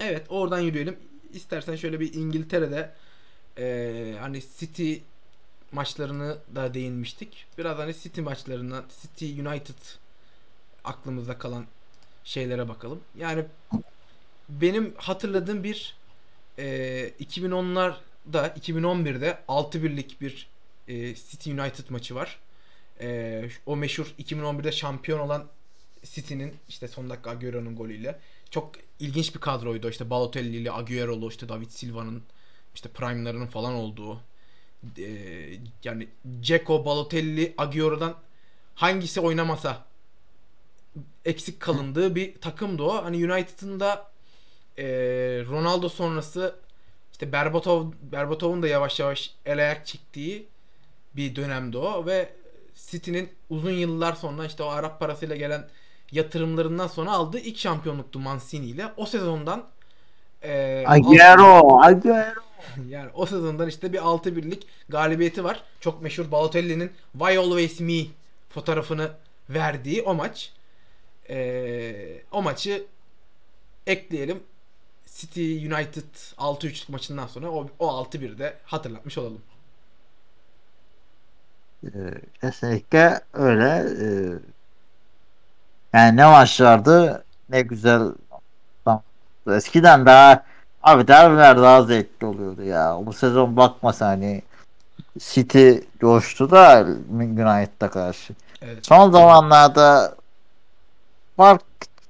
Evet 0.00 0.26
oradan 0.28 0.58
yürüyelim. 0.60 0.96
İstersen 1.32 1.76
şöyle 1.76 2.00
bir 2.00 2.14
İngiltere'de 2.14 2.90
e, 3.58 4.14
hani 4.20 4.42
City 4.58 4.94
maçlarını 5.72 6.36
da 6.54 6.74
değinmiştik. 6.74 7.46
Biraz 7.58 7.78
hani 7.78 7.94
City 7.94 8.20
maçlarından 8.20 8.84
City 9.02 9.40
United 9.40 9.74
aklımızda 10.84 11.38
kalan 11.38 11.64
şeylere 12.26 12.68
bakalım. 12.68 13.00
Yani 13.18 13.44
benim 14.48 14.94
hatırladığım 14.96 15.64
bir 15.64 15.96
e, 16.58 16.64
2010'larda 17.20 17.94
2011'de 18.32 19.38
6-1'lik 19.48 20.20
bir 20.20 20.48
e, 20.88 21.14
City 21.14 21.52
United 21.52 21.84
maçı 21.88 22.14
var. 22.14 22.38
E, 23.00 23.48
o 23.66 23.76
meşhur 23.76 24.14
2011'de 24.18 24.72
şampiyon 24.72 25.18
olan 25.18 25.46
City'nin 26.04 26.54
işte 26.68 26.88
son 26.88 27.10
dakika 27.10 27.30
Agüero'nun 27.30 27.76
golüyle 27.76 28.18
çok 28.50 28.72
ilginç 29.00 29.34
bir 29.34 29.40
kadroydu. 29.40 29.90
İşte 29.90 30.10
Balotelli 30.10 30.56
ile 30.56 30.72
Agüero'lu 30.72 31.28
işte 31.28 31.48
David 31.48 31.70
Silva'nın 31.70 32.22
işte 32.74 32.88
prime'larının 32.88 33.46
falan 33.46 33.74
olduğu 33.74 34.20
e, 34.98 35.08
yani 35.84 36.08
Ceko, 36.40 36.84
Balotelli, 36.84 37.54
Agüero'dan 37.58 38.14
hangisi 38.74 39.20
oynamasa 39.20 39.85
eksik 41.24 41.60
kalındığı 41.60 42.14
bir 42.14 42.40
takımdı 42.40 42.82
o. 42.82 43.04
Hani 43.04 43.32
United'ın 43.32 43.80
da 43.80 44.06
e, 44.78 44.84
Ronaldo 45.48 45.88
sonrası 45.88 46.54
işte 47.12 47.32
Berbatov 47.32 47.86
Berbatov'un 48.02 48.62
da 48.62 48.68
yavaş 48.68 49.00
yavaş 49.00 49.34
el 49.46 49.58
ayak 49.58 49.86
çektiği 49.86 50.46
bir 51.16 51.36
dönemdi 51.36 51.78
o 51.78 52.06
ve 52.06 52.28
City'nin 52.74 53.28
uzun 53.50 53.70
yıllar 53.70 54.12
sonra 54.12 54.46
işte 54.46 54.62
o 54.62 54.66
Arap 54.68 55.00
parasıyla 55.00 55.36
gelen 55.36 55.68
yatırımlarından 56.12 56.86
sonra 56.86 57.10
aldığı 57.10 57.38
ilk 57.38 57.58
şampiyonluktu 57.58 58.18
Mancini 58.18 58.66
ile. 58.66 58.86
O 58.96 59.06
sezondan 59.06 59.64
e, 60.42 60.84
Agüero, 60.86 61.80
Agüero. 61.82 62.40
yani 62.88 63.10
o 63.14 63.26
sezondan 63.26 63.68
işte 63.68 63.92
bir 63.92 63.98
6-1'lik 63.98 64.66
galibiyeti 64.88 65.44
var. 65.44 65.62
Çok 65.80 66.02
meşhur 66.02 66.30
Balotelli'nin 66.30 66.92
Why 67.12 67.38
Always 67.38 67.80
Me 67.80 68.02
fotoğrafını 68.48 69.10
verdiği 69.50 70.02
o 70.02 70.14
maç. 70.14 70.52
Ee, 71.30 72.22
o 72.32 72.42
maçı 72.42 72.86
ekleyelim. 73.86 74.42
City 75.06 75.66
United 75.66 76.14
6-3'lük 76.38 76.92
maçından 76.92 77.26
sonra 77.26 77.50
o, 77.50 77.68
o 77.78 77.88
6-1'de 78.02 78.56
hatırlatmış 78.64 79.18
olalım. 79.18 79.42
Ee, 81.84 81.88
Kesinlikle 82.40 83.20
öyle. 83.32 83.86
Ee, 84.02 84.38
Yani 85.92 86.16
ne 86.16 86.26
maçlardı 86.26 87.24
ne 87.48 87.62
güzel. 87.62 88.02
Eskiden 89.50 90.06
daha 90.06 90.44
abi 90.82 91.08
derbiler 91.08 91.56
daha 91.56 91.82
zevkli 91.82 92.26
oluyordu 92.26 92.62
ya. 92.62 92.98
Bu 93.02 93.12
sezon 93.12 93.56
bakma 93.56 93.92
sen 93.92 94.06
hani 94.06 94.42
City 95.18 95.72
coştu 96.00 96.50
da 96.50 96.86
United'a 97.10 97.90
karşı. 97.90 98.34
Evet. 98.62 98.86
Son 98.86 99.10
zamanlarda 99.10 100.16
fark 101.36 101.62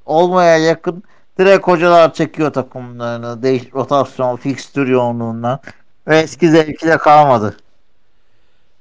olmaya 0.06 0.56
yakın 0.58 1.02
direkt 1.38 1.66
hocalar 1.66 2.14
çekiyor 2.14 2.52
takımlarını. 2.52 3.42
Değiş 3.42 3.62
rotasyon, 3.74 4.36
fikstür 4.36 4.88
yoğunluğundan. 4.88 5.60
Ve 6.08 6.18
eski 6.18 6.50
zevki 6.50 6.86
de 6.86 6.98
kalmadı. 6.98 7.56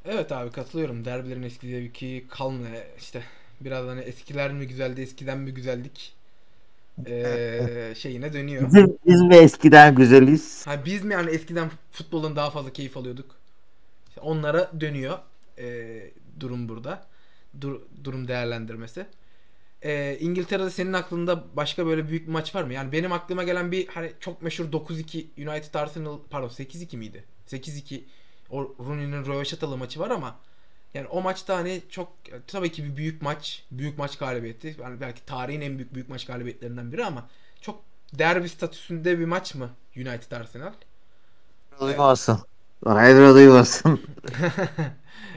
Evet 0.05 0.31
abi 0.31 0.51
katılıyorum. 0.51 1.05
Derbilerin 1.05 1.43
eski 1.43 1.67
zevki 1.69 2.25
kalmıyor. 2.29 2.81
İşte 2.99 3.23
biraz 3.61 3.87
hani 3.87 4.01
eskiler 4.01 4.51
mi 4.53 4.67
güzeldi, 4.67 5.01
eskiden 5.01 5.37
mi 5.37 5.53
güzeldik 5.53 6.15
ee, 7.07 7.93
şeyine 7.97 8.33
dönüyor. 8.33 8.67
Bizim, 8.67 8.97
biz 9.05 9.21
mi 9.21 9.35
eskiden 9.35 9.95
güzeliz? 9.95 10.67
Ha 10.67 10.85
biz 10.85 11.03
mi 11.03 11.13
yani 11.13 11.31
eskiden 11.31 11.71
futbolun 11.91 12.35
daha 12.35 12.49
fazla 12.49 12.73
keyif 12.73 12.97
alıyorduk? 12.97 13.35
İşte 14.09 14.21
onlara 14.21 14.71
dönüyor. 14.81 15.17
e, 15.57 15.85
durum 16.39 16.69
burada. 16.69 17.05
Dur, 17.61 17.81
durum 18.03 18.27
değerlendirmesi. 18.27 19.05
E, 19.85 20.17
İngiltere'de 20.19 20.69
senin 20.69 20.93
aklında 20.93 21.43
başka 21.55 21.85
böyle 21.85 22.09
büyük 22.09 22.27
bir 22.27 22.31
maç 22.31 22.55
var 22.55 22.63
mı? 22.63 22.73
Yani 22.73 22.91
benim 22.91 23.11
aklıma 23.11 23.43
gelen 23.43 23.71
bir 23.71 23.87
hani 23.87 24.13
çok 24.19 24.41
meşhur 24.41 24.65
9-2 24.65 25.49
United 25.49 25.73
Arsenal 25.73 26.19
pardon 26.29 26.47
8-2 26.47 26.97
miydi? 26.97 27.23
8-2 27.47 28.01
o 28.49 28.75
Rooney'nin 28.79 29.25
röveşatalı 29.25 29.77
maçı 29.77 29.99
var 29.99 30.09
ama 30.09 30.35
yani 30.93 31.07
o 31.07 31.21
maçta 31.21 31.57
hani 31.57 31.81
çok 31.89 32.13
tabii 32.47 32.71
ki 32.71 32.83
bir 32.83 32.97
büyük 32.97 33.21
maç, 33.21 33.63
büyük 33.71 33.97
maç 33.97 34.17
galibiyeti. 34.17 34.75
Yani 34.81 35.01
belki 35.01 35.25
tarihin 35.25 35.61
en 35.61 35.77
büyük 35.77 35.93
büyük 35.93 36.09
maç 36.09 36.25
galibiyetlerinden 36.25 36.91
biri 36.91 37.05
ama 37.05 37.29
çok 37.61 37.81
derbi 38.13 38.49
statüsünde 38.49 39.19
bir 39.19 39.25
maç 39.25 39.55
mı 39.55 39.69
United 39.95 40.31
Arsenal? 40.31 40.73
Duymasın. 41.79 42.39
Hayır 42.85 43.35
duymasın. 43.35 44.01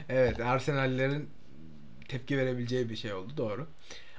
evet 0.09 0.39
Arsenal'lerin 0.39 1.29
tepki 2.07 2.37
verebileceği 2.37 2.89
bir 2.89 2.95
şey 2.95 3.13
oldu 3.13 3.33
doğru. 3.37 3.67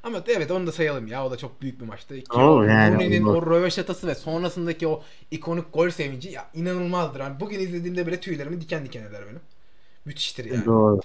Ama 0.03 0.23
evet 0.27 0.51
onu 0.51 0.67
da 0.67 0.73
sayalım 0.73 1.07
ya 1.07 1.27
o 1.27 1.31
da 1.31 1.37
çok 1.37 1.63
büyük 1.63 1.81
bir 1.81 1.87
maçtı. 1.87 2.21
Ki 2.21 2.33
Oo, 2.33 2.63
yani 2.63 2.95
Rooney'nin 2.95 3.25
o 3.25 3.47
röveşatası 3.47 4.07
ve 4.07 4.15
sonrasındaki 4.15 4.89
o 4.89 5.03
ikonik 5.31 5.73
gol 5.75 5.91
sevinci 5.91 6.29
ya 6.29 6.45
inanılmazdır. 6.55 7.21
Yani 7.21 7.41
bugün 7.41 7.61
izlediğimde 7.61 8.07
bile 8.07 8.21
tüylerimi 8.21 8.61
diken 8.61 8.85
diken 8.85 9.03
eder 9.03 9.23
benim. 9.27 9.41
Müthiştir 10.05 10.45
yani. 10.45 10.67
Doğru. 10.67 11.01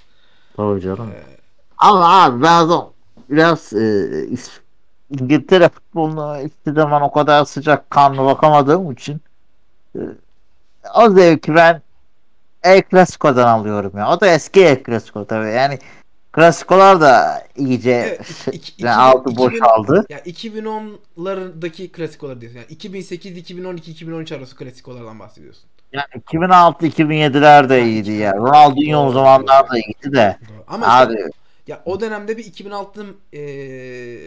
Doğru 0.57 0.79
canım. 0.79 1.11
Ee, 1.11 1.37
Ama 1.77 2.23
abi 2.23 2.43
ben 2.43 2.69
de 2.69 2.73
biraz 3.29 3.73
e, 3.73 4.27
İngiltere 5.09 5.69
futboluna 5.69 6.37
hiçbir 6.37 6.73
zaman 6.73 7.01
o 7.01 7.11
kadar 7.11 7.45
sıcak 7.45 7.89
kanlı 7.89 8.25
bakamadığım 8.25 8.91
için 8.91 9.21
e, 9.95 9.99
o 10.95 11.09
zevki 11.09 11.55
ben 11.55 11.81
El 12.63 12.83
Clasico'dan 12.91 13.47
alıyorum 13.47 13.91
ya. 13.97 14.11
O 14.11 14.21
da 14.21 14.27
eski 14.27 14.65
El 14.65 14.83
Clasico 14.83 15.25
tabii. 15.25 15.49
Yani 15.49 15.79
Klasikolar 16.35 17.01
da 17.01 17.43
iyice 17.55 17.91
Evet, 17.91 18.47
iki- 18.47 18.57
iki- 18.71 18.85
yani 18.85 18.95
altı 18.95 19.35
boşaldı. 19.37 20.05
Ya 20.09 20.19
2010'lardaki 20.19 21.91
klasikolar 21.91 22.41
diyorsun. 22.41 22.59
Yani 22.59 22.67
2008, 22.69 23.37
2012, 23.37 23.91
2013 23.91 24.31
arası 24.31 24.55
klasikolardan 24.55 25.19
bahsediyorsun. 25.19 25.63
Yani 25.91 26.05
2006-2007'ler 26.31 27.69
de 27.69 27.79
Ha, 27.79 27.85
iyiydi 27.85 27.99
2006. 28.11 28.21
ya. 28.23 28.33
Ronaldinho 28.35 29.05
o 29.07 29.11
zamanlar 29.11 29.69
da 29.69 29.77
iyiydi 29.77 30.13
de. 30.15 30.37
Doğru. 30.49 30.63
Ama 30.67 30.85
işte 30.85 30.97
Abi 31.23 31.31
ya 31.67 31.81
o 31.85 31.99
dönemde 32.01 32.37
bir 32.37 32.43
2006'nın 32.45 33.17
e, 33.33 33.39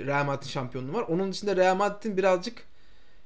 Real 0.07 0.25
Madrid'in 0.25 0.49
şampiyonluğu 0.51 0.93
var. 0.93 1.05
Onun 1.09 1.33
dışında 1.33 1.57
Real 1.57 1.75
Madrid'in 1.77 2.17
birazcık 2.17 2.63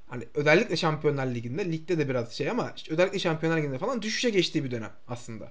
hani 0.08 0.24
özellikle 0.34 0.76
Şampiyonlar 0.76 1.26
Ligi'nde 1.26 1.72
ligde 1.72 1.98
de 1.98 2.08
biraz 2.08 2.32
şey 2.32 2.50
ama 2.50 2.72
işte 2.76 2.92
özellikle 2.92 3.18
Şampiyonlar 3.18 3.58
Ligi'nde 3.58 3.78
falan 3.78 4.02
düşüşe 4.02 4.30
geçtiği 4.30 4.64
bir 4.64 4.70
dönem 4.70 4.90
aslında. 5.08 5.48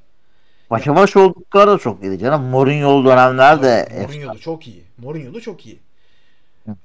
Başa 0.72 0.96
baş 0.96 1.16
oldukları 1.16 1.72
da 1.72 1.78
çok 1.78 2.04
iyiydi 2.04 2.20
canım. 2.20 2.44
Mourinho'lu 2.44 3.06
dönemler 3.06 3.64
de 3.64 3.90
Mourinho'lu 4.02 4.40
çok 4.40 4.68
iyi. 4.68 4.84
Mourinho'lu 4.98 5.42
çok 5.42 5.66
iyi. 5.66 5.80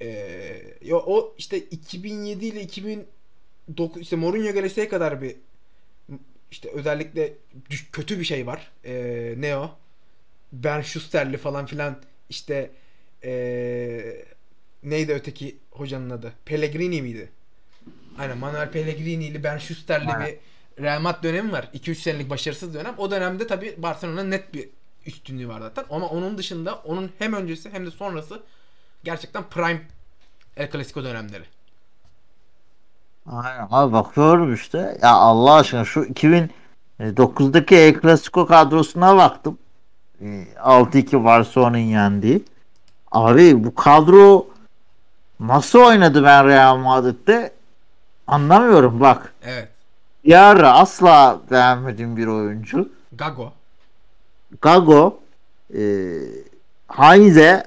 Ee, 0.00 0.62
ya 0.84 0.96
o 0.96 1.34
işte 1.38 1.58
2007 1.58 2.46
ile 2.46 2.60
2009 2.60 4.02
işte 4.02 4.16
Mourinho 4.16 4.52
gelesiye 4.52 4.88
kadar 4.88 5.22
bir 5.22 5.36
işte 6.50 6.70
özellikle 6.70 7.32
kötü 7.92 8.18
bir 8.18 8.24
şey 8.24 8.46
var. 8.46 8.70
Ee, 8.84 9.34
ne 9.36 9.56
o? 9.56 9.70
Ben 10.52 10.80
Schuster'li 10.80 11.36
falan 11.36 11.66
filan 11.66 11.96
işte 12.30 12.70
ee, 13.24 14.24
neydi 14.82 15.12
öteki 15.12 15.56
hocanın 15.70 16.10
adı? 16.10 16.32
Pellegrini 16.44 17.02
miydi? 17.02 17.28
Aynen 18.18 18.38
Manuel 18.38 18.70
Pellegrini'li 18.70 19.44
Ben 19.44 19.58
Schuster'li 19.58 20.06
bir 20.06 20.36
Real 20.80 21.00
Madrid 21.00 21.22
dönemi 21.22 21.52
var. 21.52 21.68
2-3 21.74 21.94
senelik 21.94 22.30
başarısız 22.30 22.74
dönem. 22.74 22.94
O 22.98 23.10
dönemde 23.10 23.46
tabii 23.46 23.74
Barcelona'nın 23.78 24.30
net 24.30 24.54
bir 24.54 24.68
üstünlüğü 25.06 25.48
var 25.48 25.60
zaten. 25.60 25.84
Ama 25.90 26.06
onun 26.06 26.38
dışında 26.38 26.74
onun 26.74 27.10
hem 27.18 27.32
öncesi 27.32 27.72
hem 27.72 27.86
de 27.86 27.90
sonrası 27.90 28.42
gerçekten 29.04 29.42
prime 29.42 29.82
El 30.56 30.70
Clasico 30.70 31.04
dönemleri. 31.04 31.44
Aynen 33.26 33.68
abi 33.70 33.92
bakıyorum 33.92 34.54
işte. 34.54 34.98
Ya 35.02 35.10
Allah 35.10 35.54
aşkına 35.54 35.84
şu 35.84 36.00
2009'daki 37.00 37.74
El 37.74 38.00
Clasico 38.00 38.46
kadrosuna 38.46 39.16
baktım. 39.16 39.58
Ee, 40.20 40.44
6-2 40.64 41.24
Barcelona'nın 41.24 41.78
yendiği. 41.78 42.44
Abi 43.12 43.64
bu 43.64 43.74
kadro 43.74 44.46
nasıl 45.40 45.78
oynadı 45.78 46.24
ben 46.24 46.46
Real 46.46 46.76
Madrid'de 46.76 47.52
anlamıyorum 48.26 49.00
bak. 49.00 49.34
Evet. 49.42 49.75
Diarra 50.26 50.72
asla 50.72 51.40
beğenmediğim 51.50 52.16
bir 52.16 52.26
oyuncu. 52.26 52.88
Gago. 53.12 53.52
Gago 54.62 55.18
e, 55.74 55.82
Heinze 56.88 57.66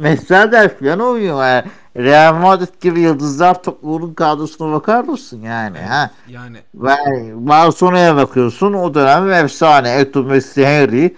Mesler 0.00 0.78
falan 0.78 1.00
oynuyor. 1.00 1.44
Yani 1.44 1.64
Real 1.96 2.34
Madrid 2.34 2.82
gibi 2.82 3.00
yıldızlar 3.00 3.62
topluluğunun 3.62 4.14
kadrosuna 4.14 4.72
bakar 4.72 5.04
mısın 5.04 5.42
yani? 5.42 5.76
Evet. 5.80 5.90
Ha? 5.90 6.10
Yani 6.28 6.58
Yani 6.82 7.32
Barcelona'ya 7.34 8.16
bakıyorsun 8.16 8.72
o 8.72 8.94
dönem 8.94 9.32
efsane. 9.32 9.90
Eto 9.90 10.22
Messi, 10.22 10.66
Henry, 10.66 11.14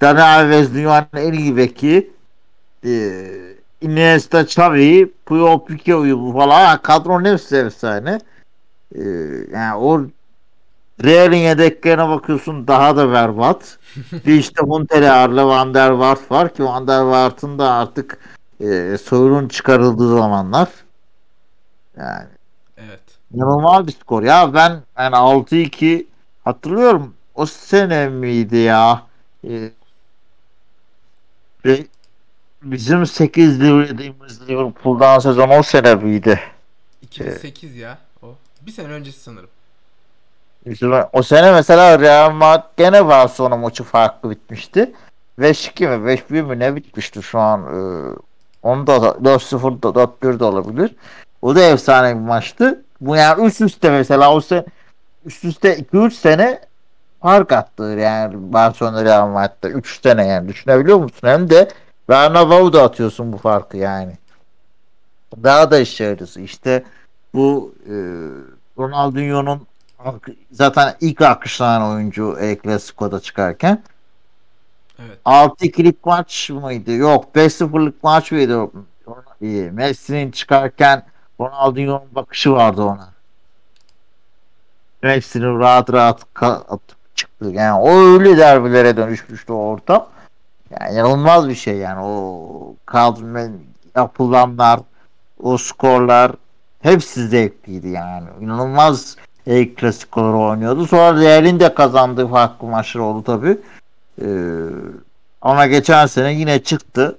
Dani 0.00 0.22
Alves 0.22 0.74
dünyanın 0.74 1.06
en 1.16 1.32
iyi 1.32 1.56
beki. 1.56 2.10
E, 2.84 3.22
Iniesta, 3.80 4.40
Xavi, 4.40 5.12
Puyol, 5.26 5.64
Pique 5.64 5.96
uyumu 5.96 6.32
falan. 6.32 6.82
Kadronun 6.82 7.24
hepsi 7.24 7.56
efsane. 7.56 8.18
E, 8.94 9.02
yani 9.52 9.76
o 9.76 10.06
Real'in 11.04 11.36
yedeklerine 11.36 12.08
bakıyorsun 12.08 12.66
daha 12.66 12.96
da 12.96 13.12
berbat. 13.12 13.78
bir 14.26 14.34
işte 14.34 14.62
Huntelaar'la 14.62 15.46
Van 15.46 15.74
der 15.74 15.90
Vaart 15.90 16.30
var 16.30 16.54
ki 16.54 16.64
Van 16.64 16.88
der 16.88 17.00
Vaart'ın 17.00 17.58
da 17.58 17.70
artık 17.70 18.18
e, 18.60 18.98
soyunun 18.98 19.48
çıkarıldığı 19.48 20.16
zamanlar. 20.16 20.68
Yani 21.96 22.26
evet. 22.76 23.00
İnanılmaz 23.34 23.86
bir 23.86 23.92
skor. 23.92 24.22
Ya 24.22 24.54
ben 24.54 24.82
yani 24.98 25.14
6-2 25.14 26.06
hatırlıyorum. 26.44 27.14
O 27.34 27.46
sene 27.46 28.08
miydi 28.08 28.56
ya? 28.56 29.02
Ee, 29.48 29.70
bizim 32.62 33.06
8 33.06 33.60
yediğimiz 33.60 34.48
Liverpool'dan 34.48 35.18
sezon 35.18 35.48
o 35.48 35.62
sene 35.62 35.94
miydi? 35.94 36.40
2008 37.02 37.76
ya 37.76 37.98
o. 38.24 38.34
Bir 38.66 38.72
sene 38.72 38.88
öncesi 38.88 39.20
sanırım. 39.20 39.48
Bizim, 40.66 40.92
o 41.12 41.22
sene 41.22 41.52
mesela 41.52 41.98
Real 41.98 42.30
Madrid 42.30 42.64
gene 42.76 43.06
Barcelona 43.06 43.56
maçı 43.56 43.84
farklı 43.84 44.30
bitmişti. 44.30 44.92
5-2 45.38 45.98
mi 45.98 46.12
5-1 46.12 46.42
mi 46.42 46.58
ne 46.58 46.76
bitmişti 46.76 47.22
şu 47.22 47.38
an? 47.38 47.60
Ee, 47.60 48.14
onu 48.62 48.86
da 48.86 48.96
4-0 48.96 49.82
da 49.82 49.88
4-1 49.88 50.38
de 50.38 50.44
olabilir. 50.44 50.96
O 51.42 51.54
da 51.54 51.60
efsane 51.60 52.14
bir 52.14 52.20
maçtı. 52.20 52.84
Bu 53.00 53.16
yani 53.16 53.46
üst 53.46 53.60
üste 53.60 53.90
mesela 53.90 54.34
o 54.34 54.40
sene 54.40 54.64
üst 55.24 55.44
üste 55.44 55.78
2-3 55.78 56.10
sene 56.10 56.60
fark 57.22 57.52
attı 57.52 57.82
yani 57.82 58.52
Barcelona 58.52 59.04
Real 59.04 59.28
Madrid'de 59.28 59.68
3 59.68 60.02
sene 60.02 60.26
yani 60.26 60.48
düşünebiliyor 60.48 60.98
musun? 60.98 61.28
Hem 61.28 61.50
de 61.50 61.68
Bernabeu'da 62.08 62.82
atıyorsun 62.82 63.32
bu 63.32 63.38
farkı 63.38 63.76
yani. 63.76 64.12
Daha 65.42 65.70
da 65.70 65.78
işe 65.78 66.04
yarısı. 66.04 66.40
İşte 66.40 66.84
bu 67.34 67.74
e, 67.86 67.94
Ronaldinho'nun 68.78 69.66
zaten 70.52 70.94
ilk 71.00 71.20
akışlanan 71.20 71.94
oyuncu 71.94 72.36
El 72.40 72.56
Clasico'da 72.62 73.20
çıkarken 73.20 73.82
Evet. 74.98 75.18
6-2'lik 75.24 76.06
maç 76.06 76.50
mıydı? 76.50 76.92
Yok 76.92 77.24
5-0'lık 77.34 78.02
maç 78.02 78.32
mıydı? 78.32 78.70
E, 79.42 79.46
Messi'nin 79.72 80.30
çıkarken 80.30 81.02
Ronaldinho'nun 81.40 82.14
bakışı 82.14 82.52
vardı 82.52 82.82
ona. 82.82 83.08
Messi'nin 85.02 85.58
rahat 85.58 85.92
rahat 85.92 86.22
atıp 86.42 87.16
çıktı. 87.16 87.50
Yani 87.50 87.80
o 87.80 87.90
öyle 87.90 88.36
derbilere 88.36 88.96
dönüşmüştü 88.96 89.52
o 89.52 89.56
ortam. 89.56 90.08
Yani 90.70 90.94
inanılmaz 90.94 91.48
bir 91.48 91.54
şey 91.54 91.76
yani 91.76 92.00
o 92.04 92.74
kadro 92.86 93.50
yapılanlar 93.96 94.80
o 95.42 95.58
skorlar 95.58 96.32
hepsi 96.84 97.28
zevkliydi 97.28 97.88
yani. 97.88 98.28
İnanılmaz 98.40 99.16
El 99.46 99.68
Clasico'ları 99.80 100.36
oynuyordu. 100.36 100.86
Sonra 100.86 101.20
Real'in 101.20 101.60
de 101.60 101.74
kazandığı 101.74 102.28
farklı 102.28 102.66
maçlar 102.66 103.00
oldu 103.00 103.24
tabi. 103.24 103.58
Ee, 104.22 104.26
ama 105.42 105.66
geçen 105.66 106.06
sene 106.06 106.32
yine 106.34 106.62
çıktı. 106.62 107.18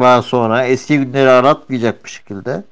Daha 0.00 0.22
sonra 0.22 0.64
eski 0.64 0.98
günleri 0.98 1.30
aratmayacak 1.30 2.04
bir 2.04 2.10
şekilde 2.10 2.64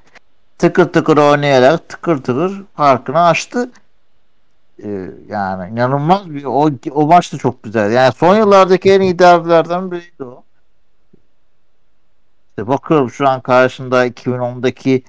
tıkır 0.57 0.85
tıkır 0.85 1.17
oynayarak 1.17 1.89
tıkır 1.89 2.17
tıkır 2.17 2.63
farkını 2.75 3.21
açtı. 3.25 3.71
Ee, 4.83 5.09
yani 5.29 5.71
inanılmaz 5.71 6.29
bir 6.29 6.43
o, 6.45 6.69
o 6.91 7.07
maç 7.07 7.33
da 7.33 7.37
çok 7.37 7.63
güzel. 7.63 7.91
Yani 7.91 8.13
son 8.13 8.35
yıllardaki 8.35 8.91
en 8.91 9.01
iyi 9.01 9.19
derbilerden 9.19 9.91
biriydi 9.91 10.23
o. 10.23 10.43
İşte 12.49 12.67
bakıyorum 12.67 13.11
şu 13.11 13.27
an 13.27 13.41
karşında 13.41 14.07
2010'daki 14.07 15.03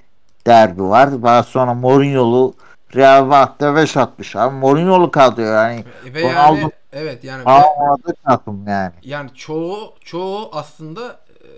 derbi 0.47 0.83
var. 0.83 1.23
Daha 1.23 1.43
sonra 1.43 1.73
Mourinho'lu 1.73 2.53
Real 2.95 3.25
Madrid'de 3.25 3.75
5 3.75 3.97
atmış. 3.97 4.35
Abi 4.35 4.55
Mourinho'lu 4.55 5.11
kadro 5.11 5.41
yani. 5.41 5.83
Ve 6.13 6.21
yani 6.21 6.71
Evet 6.93 7.23
yani 7.23 7.43
Almadı 7.45 8.13
takım 8.25 8.67
yani. 8.67 8.93
yani 9.03 9.29
çoğu 9.35 9.93
çoğu 10.01 10.49
aslında 10.53 11.19
e, 11.29 11.49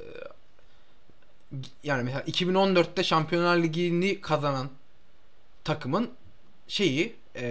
yani 1.83 2.03
mesela 2.03 2.21
2014'te 2.21 3.03
Şampiyonlar 3.03 3.57
Ligi'ni 3.57 4.21
kazanan 4.21 4.67
takımın 5.63 6.09
şeyi 6.67 7.15
e, 7.35 7.45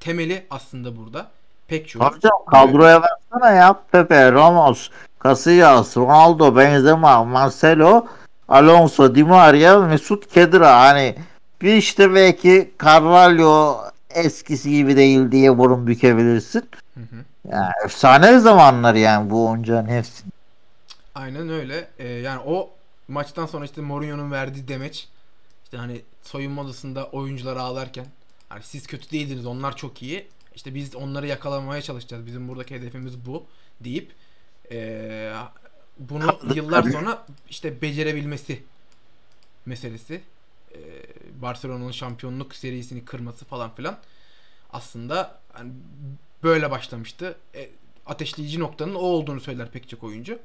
temeli 0.00 0.46
aslında 0.50 0.96
burada. 0.96 1.30
Pek 1.68 1.88
çoğu. 1.88 2.02
Tabii 2.02 2.20
canım, 2.20 2.44
kadroya 2.50 3.02
baksana 3.02 3.50
ya. 3.50 3.80
Pepe, 3.92 4.32
Ramos, 4.32 4.90
Casillas, 5.24 5.96
Ronaldo, 5.96 6.56
Benzema, 6.56 7.24
Marcelo, 7.24 8.06
Alonso, 8.52 9.14
Di 9.14 9.24
Maria, 9.24 9.80
Mesut 9.80 10.32
Kedira. 10.34 10.80
Hani 10.80 11.14
bir 11.62 11.74
işte 11.74 12.14
belki 12.14 12.70
Carvalho 12.84 13.80
eskisi 14.10 14.70
gibi 14.70 14.96
değil 14.96 15.32
diye 15.32 15.58
burun 15.58 15.86
bükebilirsin. 15.86 16.68
Hı 16.94 17.00
hı. 17.00 17.24
Yani 17.50 17.70
efsane 17.84 18.38
zamanlar 18.38 18.94
yani 18.94 19.30
bu 19.30 19.48
oyuncuların 19.48 19.88
hepsi. 19.88 20.24
Aynen 21.14 21.48
öyle. 21.48 21.88
E, 21.98 22.08
yani 22.08 22.40
o 22.46 22.70
maçtan 23.08 23.46
sonra 23.46 23.64
işte 23.64 23.80
Mourinho'nun 23.80 24.32
verdiği 24.32 24.68
demeç 24.68 25.08
işte 25.64 25.76
hani 25.76 26.00
soyunma 26.22 26.62
odasında 26.62 27.06
oyuncular 27.06 27.56
ağlarken 27.56 28.06
hani 28.48 28.62
siz 28.62 28.86
kötü 28.86 29.10
değildiniz 29.10 29.46
onlar 29.46 29.76
çok 29.76 30.02
iyi. 30.02 30.28
İşte 30.54 30.74
biz 30.74 30.96
onları 30.96 31.26
yakalamaya 31.26 31.82
çalışacağız. 31.82 32.26
Bizim 32.26 32.48
buradaki 32.48 32.74
hedefimiz 32.74 33.26
bu 33.26 33.46
deyip 33.80 34.12
e, 34.70 35.32
bunu 35.98 36.38
yıllar 36.54 36.82
sonra 36.82 37.26
işte 37.50 37.82
becerebilmesi 37.82 38.62
meselesi. 39.66 40.20
E, 40.74 40.78
Barcelona'nın 41.42 41.90
şampiyonluk 41.90 42.54
serisini 42.54 43.04
kırması 43.04 43.44
falan 43.44 43.74
filan. 43.74 43.98
Aslında 44.72 45.40
hani 45.52 45.72
böyle 46.42 46.70
başlamıştı. 46.70 47.36
E, 47.54 47.70
ateşleyici 48.06 48.60
noktanın 48.60 48.94
o 48.94 48.98
olduğunu 48.98 49.40
söyler 49.40 49.70
pek 49.70 49.88
çok 49.88 50.02
oyuncu. 50.02 50.38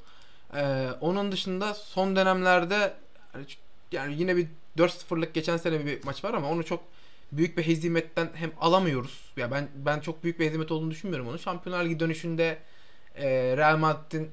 E, 0.56 0.90
onun 1.02 1.32
dışında 1.32 1.74
son 1.74 2.16
dönemlerde 2.16 2.94
hani 3.34 3.46
yani 3.92 4.16
yine 4.20 4.36
bir 4.36 4.48
4-0'lık 4.78 5.34
geçen 5.34 5.58
sene 5.58 5.86
bir 5.86 6.04
maç 6.04 6.24
var 6.24 6.34
ama 6.34 6.50
onu 6.50 6.66
çok 6.66 6.84
büyük 7.32 7.58
bir 7.58 7.68
hezimetten 7.68 8.30
hem 8.34 8.52
alamıyoruz. 8.60 9.32
Ya 9.38 9.52
ben 9.52 9.68
ben 9.76 10.00
çok 10.00 10.24
büyük 10.24 10.40
bir 10.40 10.46
hezimet 10.46 10.72
olduğunu 10.72 10.92
düşünmüyorum 10.92 11.28
onu. 11.28 11.40
Şampiyonlar 11.40 11.86
Ligi 11.86 12.00
dönüşünde 12.00 12.58
e, 13.16 13.28
Real 13.58 13.78
Madrid'in 13.78 14.32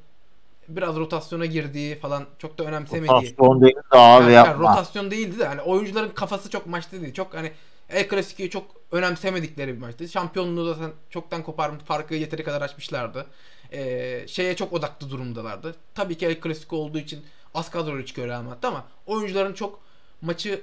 biraz 0.68 0.96
rotasyona 0.96 1.46
girdiği 1.46 1.98
falan 1.98 2.26
çok 2.38 2.58
da 2.58 2.64
önemsemediği. 2.64 3.10
Rotasyon 3.10 3.62
değil 3.62 3.76
de 3.76 3.80
abi 3.90 4.22
Yani, 4.22 4.32
yani 4.32 4.48
yapma. 4.48 4.70
rotasyon 4.70 5.10
değildi 5.10 5.38
de 5.38 5.46
hani 5.46 5.60
oyuncuların 5.60 6.08
kafası 6.08 6.50
çok 6.50 6.66
maçta 6.66 7.00
değil. 7.00 7.14
Çok 7.14 7.34
hani 7.34 7.52
El 7.90 8.08
Clasico'yu 8.08 8.50
çok 8.50 8.66
önemsemedikleri 8.92 9.74
bir 9.74 9.80
maçtı. 9.80 10.08
Şampiyonluğu 10.08 10.74
zaten 10.74 10.90
çoktan 11.10 11.42
koparmış. 11.42 11.84
Farkı 11.84 12.14
yeteri 12.14 12.44
kadar 12.44 12.62
açmışlardı. 12.62 13.26
Ee, 13.72 14.24
şeye 14.28 14.56
çok 14.56 14.72
odaklı 14.72 15.10
durumdalardı. 15.10 15.74
Tabii 15.94 16.18
ki 16.18 16.26
El 16.26 16.40
Clasico 16.40 16.76
olduğu 16.76 16.98
için 16.98 17.24
az 17.54 17.70
kadroyla 17.70 18.06
çıkıyor 18.06 18.28
Real 18.28 18.42
Madrid 18.42 18.62
ama 18.62 18.84
oyuncuların 19.06 19.52
çok 19.52 19.80
maçı 20.22 20.62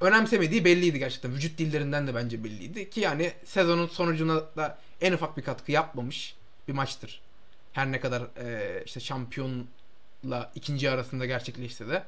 önemsemediği 0.00 0.64
belliydi 0.64 0.98
gerçekten. 0.98 1.34
Vücut 1.34 1.58
dillerinden 1.58 2.06
de 2.06 2.14
bence 2.14 2.44
belliydi. 2.44 2.90
Ki 2.90 3.00
yani 3.00 3.32
sezonun 3.44 3.86
sonucuna 3.86 4.34
da 4.56 4.78
en 5.00 5.12
ufak 5.12 5.36
bir 5.36 5.42
katkı 5.42 5.72
yapmamış 5.72 6.36
bir 6.68 6.72
maçtır. 6.72 7.20
Her 7.76 7.92
ne 7.92 8.00
kadar 8.00 8.22
e, 8.22 8.82
işte 8.84 9.00
şampiyonla 9.00 10.50
ikinci 10.54 10.90
arasında 10.90 11.26
gerçekleşse 11.26 11.88
de. 11.88 12.02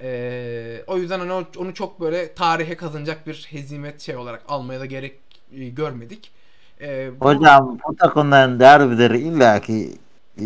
E, 0.00 0.84
o 0.86 0.98
yüzden 0.98 1.18
hani 1.18 1.32
onu 1.32 1.74
çok 1.74 2.00
böyle 2.00 2.34
tarihe 2.34 2.76
kazanacak 2.76 3.26
bir 3.26 3.46
hezimet 3.50 4.00
şey 4.00 4.16
olarak 4.16 4.42
almaya 4.48 4.80
da 4.80 4.86
gerek 4.86 5.18
e, 5.52 5.68
görmedik. 5.68 6.30
E, 6.80 7.20
bu- 7.20 7.24
Hocam 7.24 7.78
bu 7.88 7.96
takımların 7.96 8.60
derbileri 8.60 9.18
illaki 9.18 9.98
e, 10.40 10.44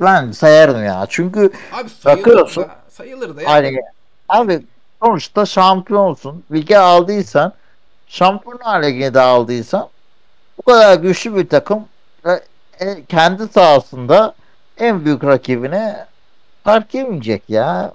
ben 0.00 0.30
sayarım 0.30 0.84
ya. 0.84 1.06
Çünkü 1.08 1.50
abi 1.72 1.88
sayılır 1.88 2.20
bakıyorsun. 2.20 2.62
da, 2.62 2.78
sayılır 2.88 3.36
da 3.36 3.42
yani. 3.42 3.50
hani 3.52 3.80
abi 4.28 4.64
sonuçta 5.02 5.46
şampiyonsun. 5.46 6.44
Lige 6.52 6.76
aldıysan 6.78 7.52
Şampiyonlar 8.08 8.82
Ligi'ne 8.82 9.14
de 9.14 9.20
aldıysan 9.20 9.88
bu 10.58 10.62
kadar 10.62 10.98
güçlü 10.98 11.36
bir 11.36 11.48
takım 11.48 11.84
e, 12.80 13.04
kendi 13.04 13.48
sahasında 13.48 14.34
en 14.78 15.04
büyük 15.04 15.24
rakibine 15.24 16.06
fark 16.64 16.94
yemeyecek 16.94 17.42
ya. 17.48 17.92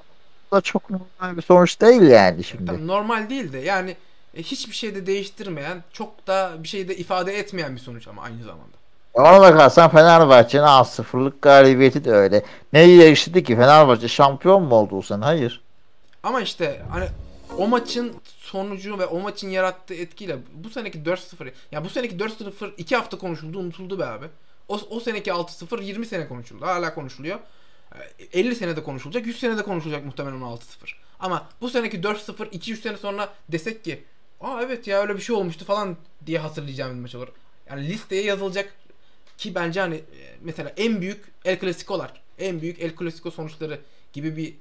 Bu 0.51 0.55
da 0.55 0.61
çok 0.61 0.89
normal 0.89 1.37
bir 1.37 1.41
sonuç 1.41 1.81
değil 1.81 2.01
yani 2.01 2.43
şimdi. 2.43 2.65
Tabii 2.65 2.87
normal 2.87 3.29
değil 3.29 3.53
de 3.53 3.57
yani 3.57 3.95
e, 4.37 4.43
hiçbir 4.43 4.73
şey 4.73 4.95
de 4.95 5.05
değiştirmeyen, 5.05 5.83
çok 5.93 6.27
da 6.27 6.51
bir 6.59 6.67
şey 6.67 6.87
de 6.87 6.97
ifade 6.97 7.37
etmeyen 7.37 7.75
bir 7.75 7.81
sonuç 7.81 8.07
ama 8.07 8.21
aynı 8.21 8.43
zamanda. 8.43 8.73
Ona 9.13 9.41
bakarsan 9.41 9.89
Fenerbahçe'nin 9.89 10.63
A0'lık 10.63 11.41
galibiyeti 11.41 12.05
de 12.05 12.11
öyle. 12.11 12.43
Neyi 12.73 12.99
değiştirdi 12.99 13.43
ki? 13.43 13.55
Fenerbahçe 13.55 14.07
şampiyon 14.07 14.63
mu 14.63 14.75
oldu 14.75 14.91
bu 14.91 15.03
sene? 15.03 15.25
Hayır. 15.25 15.61
Ama 16.23 16.41
işte 16.41 16.81
hani 16.91 17.05
o 17.57 17.67
maçın 17.67 18.13
sonucu 18.39 18.99
ve 18.99 19.05
o 19.05 19.19
maçın 19.19 19.49
yarattığı 19.49 19.93
etkiyle 19.93 20.37
bu 20.53 20.69
seneki 20.69 20.99
4-0 20.99 21.51
ya 21.71 21.85
bu 21.85 21.89
seneki 21.89 22.17
4-0 22.17 22.71
2 22.77 22.95
hafta 22.95 23.17
konuşuldu 23.17 23.59
unutuldu 23.59 23.99
be 23.99 24.05
abi. 24.05 24.25
O, 24.67 24.79
o 24.89 24.99
seneki 24.99 25.29
6-0 25.29 25.83
20 25.83 26.05
sene 26.05 26.27
konuşuldu. 26.27 26.65
Hala 26.65 26.93
konuşuluyor. 26.93 27.39
E, 28.19 28.39
50 28.39 28.55
senede 28.55 28.83
konuşulacak, 28.83 29.25
100 29.25 29.39
senede 29.39 29.63
konuşulacak 29.63 30.05
muhtemelen 30.05 30.41
o 30.41 30.55
6-0. 30.55 30.59
Ama 31.19 31.49
bu 31.61 31.69
seneki 31.69 31.99
4-0 31.99 32.49
2-3 32.49 32.75
sene 32.75 32.97
sonra 32.97 33.33
desek 33.49 33.83
ki 33.83 34.03
Aa 34.43 34.61
evet 34.61 34.87
ya 34.87 35.01
öyle 35.01 35.15
bir 35.15 35.21
şey 35.21 35.35
olmuştu 35.35 35.65
falan 35.65 35.97
diye 36.25 36.39
hatırlayacağım 36.39 36.95
bir 36.95 37.01
maç 37.01 37.15
olur. 37.15 37.27
Yani 37.69 37.87
listeye 37.87 38.23
yazılacak 38.23 38.75
ki 39.37 39.55
bence 39.55 39.79
hani 39.79 39.95
e, 39.95 40.35
mesela 40.41 40.73
en 40.77 41.01
büyük 41.01 41.25
El 41.45 41.59
Clasico'lar, 41.59 42.21
en 42.39 42.61
büyük 42.61 42.81
El 42.81 42.95
Clasico 42.99 43.31
sonuçları 43.31 43.79
gibi 44.13 44.37
bir 44.37 44.49
e, 44.49 44.55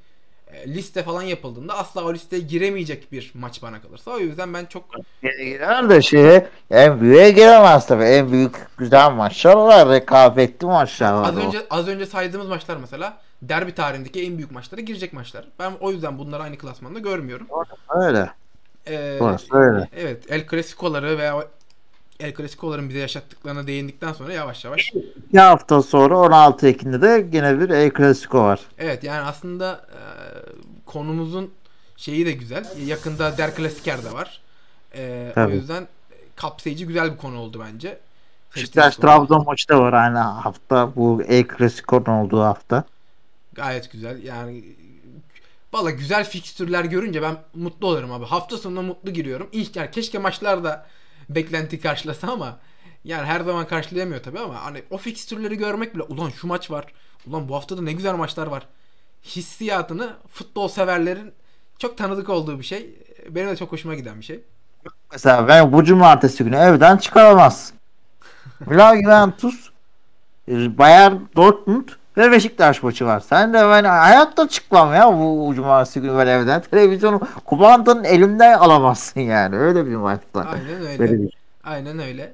liste 0.66 1.03
falan 1.03 1.22
yapıldığında 1.22 1.78
asla 1.78 2.05
o 2.05 2.14
listeye 2.14 2.42
giremeyecek 2.42 3.12
bir 3.12 3.32
maç 3.34 3.62
bana 3.62 3.82
kalırsa. 3.82 4.11
O 4.11 4.18
yüzden 4.18 4.55
ben 4.55 4.64
çok 4.64 4.84
Girer 5.22 5.90
de 5.90 6.03
şeye 6.03 6.48
en 6.70 7.00
büyüğe 7.00 7.30
giremez 7.30 7.86
tabii. 7.86 8.05
En 8.05 8.32
büyük 8.32 8.57
güzel 8.78 9.11
maçlar 9.11 9.55
var. 9.57 9.88
Rekabetli 9.88 10.66
maçlar 10.66 11.12
var. 11.12 11.28
az 11.28 11.36
önce 11.36 11.59
az 11.70 11.88
önce 11.88 12.07
saydığımız 12.07 12.48
maçlar 12.48 12.76
mesela 12.76 13.18
derbi 13.42 13.74
tarihindeki 13.74 14.22
en 14.22 14.36
büyük 14.36 14.50
maçlara 14.50 14.80
girecek 14.80 15.12
maçlar. 15.12 15.44
Ben 15.59 15.72
o 15.80 15.90
yüzden 15.90 16.18
bunları 16.18 16.42
aynı 16.42 16.59
klasmanda 16.59 16.98
görmüyorum. 16.98 17.46
Öyle. 17.88 18.30
Ee, 18.86 19.18
Orası 19.20 19.57
öyle. 19.57 19.88
Evet, 19.96 20.24
El 20.28 20.46
Clasico'ları 20.50 21.18
veya 21.18 21.44
El 22.21 22.35
Clasico'ların 22.35 22.89
bize 22.89 22.99
yaşattıklarına 22.99 23.67
değindikten 23.67 24.13
sonra 24.13 24.33
yavaş 24.33 24.65
yavaş 24.65 24.93
İki 25.29 25.41
hafta 25.41 25.83
sonra 25.83 26.19
16 26.19 26.67
Ekim'de 26.67 27.03
de 27.03 27.29
yine 27.33 27.61
bir 27.61 27.69
El 27.71 27.91
Clasico 27.97 28.39
var. 28.39 28.61
Evet 28.79 29.05
yani 29.05 29.21
aslında 29.21 29.87
e, 29.93 30.01
konumuzun 30.87 31.51
şeyi 31.97 32.27
de 32.27 32.33
güzel. 32.33 32.67
Yakında 32.87 33.39
Der 33.39 33.55
Klassiker 33.55 34.05
de 34.05 34.13
var. 34.13 34.41
E, 34.95 35.33
o 35.37 35.49
yüzden 35.49 35.89
kapsayıcı 36.37 36.85
güzel 36.85 37.13
bir 37.13 37.17
konu 37.17 37.39
oldu 37.39 37.63
bence. 37.67 37.99
Beşiktaş. 38.57 38.97
Trabzon 38.97 39.45
maçı 39.45 39.69
da 39.69 39.81
var 39.81 39.93
aynı 39.93 40.19
hafta. 40.19 40.97
Bu 40.97 41.23
El 41.29 41.45
Clasico'nun 41.59 42.07
olduğu 42.07 42.41
hafta. 42.41 42.85
Gayet 43.53 43.93
güzel. 43.93 44.23
Yani 44.23 44.65
valla 45.73 45.91
güzel 45.91 46.25
fikstürler 46.25 46.85
görünce 46.85 47.23
ben 47.23 47.37
mutlu 47.55 47.87
olurum 47.87 48.13
abi. 48.13 48.25
Hafta 48.25 48.57
sonunda 48.57 48.83
mutlu 48.83 49.13
giriyorum. 49.13 49.49
İlk 49.53 49.77
yani 49.77 49.91
keşke 49.91 50.19
maçlar 50.19 50.65
da 50.65 50.87
beklenti 51.29 51.81
karşılasa 51.81 52.33
ama 52.33 52.59
yani 53.05 53.27
her 53.27 53.41
zaman 53.41 53.66
karşılayamıyor 53.66 54.23
tabii 54.23 54.39
ama 54.39 54.64
hani 54.64 54.83
o 54.91 54.99
fikstürleri 54.99 55.57
görmek 55.57 55.95
bile 55.95 56.03
ulan 56.03 56.31
şu 56.31 56.47
maç 56.47 56.70
var. 56.70 56.87
Ulan 57.27 57.49
bu 57.49 57.55
hafta 57.55 57.79
da 57.79 57.83
ne 57.83 57.93
güzel 57.93 58.14
maçlar 58.14 58.47
var. 58.47 58.66
Hissiyatını 59.25 60.16
futbol 60.33 60.68
severlerin 60.68 61.33
çok 61.79 61.99
tanıdık 61.99 62.29
olduğu 62.29 62.59
bir 62.59 62.64
şey. 62.64 62.95
Benim 63.29 63.49
de 63.49 63.57
çok 63.57 63.73
hoşuma 63.73 63.95
giden 63.95 64.20
bir 64.20 64.25
şey. 64.25 64.41
Mesela 65.12 65.49
ben 65.49 65.73
bu 65.73 65.85
cumartesi 65.85 66.45
günü 66.45 66.57
evden 66.57 66.97
çıkaramaz. 66.97 67.73
Juventus, 68.70 69.70
e, 70.49 70.79
Bayern 70.79 71.14
Dortmund 71.37 71.89
ve 72.17 72.31
Beşiktaş 72.33 72.83
maçı 72.83 73.07
var. 73.07 73.21
Sen 73.21 73.53
de 73.53 73.57
ben 73.59 73.85
hayatta 73.85 74.49
çıkmam 74.49 74.95
ya 74.95 75.13
bu, 75.13 75.53
cumartesi 75.55 76.01
günü 76.01 76.19
ben 76.19 76.27
evden. 76.27 76.63
Televizyonu 76.71 77.21
kumandanın 77.45 78.05
elimden 78.05 78.59
alamazsın 78.59 79.21
yani. 79.21 79.57
Öyle 79.57 79.87
bir 79.87 79.97
maçta. 79.97 80.41
Aynen 80.41 80.87
öyle. 80.87 80.99
Böyle 80.99 81.23
bir- 81.23 81.35
Aynen 81.65 81.99
öyle. 81.99 82.33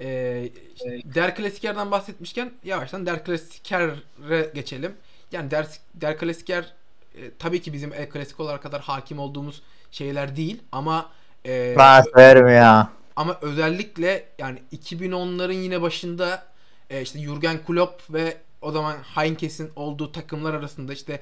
Ee, 0.00 0.48
işte 0.74 1.00
Der 1.14 1.34
Klassiker'den 1.36 1.90
bahsetmişken 1.90 2.50
yavaştan 2.64 3.06
Der 3.06 3.24
Klassiker'e 3.24 4.50
geçelim. 4.54 4.92
Yani 5.32 5.50
Der, 5.50 5.66
Der 5.94 6.18
Klassiker 6.18 6.72
e, 7.14 7.20
tabii 7.38 7.62
ki 7.62 7.72
bizim 7.72 7.92
El 7.92 8.10
Clasico'lar 8.12 8.62
kadar 8.62 8.80
hakim 8.80 9.18
olduğumuz 9.18 9.62
şeyler 9.90 10.36
değil 10.36 10.62
ama 10.72 11.06
e, 11.46 11.74
Ben 11.78 12.02
severim 12.02 12.48
ya. 12.48 12.88
ama 13.16 13.38
özellikle 13.42 14.24
yani 14.38 14.58
2010'ların 14.72 15.52
yine 15.52 15.82
başında 15.82 16.42
e, 16.90 17.02
işte 17.02 17.18
Jurgen 17.18 17.58
Klopp 17.66 18.12
ve 18.14 18.36
o 18.60 18.72
zaman 18.72 18.96
Heinkes'in 19.14 19.70
olduğu 19.76 20.12
takımlar 20.12 20.54
arasında 20.54 20.92
işte 20.92 21.20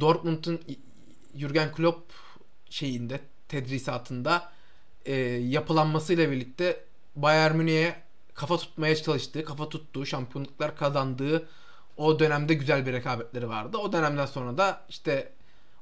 Dortmund'un 0.00 0.60
Jurgen 1.34 1.72
Klopp 1.72 2.12
şeyinde 2.70 3.20
tedrisatında 3.48 4.42
e, 5.04 5.14
yapılanmasıyla 5.30 6.30
birlikte 6.30 6.80
Bayern 7.16 7.56
Münih'e 7.56 7.94
kafa 8.34 8.56
tutmaya 8.56 8.96
çalıştığı, 8.96 9.44
kafa 9.44 9.68
tuttuğu, 9.68 10.06
şampiyonluklar 10.06 10.76
kazandığı 10.76 11.48
o 11.96 12.18
dönemde 12.18 12.54
güzel 12.54 12.86
bir 12.86 12.92
rekabetleri 12.92 13.48
vardı. 13.48 13.78
O 13.78 13.92
dönemden 13.92 14.26
sonra 14.26 14.58
da 14.58 14.80
işte 14.88 15.32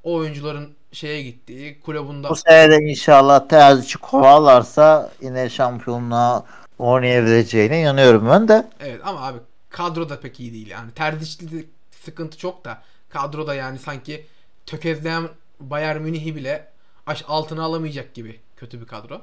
o 0.05 0.15
oyuncuların 0.15 0.75
şeye 0.93 1.23
gittiği, 1.23 1.81
kulübünde 1.81 2.29
Bu 2.29 2.37
sene 2.37 2.71
de 2.71 2.77
inşallah 2.77 3.49
Terziç'i 3.49 3.99
kovalarsa 3.99 5.11
yine 5.23 5.51
şampiyonluğa 5.51 6.45
oynayabileceğine 6.79 7.81
inanıyorum 7.81 8.29
ben 8.31 8.49
de. 8.49 8.69
Evet 8.81 9.01
ama 9.05 9.27
abi 9.27 9.39
kadro 9.71 10.09
da 10.09 10.21
pek 10.21 10.41
iyi 10.41 10.53
değil 10.53 10.67
yani. 10.69 10.93
Terziçli 10.93 11.69
sıkıntı 11.91 12.39
çok 12.39 12.65
da 12.65 12.83
kadroda 13.09 13.55
yani 13.55 13.79
sanki 13.79 14.27
tökezleyen 14.67 15.29
Bayern 15.61 16.03
Münih'i 16.03 16.37
bile 16.37 16.73
aş 17.07 17.25
altına 17.29 17.65
alamayacak 17.65 18.15
gibi 18.15 18.41
kötü 18.57 18.81
bir 18.81 18.87
kadro. 18.87 19.23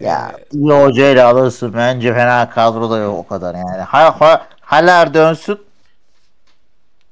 Ya 0.00 0.32
Ee, 0.32 0.46
iyi 0.52 0.72
hocayla 0.72 1.28
alırsın. 1.28 1.72
Bence 1.74 2.14
fena 2.14 2.50
kadroda 2.50 2.98
yok 2.98 3.14
o 3.18 3.26
kadar 3.26 3.54
yani. 3.54 3.82
Ha, 3.82 4.20
ha, 4.20 4.48
Haller 4.60 5.14
dönsün. 5.14 5.60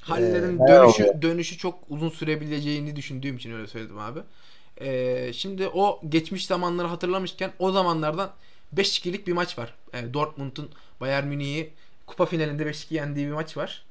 Haller'in 0.00 0.66
Ee, 0.66 0.66
dönüşü 0.66 1.04
oluyor? 1.04 1.22
dönüşü 1.22 1.58
çok 1.58 1.78
uzun 1.88 2.08
sürebileceğini 2.08 2.96
düşündüğüm 2.96 3.36
için 3.36 3.52
öyle 3.52 3.66
söyledim 3.66 3.98
abi. 3.98 4.20
Ee, 4.80 5.32
şimdi 5.32 5.68
o 5.68 6.00
geçmiş 6.08 6.46
zamanları 6.46 6.86
hatırlamışken 6.88 7.52
o 7.58 7.72
zamanlardan 7.72 8.30
5-2'lik 8.72 9.26
bir 9.26 9.32
maç 9.32 9.58
var. 9.58 9.74
Ee, 9.94 10.14
Dortmund'un 10.14 10.70
Bayern 11.00 11.26
Münih'i 11.26 11.72
kupa 12.08 12.26
finalinde 12.26 12.62
5-2 12.62 12.94
yendiği 12.94 13.26
bir 13.26 13.32
maç 13.32 13.56
var. 13.56 13.84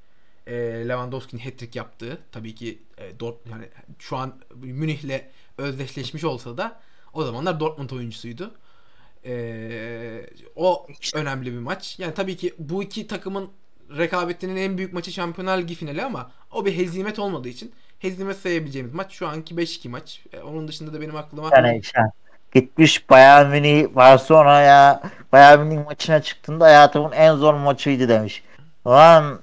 Ee, 0.47 0.53
Lewandowski'nin 0.87 1.41
hat-trick 1.41 1.77
yaptığı 1.77 2.17
tabii 2.31 2.55
ki 2.55 2.79
e, 2.97 3.19
Dort 3.19 3.35
yani 3.51 3.65
şu 3.99 4.17
an 4.17 4.35
Münih'le 4.55 5.21
özdeşleşmiş 5.57 6.23
olsa 6.23 6.57
da 6.57 6.79
o 7.13 7.23
zamanlar 7.23 7.59
Dortmund 7.59 7.89
oyuncusuydu. 7.89 8.51
Ee, 9.25 10.29
o 10.55 10.87
önemli 11.15 11.53
bir 11.53 11.59
maç. 11.59 11.99
Yani 11.99 12.13
tabii 12.13 12.37
ki 12.37 12.53
bu 12.59 12.83
iki 12.83 13.07
takımın 13.07 13.49
rekabetinin 13.97 14.55
en 14.55 14.77
büyük 14.77 14.93
maçı 14.93 15.11
Şampiyonlar 15.11 15.57
Ligi 15.57 15.75
finali 15.75 16.03
ama 16.03 16.31
o 16.51 16.65
bir 16.65 16.77
hezimet 16.77 17.19
olmadığı 17.19 17.49
için 17.49 17.73
hezimet 17.99 18.37
sayabileceğimiz 18.37 18.93
maç 18.93 19.13
şu 19.13 19.27
anki 19.27 19.55
5-2 19.55 19.89
maç. 19.89 20.23
Ee, 20.33 20.39
onun 20.39 20.67
dışında 20.67 20.93
da 20.93 21.01
benim 21.01 21.15
aklıma 21.15 21.49
Yani 21.55 21.81
gitmiş 22.53 23.09
Bayern 23.09 23.47
Münih 23.49 23.95
Barcelona'ya 23.95 25.01
Bayern 25.31 25.59
Münih 25.59 25.85
maçına 25.85 26.21
çıktığında 26.21 26.65
hayatımın 26.65 27.11
en 27.11 27.35
zor 27.35 27.53
maçıydı 27.53 28.09
demiş. 28.09 28.43
Lan 28.87 29.39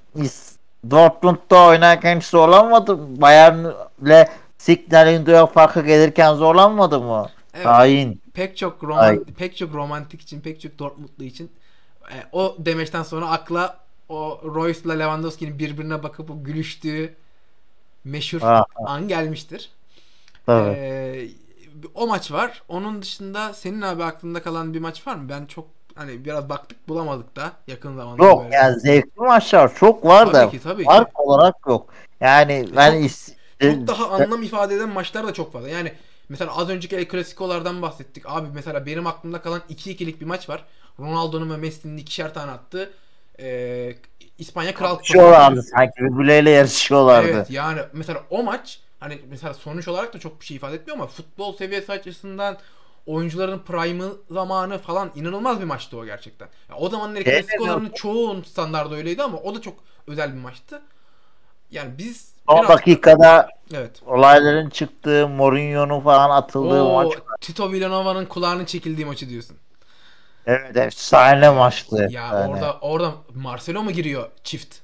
Dortmund'da 0.91 1.67
oynarken 1.67 2.17
hiç 2.17 2.27
zorlanmadım. 2.27 3.21
Bayern'le 3.21 4.27
Signal'in 4.59 5.27
duya 5.27 5.47
farkı 5.47 5.81
gelirken 5.87 6.35
zorlanmadı 6.35 7.01
mı? 7.01 7.27
Evet. 7.55 7.67
Hain. 7.67 8.21
pek 8.35 8.57
çok 8.57 8.85
Ay. 8.85 8.89
roman 8.89 9.25
pek 9.25 9.57
çok 9.57 9.75
romantik 9.75 10.21
için, 10.21 10.41
pek 10.41 10.61
çok 10.61 10.79
Dortmundlu 10.79 11.25
için 11.25 11.51
e, 12.11 12.17
o 12.33 12.57
demeçten 12.59 13.03
sonra 13.03 13.29
akla 13.31 13.79
o 14.09 14.41
Royce'la 14.45 14.93
Lewandowski'nin 14.95 15.59
birbirine 15.59 16.03
bakıp 16.03 16.31
o 16.31 16.45
gülüştüğü 16.45 17.15
meşhur 18.05 18.41
Ah, 18.43 18.65
an 18.87 19.09
gelmiştir. 19.09 19.71
Tabii. 20.47 20.71
Ee, 20.77 21.29
o 21.95 22.07
maç 22.07 22.33
var. 22.33 22.63
Onun 22.69 23.03
dışında 23.03 23.55
senin 23.55 23.83
abi 23.83 24.05
aklında 24.05 24.43
kalan 24.43 24.75
bir 24.75 24.81
maç 24.81 25.07
var 25.07 25.15
mı? 25.15 25.29
Ben 25.29 25.47
çok 25.47 25.67
hani 25.95 26.25
biraz 26.25 26.49
baktık 26.49 26.89
bulamadık 26.89 27.37
da 27.37 27.53
yakın 27.67 27.97
zamanda. 27.97 28.25
Yok 28.25 28.45
böyle. 28.45 28.55
yani 28.55 28.81
zevkli 28.81 29.21
maçlar 29.21 29.75
çok 29.75 30.05
var 30.05 30.33
da 30.33 30.51
ki 30.51 30.61
tabii 30.63 30.83
ki. 30.83 30.87
fark 30.87 31.21
olarak 31.21 31.55
yok. 31.69 31.95
Yani 32.21 32.69
ben 32.77 32.93
çok- 32.93 33.01
is- 33.01 33.35
Çok 33.61 33.87
daha 33.87 34.11
anlam 34.11 34.43
ifade 34.43 34.75
eden 34.75 34.89
maçlar 34.89 35.27
da 35.27 35.35
çok 35.35 35.53
fazla. 35.53 35.69
Yani 35.69 35.93
mesela 36.29 36.57
az 36.57 36.69
önceki 36.69 36.97
El 36.97 37.09
Clasico'lardan 37.09 37.83
bahsettik. 37.83 38.25
Abi 38.27 38.49
mesela 38.55 38.87
benim 38.87 39.07
aklımda 39.07 39.41
kalan 39.41 39.63
2-2'lik 39.69 40.21
bir 40.21 40.27
maç 40.27 40.49
var. 40.49 40.65
Ronaldo'nun 41.01 41.51
ve 41.51 41.57
Messi'nin 41.57 41.97
ikişer 41.97 42.35
tane 42.35 42.51
attığı 42.51 42.91
ee, 43.41 43.95
İspanya 44.39 44.75
Kral 44.75 44.97
Kupası. 44.99 45.63
sanki 45.63 45.93
birbirleriyle 46.01 46.51
yarışıyorlardı. 46.51 47.29
Evet 47.29 47.51
yani 47.51 47.81
mesela 47.93 48.21
o 48.31 48.43
maç 48.43 48.81
hani 49.05 49.21
mesela 49.29 49.55
sonuç 49.55 49.89
olarak 49.89 50.15
da 50.15 50.19
çok 50.19 50.41
bir 50.41 50.47
şey 50.47 50.57
ifade 50.57 50.75
etmiyor 50.77 50.99
ama 50.99 51.07
futbol 51.07 51.57
seviyesi 51.57 51.93
açısından 51.93 52.57
oyuncuların 53.07 53.59
prime'ı 53.59 54.13
zamanı 54.31 54.79
falan 54.79 55.11
inanılmaz 55.15 55.61
bir 55.61 55.65
maçtı 55.65 55.97
o 55.99 56.05
gerçekten. 56.05 56.49
Ya 56.71 56.77
o 56.77 56.89
zamanlar 56.89 57.23
Evet, 57.27 57.47
klasikoların 57.47 57.89
çoğun 57.95 58.43
standardı 58.43 58.95
öyleydi 58.95 59.23
ama 59.23 59.39
o 59.39 59.55
da 59.55 59.61
çok 59.61 59.75
özel 60.07 60.33
bir 60.35 60.39
maçtı. 60.41 60.83
Yani 61.71 61.99
biz 61.99 62.33
Son 62.49 62.59
biraz- 62.59 62.69
dakikada 62.69 63.49
evet. 63.75 64.03
olayların 64.07 64.71
çıktığı, 64.71 65.29
Mourinho'nun 65.29 66.01
falan 66.01 66.31
atıldığı 66.31 66.83
O 66.83 66.93
maç. 67.05 67.13
Tito 67.41 67.73
Villanova'nın 67.73 68.27
kulağının 68.27 68.65
çekildiği 68.65 69.07
maçı 69.07 69.29
diyorsun. 69.29 69.57
Evet 70.47 70.77
efsane 70.77 71.51
maçtı. 71.51 71.97
Ya 72.11 72.23
Yani, 72.27 72.51
orada 72.53 72.79
orada 72.81 73.15
Marcelo 73.35 73.83
mu 73.83 73.91
giriyor 73.91 74.31
çift 74.45 74.77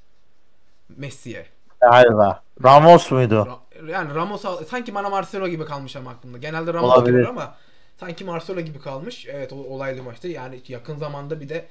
Messi'ye? 0.89 1.47
Galiba. 1.81 2.43
Ramos 2.65 3.11
muydu? 3.11 3.35
Ra- 3.49 3.70
Yani 3.89 4.15
Ramos 4.15 4.43
sanki 4.69 4.95
bana 4.95 5.09
Marcelo 5.11 5.49
gibi 5.49 5.65
kalmış 5.65 5.97
ama 5.97 6.11
aklımda. 6.11 6.39
Genelde 6.39 6.75
Ramos 6.75 6.99
Olabilir. 6.99 7.25
ama 7.25 7.57
sanki 8.01 8.25
Marcelo 8.25 8.61
gibi 8.61 8.81
kalmış. 8.81 9.27
Evet 9.27 9.53
o 9.53 9.57
olaylı 9.57 10.03
maçtı. 10.03 10.29
Yani 10.29 10.61
yakın 10.69 10.97
zamanda 10.97 11.41
bir 11.41 11.49
de 11.49 11.67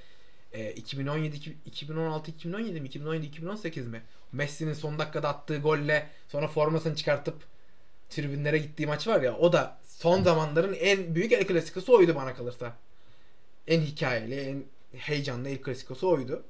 e, 0.54 0.72
2017 0.72 1.36
iki- 1.36 1.58
2016 1.66 2.32
2017 2.32 2.82
mi 2.82 2.88
2017 2.88 3.26
2018 3.26 3.88
mi? 3.88 4.02
Messi'nin 4.32 4.74
son 4.74 5.00
dakikada 5.00 5.30
attığı 5.30 5.58
golle 5.58 6.08
sonra 6.28 6.48
formasını 6.48 6.96
çıkartıp 6.96 7.36
tribünlere 8.10 8.58
gittiği 8.58 8.88
maç 8.88 9.08
var 9.08 9.22
ya 9.22 9.38
o 9.38 9.54
da 9.54 9.78
son 9.88 10.24
zamanların 10.24 10.74
en 10.80 11.16
büyük 11.16 11.32
El 11.32 11.48
Clasico'su 11.48 11.98
oydu 11.98 12.16
bana 12.16 12.34
kalırsa. 12.34 12.74
En 13.68 13.82
hikayeli, 13.82 14.36
en 14.42 14.64
heyecanlı 15.00 15.50
El 15.50 15.64
Clasico'su 15.64 16.10
oydu. 16.10 16.44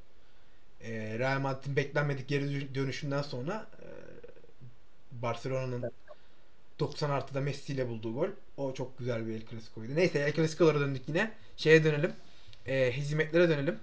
E, 0.82 1.20
Real 1.20 1.40
Madrid'in 1.40 1.76
beklenmedik 1.76 2.28
geri 2.28 2.44
dö- 2.46 2.76
dönüşünden 2.76 3.22
sonra 3.22 3.68
e, 3.82 3.88
Barcelona'nın 5.22 5.92
90 6.80 7.10
artıda 7.10 7.42
Messi 7.42 7.74
ile 7.74 7.88
bulduğu 7.90 8.14
gol. 8.14 8.30
O 8.58 8.74
çok 8.74 8.98
güzel 8.98 9.28
bir 9.28 9.34
El 9.34 9.46
Clasico'ydu. 9.46 9.96
Neyse 9.96 10.20
El 10.20 10.34
Clasico'lara 10.34 10.80
döndük 10.80 11.10
yine. 11.10 11.32
Şeye 11.58 11.84
dönelim. 11.84 12.14
E, 12.66 12.98
hezimetlere 12.98 13.50
dönelim. 13.50 13.80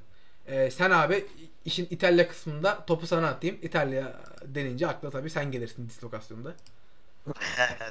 E, 0.46 0.70
sen 0.70 0.90
abi 0.90 1.26
işin 1.64 1.86
İtalya 1.90 2.28
kısmında 2.28 2.84
topu 2.86 3.06
sana 3.06 3.28
atayım. 3.28 3.58
İtalya 3.62 4.20
denince 4.44 4.86
akla 4.86 5.10
tabii 5.10 5.30
sen 5.30 5.52
gelirsin 5.52 5.88
dislokasyonda. 5.88 6.54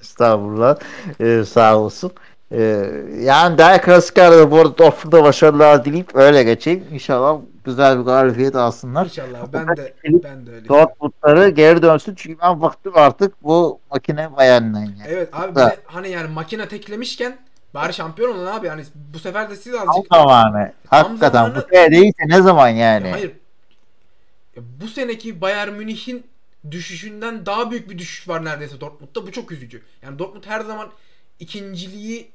Estağfurullah. 0.01 0.79
Ee, 1.19 1.43
sağ 1.45 1.77
olsun. 1.77 2.11
Ee, 2.51 2.91
yani 3.19 3.57
daha 3.57 3.81
klasik 3.81 4.17
arada 4.17 4.51
bu 4.51 4.55
arada 4.59 4.77
Dortmund'a 4.77 5.23
başarılar 5.23 5.85
dileyip 5.85 6.15
öyle 6.15 6.43
geçeyim. 6.43 6.83
İnşallah 6.91 7.39
güzel 7.63 7.99
bir 7.99 8.03
galibiyet 8.03 8.55
alsınlar. 8.55 9.05
İnşallah 9.05 9.53
ben 9.53 9.77
de 9.77 9.93
ben 10.23 10.45
de 10.45 10.51
öyle. 10.51 10.67
Dortmund'ları 10.67 11.49
geri 11.49 11.81
dönsün 11.81 12.15
çünkü 12.15 12.41
ben 12.41 12.61
baktım 12.61 12.93
artık 12.95 13.43
bu 13.43 13.79
makine 13.91 14.35
bayanla 14.35 14.79
yani. 14.79 14.97
Evet 15.07 15.29
abi 15.33 15.55
Da. 15.55 15.75
hani 15.85 16.09
yani 16.09 16.27
makine 16.27 16.67
teklemişken 16.67 17.37
bari 17.73 17.93
şampiyon 17.93 18.35
olun 18.35 18.45
abi. 18.45 18.67
Yani 18.67 18.83
bu 18.95 19.19
sefer 19.19 19.49
de 19.49 19.55
siz 19.55 19.73
Tam 19.73 19.89
azıcık 19.89 20.13
zamanı. 20.13 20.71
Hakikaten 20.87 21.43
zamanı- 21.45 21.55
bu 21.55 21.67
sene 21.75 21.91
değilse 21.91 22.23
ne 22.27 22.41
zaman 22.41 22.69
yani? 22.69 23.07
Ya 23.07 23.13
hayır. 23.13 23.31
Ya 24.55 24.63
bu 24.81 24.87
seneki 24.87 25.41
Bayern 25.41 25.73
Münih'in 25.73 26.23
düşüşünden 26.71 27.45
daha 27.45 27.71
büyük 27.71 27.89
bir 27.89 27.97
düşüş 27.97 28.27
var 28.29 28.45
neredeyse 28.45 28.81
Dortmund'da. 28.81 29.27
Bu 29.27 29.31
çok 29.31 29.51
üzücü. 29.51 29.81
Yani 30.01 30.19
Dortmund 30.19 30.43
her 30.47 30.61
zaman 30.61 30.87
ikinciliği 31.39 32.34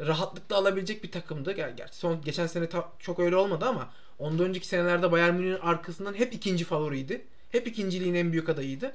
rahatlıkla 0.00 0.56
alabilecek 0.56 1.04
bir 1.04 1.10
takımdı. 1.12 1.52
Ger- 1.52 1.76
Gerçi 1.76 1.96
son 1.96 2.20
geçen 2.24 2.46
sene 2.46 2.68
ta- 2.68 2.88
çok 2.98 3.18
öyle 3.20 3.36
olmadı 3.36 3.64
ama 3.68 3.88
ondan 4.18 4.46
önceki 4.46 4.66
senelerde 4.66 5.12
Bayern 5.12 5.34
Münih'in 5.34 5.58
arkasından 5.62 6.14
hep 6.14 6.34
ikinci 6.34 6.64
favoriydi. 6.64 7.24
Hep 7.52 7.66
ikinciliğin 7.66 8.14
en 8.14 8.32
büyük 8.32 8.48
adayıydı. 8.48 8.92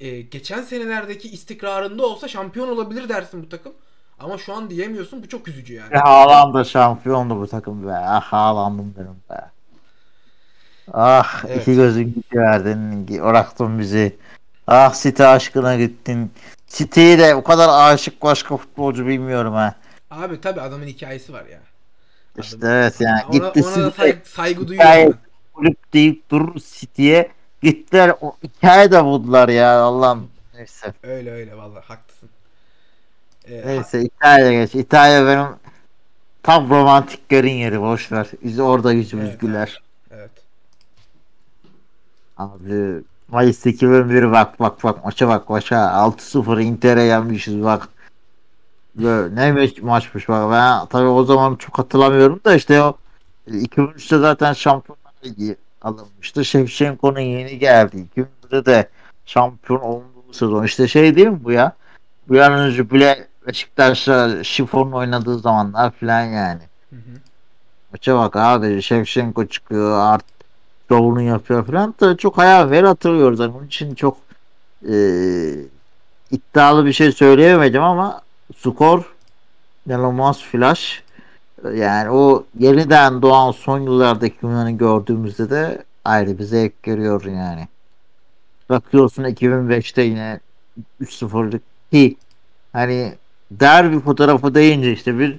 Ee, 0.00 0.20
geçen 0.20 0.62
senelerdeki 0.62 1.28
istikrarında 1.28 2.06
olsa 2.06 2.28
şampiyon 2.28 2.68
olabilir 2.68 3.08
dersin 3.08 3.42
bu 3.42 3.48
takım. 3.48 3.72
Ama 4.20 4.38
şu 4.38 4.54
an 4.54 4.70
diyemiyorsun. 4.70 5.22
Bu 5.22 5.28
çok 5.28 5.48
üzücü 5.48 5.74
yani. 5.74 5.96
Haaland 5.96 6.54
da 6.54 6.64
şampiyondu 6.64 7.40
bu 7.40 7.46
takım 7.46 7.86
be. 7.88 7.92
Ah 7.92 8.22
Haaland'ım 8.22 8.94
benim 8.98 9.16
be. 9.30 9.50
Ah 10.92 11.44
Evet. 11.46 11.62
iki 11.62 11.74
gözün 11.76 12.24
verdin. 12.34 13.08
Bıraktın 13.08 13.78
bizi. 13.78 14.16
Ah 14.66 14.94
City 15.02 15.24
aşkına 15.24 15.76
gittin. 15.76 16.30
City'yi 16.68 17.18
de 17.18 17.34
o 17.34 17.42
kadar 17.44 17.92
aşık 17.92 18.22
başka 18.22 18.56
futbolcu 18.56 19.06
bilmiyorum 19.06 19.54
ha. 19.54 19.74
Abi 20.12 20.40
tabi 20.40 20.60
adamın 20.60 20.86
hikayesi 20.86 21.32
var 21.32 21.44
ya. 21.46 21.58
İşte 22.38 22.56
Adam- 22.58 22.70
evet 22.70 23.00
yani 23.00 23.20
ona, 23.24 23.32
gitti 23.48 23.64
ona 23.66 23.84
da 23.84 23.90
saygı 24.24 24.60
hikaye 24.62 24.68
duyuyorum. 24.68 25.18
kulüp 25.54 25.92
deyip 25.92 26.30
durur 26.30 26.54
City'ye. 26.60 27.30
Gittiler 27.62 28.14
o 28.20 28.36
hikaye 28.42 28.92
de 28.92 29.04
buldular 29.04 29.48
ya 29.48 29.80
Allah'ım. 29.80 30.28
Neyse. 30.54 30.94
Öyle 31.02 31.32
öyle 31.32 31.56
vallahi 31.56 31.84
haklısın. 31.84 32.28
Ee, 33.48 33.62
Neyse 33.66 34.00
İtalya 34.02 34.52
geç. 34.52 34.74
İtalya 34.74 35.26
benim 35.26 35.46
tam 36.42 36.70
romantiklerin 36.70 37.52
yeri 37.52 37.80
boş 37.80 38.12
ver. 38.12 38.26
Biz 38.44 38.58
orada 38.60 38.92
yüzümüz 38.92 39.28
Evet, 39.28 39.40
güler. 39.40 39.82
ha- 40.10 40.16
evet. 40.16 40.30
Abi 42.38 43.02
Mayıs 43.28 43.66
2001 43.66 44.32
bak 44.32 44.60
bak 44.60 44.84
bak 44.84 45.04
maça 45.04 45.28
bak 45.28 45.48
maça 45.50 45.76
6-0 45.76 46.60
Inter'e 46.62 47.02
yenmişiz 47.02 47.62
bak. 47.64 47.88
Ne 48.96 49.52
maç, 49.52 49.78
maçmış 49.82 50.28
bak 50.28 50.52
ben 50.52 50.86
tabii 50.86 51.08
o 51.08 51.24
zaman 51.24 51.56
çok 51.56 51.78
hatırlamıyorum 51.78 52.40
da 52.44 52.54
işte 52.54 52.82
o 52.82 52.96
2003'te 53.48 54.18
zaten 54.18 54.52
Şampiyonlar 54.52 55.12
Ligi 55.24 55.56
alınmıştı. 55.82 56.44
Shevchenko'nun 56.44 57.20
yeni 57.20 57.58
geldi. 57.58 58.06
2001'de 58.16 58.66
de 58.66 58.88
şampiyon 59.26 59.80
olduğu 59.80 60.32
sezon. 60.32 60.64
İşte 60.64 60.88
şey 60.88 61.16
değil 61.16 61.28
mi 61.28 61.44
bu 61.44 61.52
ya? 61.52 61.72
Bu 62.28 62.42
an 62.42 62.52
önce 62.52 62.90
bile 62.90 63.26
Beşiktaş'la 63.46 64.44
Şifon'un 64.44 64.92
oynadığı 64.92 65.38
zamanlar 65.38 65.90
filan 65.90 66.22
yani. 66.22 66.62
Hı 66.90 66.96
hı. 66.96 67.18
Maça 67.92 68.18
bak 68.18 68.36
abi 68.36 68.82
Shevchenko 68.82 69.46
çıkıyor 69.46 69.98
artık 69.98 70.32
şovunu 70.88 71.22
yapıyor 71.22 71.66
falan 71.66 71.94
da 72.00 72.16
çok 72.16 72.38
hayal 72.38 72.70
ver 72.70 72.84
hatırlıyoruz. 72.84 73.40
Yani 73.40 73.54
onun 73.56 73.66
için 73.66 73.94
çok 73.94 74.16
e, 74.88 74.94
iddialı 76.30 76.86
bir 76.86 76.92
şey 76.92 77.12
söyleyemedim 77.12 77.82
ama 77.82 78.22
skor 78.56 79.14
inanılmaz 79.86 80.42
flash. 80.42 81.02
Yani 81.74 82.10
o 82.10 82.44
yeniden 82.58 83.22
doğan 83.22 83.50
son 83.50 83.80
yıllardaki 83.80 84.36
Yunan'ı 84.42 84.70
gördüğümüzde 84.70 85.50
de 85.50 85.84
ayrı 86.04 86.38
bir 86.38 86.44
zevk 86.44 86.82
görüyor 86.82 87.24
yani. 87.24 87.68
Bakıyorsun 88.68 89.24
2005'te 89.24 90.02
yine 90.02 90.40
3-0'lık 91.02 91.62
ki 91.92 92.16
hani 92.72 93.14
derbi 93.50 94.00
fotoğrafı 94.00 94.54
deyince 94.54 94.92
işte 94.92 95.18
bir 95.18 95.38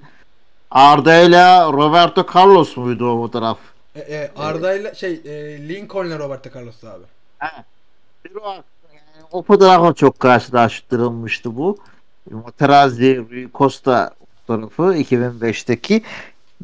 Arda 0.72 1.18
ile 1.18 1.62
Roberto 1.72 2.26
Carlos 2.36 2.78
muydu 2.78 3.12
o 3.12 3.22
fotoğraf? 3.22 3.58
E, 3.96 4.00
e, 4.00 4.32
Arda'yla 4.36 4.94
şey 4.94 5.22
e, 5.26 5.70
Lincoln'le 5.70 6.20
Roberto 6.20 6.50
Carlos 6.56 6.84
abi. 6.84 7.04
Bir 8.26 8.36
o, 8.36 8.50
yani 8.94 9.26
o 9.32 9.44
fotoğrafla 9.44 9.94
çok 9.94 10.20
karşılaştırılmıştı 10.20 11.58
bu. 11.58 11.78
Materazzi 12.32 13.18
Rui 13.32 13.50
Costa 13.54 14.12
fotoğrafı 14.48 14.82
2005'teki. 14.82 16.02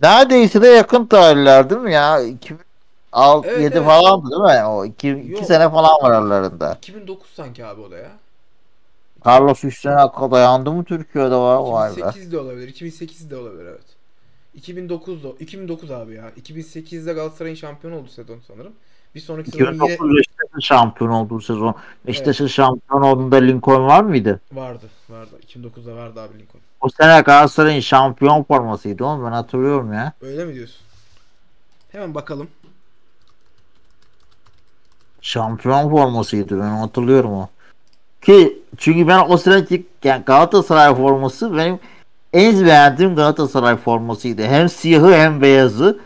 Neredeyse 0.04 0.62
de 0.62 0.68
yakın 0.68 1.06
tarihler 1.06 1.70
değil 1.70 1.82
mi 1.82 1.94
ya? 1.94 2.22
2006 2.22 3.48
Evet, 3.50 3.62
7 3.62 3.76
evet. 3.76 3.86
falandı 3.86 4.30
değil 4.30 4.60
mi? 4.60 4.66
O 4.66 4.86
2, 4.86 5.10
2 5.10 5.32
Yok. 5.32 5.46
sene 5.46 5.70
falan 5.70 6.04
var 6.04 6.12
aralarında. 6.12 6.74
2009 6.78 7.30
sanki 7.30 7.66
abi 7.66 7.82
o 7.82 7.92
da 7.92 7.98
ya. 7.98 8.12
Carlos 9.26 9.64
3 9.64 9.82
sene 9.82 9.94
hakika 9.94 10.32
dayandı 10.32 10.72
mı 10.72 10.84
Türkiye'de 10.84 11.36
var 11.36 11.58
vay 11.58 11.90
be. 11.90 11.94
2008 11.94 12.32
de 12.32 12.40
olabilir. 12.40 12.68
2008 12.68 13.30
de 13.32 13.38
olabilir 13.38 13.66
evet. 13.66 13.86
2009 14.56 15.24
da 15.24 15.28
2009 15.40 15.92
abi 15.92 16.14
ya. 16.14 16.32
2008'de 16.42 17.14
Galatasaray'ın 17.14 17.56
şampiyon 17.56 17.94
oldu 17.94 18.08
sezon 18.10 18.40
sanırım. 18.48 18.74
Bir 19.16 19.20
sonraki 19.20 19.52
sezon 19.52 19.74
yine 19.74 19.86
2009 19.86 20.18
Beşiktaş'ın 20.18 20.60
şampiyon 20.60 21.12
olduğu 21.12 21.42
sezon. 21.42 21.76
Beşiktaş'ın 22.08 22.48
şampiyon 22.48 23.02
olduğunda 23.02 23.36
Lincoln 23.36 23.88
var 23.88 24.04
mıydı? 24.04 24.40
vardı. 24.52 24.86
Vardı. 25.10 25.40
2009'da 25.48 25.96
vardı 25.96 26.22
abi 26.22 26.34
Lincoln. 26.34 26.62
O 26.82 26.90
sene 26.90 27.22
Galatasaray'ın 27.22 27.80
şampiyon 27.80 28.44
formasıydı 28.44 29.06
oğlum 29.06 29.26
ben 29.26 29.32
hatırlıyorum 29.32 29.94
ya. 29.94 30.14
Öyle 30.22 30.46
mi 30.46 30.54
diyorsun? 30.56 30.82
Hemen 31.92 32.16
bakalım. 32.16 32.48
Şampiyon 35.22 35.90
formasıydı 35.90 36.60
ben 36.60 36.70
hatırlıyorum 36.70 37.34
o. 37.34 37.50
Ki 38.22 38.60
çünkü 38.78 39.08
ben 39.08 39.26
o 39.30 39.38
sıraki 39.38 39.86
yani 40.04 40.24
Galatasaray 40.26 40.96
forması 40.96 41.58
benim 41.58 41.80
en 42.34 42.66
beğendiğim 42.66 43.16
Galatasaray 43.16 43.78
formasıydı. 43.78 44.44
Hem 44.44 44.70
siyahı 44.70 45.14
hem 45.14 45.42
beyazı. 45.42 46.00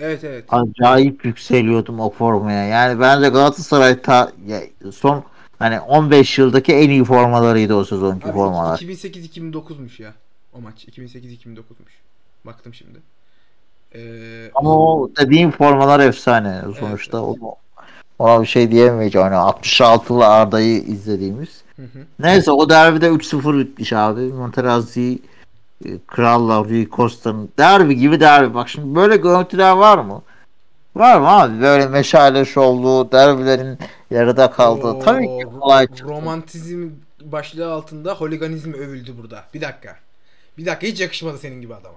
Evet 0.00 0.24
evet. 0.24 0.44
Acayip 0.48 1.24
yükseliyordum 1.24 2.00
o 2.00 2.10
formaya. 2.10 2.64
Yani 2.64 3.00
bence 3.00 3.28
Galatasaray 3.28 4.02
ta, 4.02 4.32
ya, 4.46 4.60
son 4.92 5.24
hani 5.58 5.80
15 5.80 6.38
yıldaki 6.38 6.74
en 6.74 6.90
iyi 6.90 7.04
formalarıydı 7.04 7.74
o 7.74 7.84
sezonki 7.84 8.26
Abi 8.26 8.32
formalar. 8.32 8.78
2008-2009'muş 8.78 10.02
ya. 10.02 10.12
O 10.52 10.60
maç 10.60 10.84
2008-2009'muş. 10.84 11.92
Baktım 12.44 12.74
şimdi. 12.74 12.98
Ee, 13.94 14.50
Ama 14.54 14.70
o 14.78 15.10
dediğim 15.20 15.50
formalar 15.50 16.00
efsane 16.00 16.60
sonuçta. 16.80 17.18
evet. 17.18 17.38
O, 17.42 17.56
ona 18.18 18.42
bir 18.42 18.46
şey 18.46 18.70
diyemeyeceğim. 18.70 19.28
Hani 19.28 19.36
66'lı 19.36 20.26
Arda'yı 20.26 20.82
izlediğimiz. 20.82 21.62
hı 21.76 21.82
hı. 21.82 21.98
Neyse 22.18 22.50
o 22.50 22.68
derbide 22.68 23.06
3-0 23.06 23.58
bitmiş 23.58 23.92
abi. 23.92 24.20
Monterazzi 24.20 25.12
e, 25.12 25.35
Kral'la 26.06 26.64
Rui 26.64 26.88
Costa'nın 26.90 27.48
derbi 27.58 27.96
gibi 27.96 28.20
derbi. 28.20 28.54
Bak 28.54 28.68
şimdi 28.68 28.96
böyle 28.96 29.16
görüntüler 29.16 29.72
var 29.72 29.98
mı? 29.98 30.22
Var 30.96 31.20
mı 31.20 31.28
abi? 31.28 31.60
Böyle 31.60 31.86
meşale 31.86 32.44
şovlu 32.44 33.08
derbilerin 33.12 33.78
yarıda 34.10 34.50
kaldı. 34.50 34.86
Oo, 34.86 34.98
Tabii 34.98 35.26
ki 35.26 35.46
kolay 35.60 35.86
çıktı. 35.86 36.04
Romantizm 36.04 36.88
başlığı 37.22 37.72
altında 37.72 38.14
holiganizm 38.14 38.72
övüldü 38.72 39.14
burada. 39.22 39.44
Bir 39.54 39.60
dakika. 39.60 39.96
Bir 40.58 40.66
dakika 40.66 40.86
hiç 40.86 41.00
yakışmadı 41.00 41.38
senin 41.38 41.60
gibi 41.60 41.74
adama. 41.74 41.96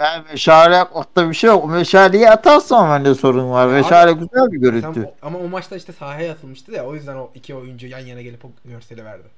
Yani 0.00 0.24
meşale 0.30 0.76
yapmakta 0.76 1.28
bir 1.28 1.34
şey 1.34 1.50
yok. 1.50 1.70
Meşaleyi 1.70 2.30
atarsan 2.30 2.90
bende 2.90 3.14
sorun 3.14 3.50
var. 3.50 3.66
Abi, 3.66 3.72
Meşale 3.72 4.12
güzel 4.12 4.52
bir 4.52 4.58
görüntü. 4.58 5.02
Tam 5.02 5.12
ama 5.22 5.38
o 5.38 5.48
maçta 5.48 5.76
işte 5.76 5.92
sahaya 5.92 6.32
atılmıştı 6.32 6.72
ya 6.72 6.86
o 6.86 6.94
yüzden 6.94 7.16
o 7.16 7.30
iki 7.34 7.54
oyuncu 7.54 7.86
yan 7.86 7.98
yana 7.98 8.22
gelip 8.22 8.44
o 8.44 8.48
görseli 8.64 9.04
verdi. 9.04 9.28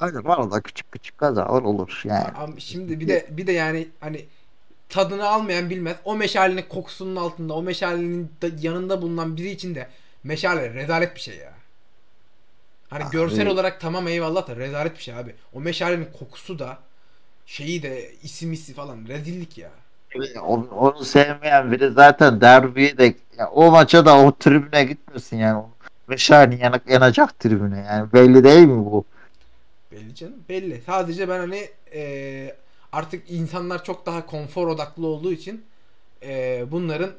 Aynen 0.00 0.24
var 0.24 0.50
da 0.50 0.60
küçük 0.60 0.92
küçük 0.92 1.18
kazalar 1.18 1.62
olur 1.62 2.00
yani. 2.04 2.28
Ama 2.36 2.60
şimdi 2.60 3.00
bir 3.00 3.08
de 3.08 3.26
bir 3.30 3.46
de 3.46 3.52
yani 3.52 3.88
hani 4.00 4.26
tadını 4.88 5.28
almayan 5.28 5.70
bilmez. 5.70 5.96
O 6.04 6.16
meşalenin 6.16 6.64
kokusunun 6.68 7.16
altında, 7.16 7.54
o 7.54 7.62
meşalenin 7.62 8.32
da 8.42 8.46
yanında 8.60 9.02
bulunan 9.02 9.36
biri 9.36 9.50
için 9.50 9.74
de 9.74 9.88
meşale 10.24 10.74
rezalet 10.74 11.14
bir 11.14 11.20
şey 11.20 11.36
ya. 11.36 11.52
Hani 12.90 13.04
Abi. 13.04 13.12
görsel 13.12 13.48
olarak 13.48 13.80
tamam 13.80 14.08
eyvallah 14.08 14.48
da 14.48 14.56
rezalet 14.56 14.96
bir 14.96 15.02
şey 15.02 15.14
abi. 15.14 15.34
O 15.52 15.60
meşalenin 15.60 16.08
kokusu 16.18 16.58
da 16.58 16.78
şeyi 17.46 17.82
de 17.82 18.10
isim 18.22 18.52
isi 18.52 18.74
falan 18.74 18.98
rezillik 19.08 19.58
ya. 19.58 19.70
Onu, 20.42 20.68
onu 20.70 21.04
sevmeyen 21.04 21.72
biri 21.72 21.90
zaten 21.90 22.40
derbiye 22.40 22.98
de 22.98 23.14
ya 23.38 23.50
o 23.50 23.70
maça 23.70 24.06
da 24.06 24.18
o 24.18 24.36
tribüne 24.38 24.84
gitmesin 24.84 25.36
yani. 25.36 25.62
Meşalenin 26.08 26.58
yanak, 26.58 26.90
yanacak 26.90 27.38
tribüne 27.38 27.78
yani. 27.78 28.12
Belli 28.12 28.44
değil 28.44 28.66
mi 28.66 28.84
bu? 28.84 29.04
Belli 29.94 30.14
canım 30.14 30.34
belli. 30.48 30.82
Sadece 30.86 31.28
ben 31.28 31.38
hani 31.38 31.68
eee, 31.94 32.56
artık 32.92 33.30
insanlar 33.30 33.84
çok 33.84 34.06
daha 34.06 34.26
konfor 34.26 34.68
odaklı 34.68 35.06
olduğu 35.06 35.32
için 35.32 35.64
eee, 36.22 36.64
bunların 36.70 37.10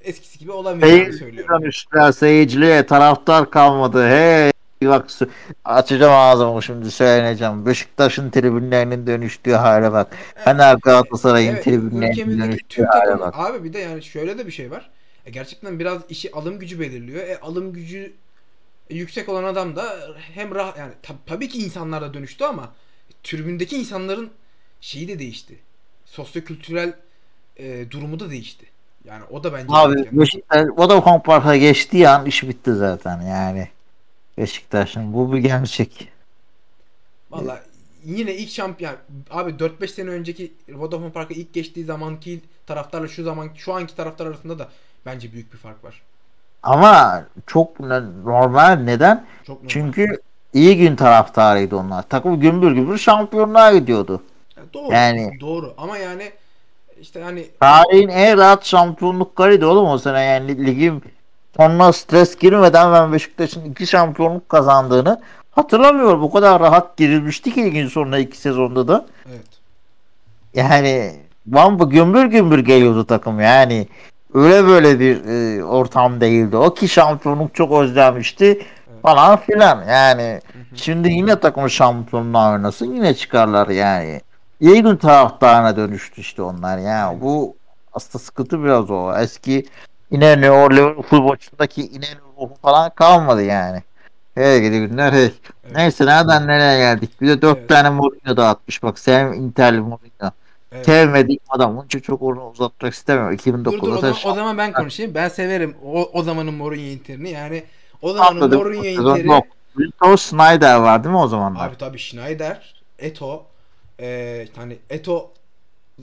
eskisi 0.00 0.38
gibi 0.38 0.52
olamayacağını 0.52 1.12
söylüyorum. 1.12 1.64
Üstler 1.66 2.12
seyirciliğe 2.12 2.86
taraftar 2.86 3.50
kalmadı. 3.50 4.08
Hey 4.08 4.50
bak 4.82 5.06
açacağım 5.64 6.12
ağzımı 6.12 6.62
şimdi 6.62 6.90
söyleyeceğim. 6.90 7.66
Beşiktaş'ın 7.66 8.30
tribünlerinin 8.30 9.06
dönüştüğü 9.06 9.52
hale 9.52 9.92
bak. 9.92 10.16
Fener 10.44 10.76
Galatasaray'ın 10.82 11.52
Evet, 11.52 11.64
tribünlerinin 11.64 12.38
dönüştüğü 12.42 12.84
hale 12.84 13.20
bak. 13.20 13.34
abi 13.38 13.64
bir 13.64 13.72
de 13.72 13.78
yani 13.78 14.02
şöyle 14.02 14.38
de 14.38 14.46
bir 14.46 14.52
şey 14.52 14.70
var. 14.70 14.90
E, 15.26 15.30
gerçekten 15.30 15.78
biraz 15.78 15.98
işi 16.08 16.32
alım 16.32 16.58
gücü 16.58 16.80
belirliyor. 16.80 17.28
E, 17.28 17.40
alım 17.40 17.72
gücü 17.72 18.12
yüksek 18.90 19.28
olan 19.28 19.44
adam 19.44 19.76
da 19.76 20.16
hem 20.34 20.54
rah 20.54 20.76
yani 20.78 20.92
tab- 21.02 21.26
tabii 21.26 21.48
ki 21.48 21.58
insanlar 21.58 22.02
da 22.02 22.14
dönüştü 22.14 22.44
ama 22.44 22.72
tribündeki 23.22 23.76
insanların 23.76 24.30
şeyi 24.80 25.08
de 25.08 25.18
değişti. 25.18 25.58
Sosyokültürel 26.04 26.94
e, 27.56 27.90
durumu 27.90 28.20
da 28.20 28.30
değişti. 28.30 28.66
Yani 29.04 29.24
o 29.30 29.44
da 29.44 29.52
bence 29.52 29.66
Abi 29.68 30.00
etken. 30.00 30.20
Beşiktaş 30.20 30.66
Vodafone 30.76 31.22
Park'a 31.22 31.56
geçtiği 31.56 32.08
an 32.08 32.26
iş 32.26 32.42
bitti 32.42 32.74
zaten 32.74 33.20
yani. 33.20 33.68
Beşiktaş'ın 34.38 35.14
bu 35.14 35.32
bir 35.32 35.38
gerçek. 35.38 36.08
Valla 37.30 37.62
yine 38.04 38.34
ilk 38.34 38.50
şampiyon 38.50 38.96
abi 39.30 39.50
4-5 39.50 39.88
sene 39.88 40.10
önceki 40.10 40.52
Vodafone 40.68 41.12
Park'a 41.12 41.34
ilk 41.34 41.54
geçtiği 41.54 41.84
zamanki 41.84 42.40
taraftarla 42.66 43.08
şu 43.08 43.24
zaman 43.24 43.50
şu 43.56 43.72
anki 43.72 43.96
taraftar 43.96 44.26
arasında 44.26 44.58
da 44.58 44.68
bence 45.06 45.32
büyük 45.32 45.52
bir 45.52 45.58
fark 45.58 45.84
var. 45.84 46.02
Ama 46.66 47.24
çok 47.46 47.80
normal 48.24 48.74
neden? 48.84 49.24
Çok 49.46 49.56
normal. 49.56 49.68
Çünkü 49.68 50.06
iyi 50.52 50.76
gün 50.78 50.96
taraftarıydı 50.96 51.76
onlar. 51.76 52.02
Takım 52.02 52.40
gümbür 52.40 52.72
gümbür 52.72 52.98
şampiyonluğa 52.98 53.72
gidiyordu. 53.72 54.22
Ya 54.56 54.62
doğru. 54.74 54.92
Yani- 54.92 55.40
Doğru 55.40 55.74
ama 55.78 55.98
yani 55.98 56.30
işte 57.00 57.22
hani 57.22 57.46
Tarihin 57.60 58.08
en 58.08 58.38
rahat 58.38 58.64
şampiyonluklarıydı 58.66 59.66
oğlum 59.66 59.88
o 59.88 59.98
sene 59.98 60.20
yani 60.20 60.66
ligin 60.66 61.02
sonuna 61.56 61.92
stres 61.92 62.36
girmeden 62.36 62.92
ben 62.92 63.12
Beşiktaş'ın 63.12 63.64
iki 63.70 63.86
şampiyonluk 63.86 64.48
kazandığını 64.48 65.20
hatırlamıyorum. 65.50 66.22
Bu 66.22 66.32
kadar 66.32 66.60
rahat 66.60 66.96
girilmişti 66.96 67.54
ki 67.54 67.64
ligin 67.64 67.88
sonuna 67.88 68.18
iki 68.18 68.38
sezonda 68.38 68.88
da. 68.88 69.06
evet. 69.28 69.46
Yani 70.54 71.12
bamba 71.46 71.84
gümbür 71.84 72.24
gümbür 72.24 72.58
geliyordu 72.58 73.04
takım 73.06 73.40
yani. 73.40 73.88
Öyle 74.34 74.66
böyle 74.66 75.00
bir 75.00 75.24
e, 75.24 75.64
ortam 75.64 76.20
değildi. 76.20 76.56
O 76.56 76.74
ki 76.74 76.88
şampiyonluk 76.88 77.54
çok 77.54 77.72
özlenmişti 77.72 78.62
falan 79.02 79.36
filan 79.36 79.84
yani. 79.88 80.40
Şimdi 80.74 81.08
yine 81.08 81.40
takım 81.40 81.70
şampiyonluğa 81.70 82.52
oynasın 82.52 82.94
yine 82.94 83.14
çıkarlar 83.14 83.68
yani. 83.68 84.20
Gün 84.60 84.96
taraftarına 84.96 85.76
dönüştü 85.76 86.20
işte 86.20 86.42
onlar 86.42 86.78
yani. 86.78 87.20
Bu 87.20 87.56
aslında 87.92 88.24
sıkıntı 88.24 88.64
biraz 88.64 88.90
o. 88.90 89.14
Eski 89.18 89.66
İnönü 90.10 90.50
o 90.50 90.70
Liverpool 90.70 91.22
maçındaki 91.22 91.86
İnönü 91.88 92.20
ruhu 92.36 92.54
falan 92.62 92.90
kalmadı 92.90 93.42
yani. 93.42 93.82
Hey 94.34 94.60
gidi 94.60 94.78
günler 94.80 95.12
hey. 95.12 95.22
Evet. 95.22 95.34
Neyse 95.74 96.06
nereden 96.06 96.46
nereye 96.46 96.78
geldik. 96.78 97.20
Bir 97.20 97.28
de 97.28 97.42
dört 97.42 97.58
Evet. 97.58 97.68
tane 97.68 97.90
Mourinho 97.90 98.36
dağıtmış 98.36 98.82
bak. 98.82 98.98
Sen 98.98 99.32
Inter'li 99.32 99.80
Mourinho. 99.80 100.30
Evet. 100.72 100.86
Sevmediğim 100.86 101.40
adam. 101.48 101.76
Onun 101.76 101.86
için 101.86 102.00
çok 102.00 102.22
onu 102.22 102.50
uzatmak 102.50 102.94
istemiyorum. 102.94 103.38
Dur 103.38 103.72
dur 103.72 103.78
2009'da 103.78 103.96
o 103.96 103.98
zaman, 103.98 104.16
o 104.24 104.34
zaman 104.34 104.58
ben 104.58 104.72
konuşayım. 104.72 105.14
Ben 105.14 105.28
severim 105.28 105.76
o, 105.84 106.10
o 106.12 106.22
zamanın 106.22 106.54
Mourinho 106.54 106.86
Inter'ini. 106.86 107.30
Yani 107.30 107.64
o 108.02 108.12
zamanın 108.12 108.36
Anladım. 108.36 108.58
Mourinho 108.58 108.84
Inter'i 108.84 109.26
yok. 109.26 109.44
Wilton 109.76 110.16
Snyder 110.16 110.76
var 110.76 111.04
değil 111.04 111.14
mi 111.14 111.20
o 111.20 111.28
zamanlar? 111.28 111.68
Abi 111.68 111.76
tabii 111.76 111.98
Schneider, 111.98 112.74
Eto, 112.98 113.46
e, 114.00 114.48
hani 114.56 114.78
Eto 114.90 115.30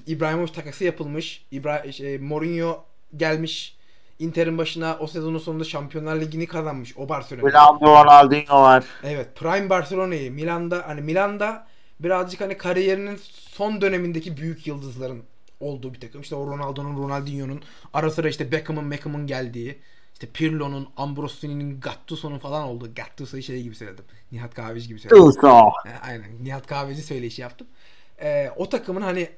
İbrahimovic 0.08 0.52
takası 0.52 0.84
yapılmış. 0.84 1.46
İbra 1.52 1.92
şey, 1.92 2.18
Mourinho 2.18 2.84
gelmiş. 3.18 3.76
Inter'in 4.20 4.58
başına 4.58 4.98
o 5.00 5.08
sezonun 5.08 5.38
sonunda 5.38 5.64
Şampiyonlar 5.64 6.16
Ligi'ni 6.16 6.48
kazanmış 6.48 6.98
o 6.98 7.10
Barcelona. 7.10 7.52
Ronaldo 7.52 7.86
Ronaldinho 7.86 8.62
var. 8.62 8.84
Evet, 9.04 9.36
Prime 9.36 9.70
Barcelona'yı 9.70 10.32
Milan'da 10.32 10.84
hani 10.88 11.02
Milan'da 11.02 11.68
birazcık 12.00 12.42
hani 12.42 12.58
kariyerinin 12.58 13.20
son 13.54 13.82
dönemindeki 13.82 14.38
büyük 14.38 14.68
yıldızların 14.68 15.24
olduğu 15.60 15.94
bir 15.94 16.00
takım. 16.00 16.22
İşte 16.22 16.36
o 16.36 16.48
Ronaldo'nun, 16.48 17.04
Ronaldinho'nun 17.04 17.62
ara 17.94 18.12
sıra 18.12 18.30
işte 18.30 18.52
Beckham'ın, 18.52 18.92
Beckham'ın 18.92 19.28
geldiği, 19.28 19.80
işte 20.14 20.28
Pirlo'nun, 20.28 20.90
Ambrosini'nin, 20.98 21.80
Gattuso'nun 21.80 22.40
falan 22.40 22.64
olduğu. 22.64 22.96
Gattuso'yu 22.96 23.44
şey 23.44 23.64
gibi 23.64 23.76
söyledim. 23.76 24.06
Nihat 24.32 24.54
Kahveci 24.54 24.88
gibi 24.88 25.00
söyledim. 25.00 25.26
Tuso. 25.26 25.72
E, 25.86 25.92
Aynen. 26.06 26.44
Nihat 26.44 26.68
Kahveci 26.68 27.02
söyleşi 27.02 27.42
yaptım. 27.42 27.68
Ee, 28.22 28.50
o 28.56 28.70
takımın 28.70 29.02
hani 29.02 29.30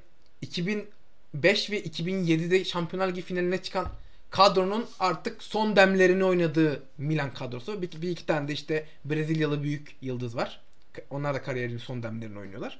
2005 0.41 1.71
ve 1.71 1.83
2007'de 1.83 2.65
Şampiyonlar 2.65 3.07
Ligi 3.07 3.21
finaline 3.21 3.61
çıkan 3.61 3.87
kadronun 4.29 4.85
artık 4.99 5.43
son 5.43 5.75
demlerini 5.75 6.23
oynadığı 6.23 6.83
Milan 6.97 7.33
kadrosu. 7.33 7.81
Bir, 7.81 8.01
bir 8.01 8.09
iki 8.09 8.25
tane 8.25 8.47
de 8.47 8.53
işte 8.53 8.85
Brezilyalı 9.05 9.63
büyük 9.63 9.95
yıldız 10.01 10.35
var. 10.35 10.61
Onlar 11.09 11.33
da 11.33 11.41
kariyerinin 11.41 11.77
son 11.77 12.03
demlerini 12.03 12.39
oynuyorlar. 12.39 12.79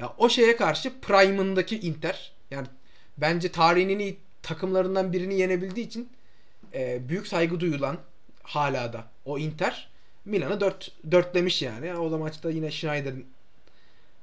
Ya 0.00 0.12
o 0.18 0.28
şeye 0.28 0.56
karşı 0.56 1.00
Prime'ındaki 1.00 1.80
Inter 1.80 2.32
yani 2.50 2.66
bence 3.18 3.52
tarihin 3.52 3.88
en 3.88 3.98
iyi 3.98 4.18
takımlarından 4.42 5.12
birini 5.12 5.34
yenebildiği 5.34 5.86
için 5.86 6.08
e, 6.74 7.08
büyük 7.08 7.26
saygı 7.26 7.60
duyulan 7.60 7.96
hala 8.42 8.92
da 8.92 9.04
o 9.24 9.38
Inter 9.38 9.90
Milan'ı 10.24 10.60
dört, 10.60 10.92
dörtlemiş 11.10 11.62
yani. 11.62 11.94
O 11.94 12.10
da 12.10 12.18
maçta 12.18 12.50
yine 12.50 12.70
Schneider'in 12.70 13.26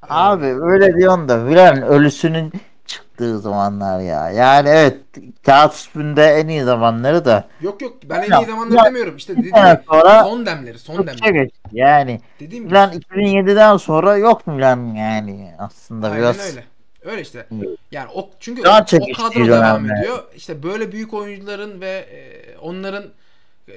Abi 0.02 0.46
öyle 0.46 0.98
diyorsun 0.98 1.30
da 1.30 1.38
Milan 1.38 1.82
ölüsünün 1.82 2.54
çıktığı 2.88 3.40
zamanlar 3.40 4.00
ya. 4.00 4.30
Yani 4.30 4.70
evet 4.70 4.98
kağıt 5.46 5.74
üstünde 5.74 6.26
en 6.26 6.48
iyi 6.48 6.64
zamanları 6.64 7.26
da 7.26 7.48
Yok 7.62 7.82
yok 7.82 7.94
ben 8.04 8.22
en 8.22 8.32
Ya, 8.32 8.42
iyi 8.42 8.46
zamanları 8.46 8.78
ya, 8.78 8.86
demiyorum. 8.86 9.18
İşte 9.18 9.38
dediğim 9.38 9.56
gibi 9.56 9.80
sonra 9.90 10.24
son 10.24 10.46
demleri, 10.46 10.80
son 10.80 11.08
demleri. 11.08 11.34
geçti. 11.34 11.60
Yani 11.72 12.22
Dediğim 12.40 12.64
gibi. 12.64 12.74
Milan 12.74 12.92
2007'den 12.94 13.78
sonra 13.78 14.18
yok 14.18 14.48
Milan 14.48 14.96
yani 14.96 15.52
aslında 15.60 16.08
Aynen 16.08 16.20
biraz 16.20 16.50
öyle. 16.50 16.64
Öyle 17.06 17.22
işte. 17.22 17.48
Yani 17.92 18.10
o 18.14 18.30
çünkü 18.40 18.64
Daha 18.64 18.80
o, 18.80 18.98
o 19.12 19.18
kadro 19.18 19.46
devam 19.48 19.84
dönemler. 19.84 20.00
ediyor. 20.02 20.24
İşte 20.36 20.64
böyle 20.64 20.92
büyük 20.92 21.14
oyuncuların 21.14 21.82
ve 21.82 21.90
e, 21.90 22.58
onların 22.58 23.04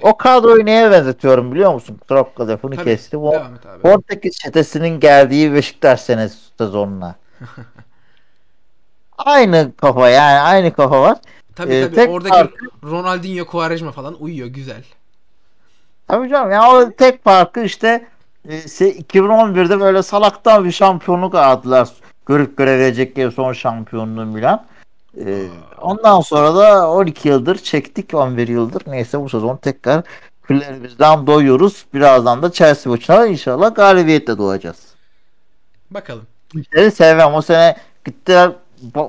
o 0.01 0.17
kadroyu 0.17 0.65
neye 0.65 0.91
benzetiyorum 0.91 1.51
biliyor 1.51 1.73
musun? 1.73 1.99
Trabzon 2.09 2.47
lafını 2.47 2.75
Tabii, 2.75 2.85
kestim. 2.85 3.19
O. 3.23 3.43
Portekiz 3.81 4.37
çetesinin 4.37 4.99
geldiği 4.99 5.53
Beşiktaş 5.53 6.01
senesi 6.01 6.37
sezonuna. 6.57 7.15
aynı 9.25 9.71
kafa 9.77 10.09
yani 10.09 10.39
aynı 10.39 10.73
kafa 10.73 11.01
var. 11.01 11.17
tabii 11.55 11.73
e, 11.73 11.91
tabii 11.93 12.09
oradaki 12.09 12.35
farkı- 12.35 12.65
Ronaldinho, 12.83 13.45
Quaresma 13.45 13.91
falan 13.91 14.15
uyuyor 14.23 14.47
güzel. 14.47 14.83
Tabii 16.07 16.29
canım 16.29 16.51
ya 16.51 16.71
o 16.71 16.91
tek 16.91 17.23
farkı 17.23 17.59
işte 17.63 18.07
e, 18.49 18.57
se- 18.57 19.03
2011'de 19.03 19.79
böyle 19.79 20.03
salaktan 20.03 20.65
bir 20.65 20.71
şampiyonluk 20.71 21.35
aldılar. 21.35 21.89
Görüp 22.25 22.57
görebilecekleri 22.57 23.31
son 23.31 23.53
şampiyonluğu 23.53 24.25
Milan. 24.25 24.65
E, 25.25 25.43
ondan 25.81 26.21
sonra 26.21 26.55
da 26.55 26.91
12 26.91 27.27
yıldır 27.29 27.57
çektik 27.57 28.13
11 28.13 28.47
yıldır. 28.47 28.81
Neyse 28.87 29.19
bu 29.19 29.29
sezon 29.29 29.57
tekrar 29.57 30.03
küllerimizden 30.43 31.27
doyuyoruz. 31.27 31.85
Birazdan 31.93 32.41
da 32.41 32.51
Chelsea 32.51 32.91
maçına 32.91 33.25
inşallah 33.25 33.75
galibiyetle 33.75 34.37
doğacağız. 34.37 34.77
Bakalım. 35.91 36.23
Kimseyi 36.51 36.91
sevmem. 36.91 37.33
O 37.33 37.41
sene 37.41 37.75
gittiler 38.05 38.51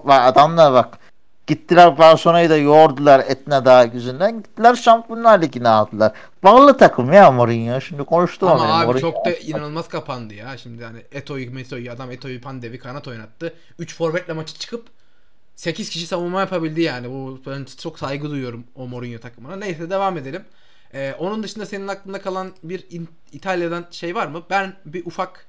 adamlar 0.06 0.72
bak 0.72 0.98
gittiler 1.46 1.98
Barcelona'yı 1.98 2.50
da 2.50 2.56
yoğurdular 2.56 3.24
Etna 3.28 3.64
Dağı 3.64 3.90
yüzünden. 3.94 4.36
Gittiler 4.42 4.74
Şampiyonlar 4.74 5.42
Ligi'ne 5.42 5.68
aldılar. 5.68 6.12
Bağlı 6.44 6.76
takım 6.76 7.12
ya 7.12 7.30
Mourinho. 7.30 7.80
Şimdi 7.80 8.04
konuştum 8.04 8.48
Ama 8.48 8.80
abi 8.80 8.90
Mourinho- 8.92 9.00
çok 9.00 9.24
da 9.26 9.32
inanılmaz 9.34 9.88
kapandı 9.88 10.34
ya. 10.34 10.58
Şimdi 10.58 10.84
hani 10.84 10.98
Eto'yu, 11.12 11.54
Meto'yu 11.54 11.92
adam 11.92 12.10
Eto'yu 12.10 12.40
Pandev'i 12.40 12.78
kanat 12.78 13.08
oynattı. 13.08 13.54
3 13.78 13.96
forvetle 13.96 14.32
maçı 14.32 14.58
çıkıp 14.58 14.86
8 15.56 15.90
kişi 15.90 16.06
savunma 16.06 16.40
yapabildi 16.40 16.80
yani. 16.80 17.10
Bu 17.10 17.40
ben 17.46 17.66
çok 17.82 17.98
saygı 17.98 18.30
duyuyorum 18.30 18.64
o 18.74 18.86
Mourinho 18.88 19.20
takımına. 19.20 19.56
Neyse 19.56 19.90
devam 19.90 20.18
edelim. 20.18 20.44
Ee, 20.94 21.14
onun 21.18 21.42
dışında 21.42 21.66
senin 21.66 21.88
aklında 21.88 22.22
kalan 22.22 22.52
bir 22.62 22.86
İtalya'dan 23.32 23.84
şey 23.90 24.14
var 24.14 24.26
mı? 24.26 24.42
Ben 24.50 24.74
bir 24.84 25.06
ufak 25.06 25.46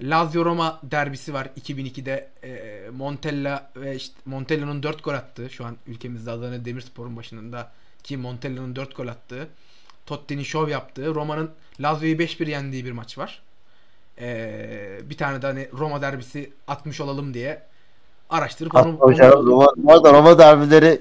e, 0.00 0.08
Lazio 0.08 0.44
Roma 0.44 0.80
derbisi 0.82 1.34
var 1.34 1.48
2002'de. 1.60 2.28
E, 2.44 2.82
Montella 2.90 3.70
ve 3.76 3.96
işte 3.96 4.14
Montella'nın 4.26 4.82
4 4.82 5.04
gol 5.04 5.14
attığı 5.14 5.50
şu 5.50 5.64
an 5.64 5.76
ülkemizde 5.86 6.30
Adana 6.30 6.64
Demirspor'un 6.64 7.16
başında 7.16 7.70
ki 8.02 8.16
Montella'nın 8.16 8.76
4 8.76 8.96
gol 8.96 9.08
attığı 9.08 9.48
Totti'nin 10.06 10.42
şov 10.42 10.68
yaptığı 10.68 11.14
Roma'nın 11.14 11.50
Lazio'yu 11.80 12.16
5-1 12.16 12.50
yendiği 12.50 12.84
bir 12.84 12.92
maç 12.92 13.18
var. 13.18 13.42
Ee, 14.20 15.00
bir 15.10 15.16
tane 15.16 15.42
de 15.42 15.46
hani 15.46 15.68
Roma 15.78 16.02
derbisi 16.02 16.52
atmış 16.68 17.00
olalım 17.00 17.34
diye 17.34 17.62
araştırıp 18.30 18.74
onu, 18.74 18.96
onu. 19.00 19.18
Roma, 19.18 19.66
arada 19.92 20.12
Roma 20.12 20.38
derbileri 20.38 21.00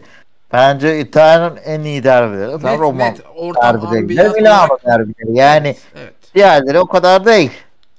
bence 0.54 1.00
İtalya'nın 1.00 1.58
en 1.66 1.82
iyi 1.84 2.04
derbileri. 2.04 2.52
Net, 2.64 2.80
Roma 2.80 3.06
net 3.06 3.22
ortam 3.36 3.82
derbileri. 3.82 4.30
olarak- 4.30 4.86
derbileri. 4.86 5.38
Yani 5.38 5.68
Evet, 5.68 5.82
evet. 5.96 6.14
diğerleri 6.36 6.80
o 6.80 6.88
kadar 6.88 7.26
değil. 7.26 7.52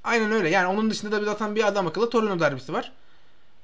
Aynen 0.05 0.33
öyle. 0.33 0.51
Yani 0.51 0.67
onun 0.67 0.91
dışında 0.91 1.13
da 1.13 1.21
bir 1.21 1.27
zaten 1.27 1.57
bir 1.57 1.67
adam 1.67 1.87
akıllı 1.87 2.11
Torino 2.11 2.41
derbisi 2.41 2.73
var. 2.73 2.93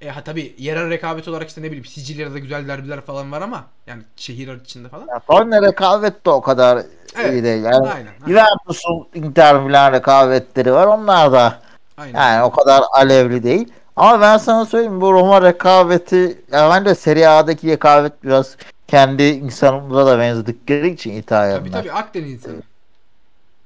E 0.01 0.09
ha 0.09 0.24
tabii 0.24 0.55
yerel 0.59 0.91
rekabet 0.91 1.28
olarak 1.28 1.49
işte 1.49 1.62
ne 1.62 1.66
bileyim 1.66 1.84
Sicilya'da 1.84 2.39
güzel 2.39 2.68
derbiler 2.68 3.01
falan 3.01 3.32
var 3.32 3.43
ama 3.43 3.64
yani 3.86 4.03
şehir 4.16 4.61
içinde 4.61 4.89
falan. 4.89 5.07
Ya, 5.07 5.18
Torino 5.18 5.62
rekabet 5.66 6.26
de 6.26 6.30
o 6.30 6.41
kadar 6.41 6.82
Evet, 7.16 7.32
iyi 7.32 7.45
değil. 7.45 7.64
Yani 7.64 7.89
Aynen. 7.89 8.12
Juventus'un 8.26 9.09
Inter 9.14 9.61
Milan 9.61 9.93
rekabetleri 9.93 10.72
var. 10.72 10.86
Onlar 10.86 11.32
da 11.32 11.61
aynen. 11.97 12.18
yani 12.18 12.43
o 12.45 12.51
kadar 12.51 12.82
alevli 12.93 13.43
değil. 13.43 13.72
Ama 13.97 14.20
ben 14.20 14.36
sana 14.36 14.66
söyleyeyim 14.66 15.01
bu 15.01 15.12
Roma 15.12 15.43
rekabeti 15.43 16.39
ya 16.53 16.70
bence 16.70 16.95
Serie 16.95 17.26
A'daki 17.26 17.68
rekabet 17.68 18.24
biraz 18.24 18.57
kendi 18.89 19.22
insanımıza 19.22 20.07
da 20.07 20.18
benzedikleri 20.18 20.89
için 20.91 21.11
tabii 21.11 21.18
İtalyanlar. 21.18 21.72
tabii 21.72 21.93
Akdeniz 21.93 22.32
insanı. 22.32 22.62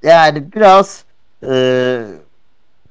Yani 0.03 0.53
biraz 0.53 1.03
e, 1.49 2.05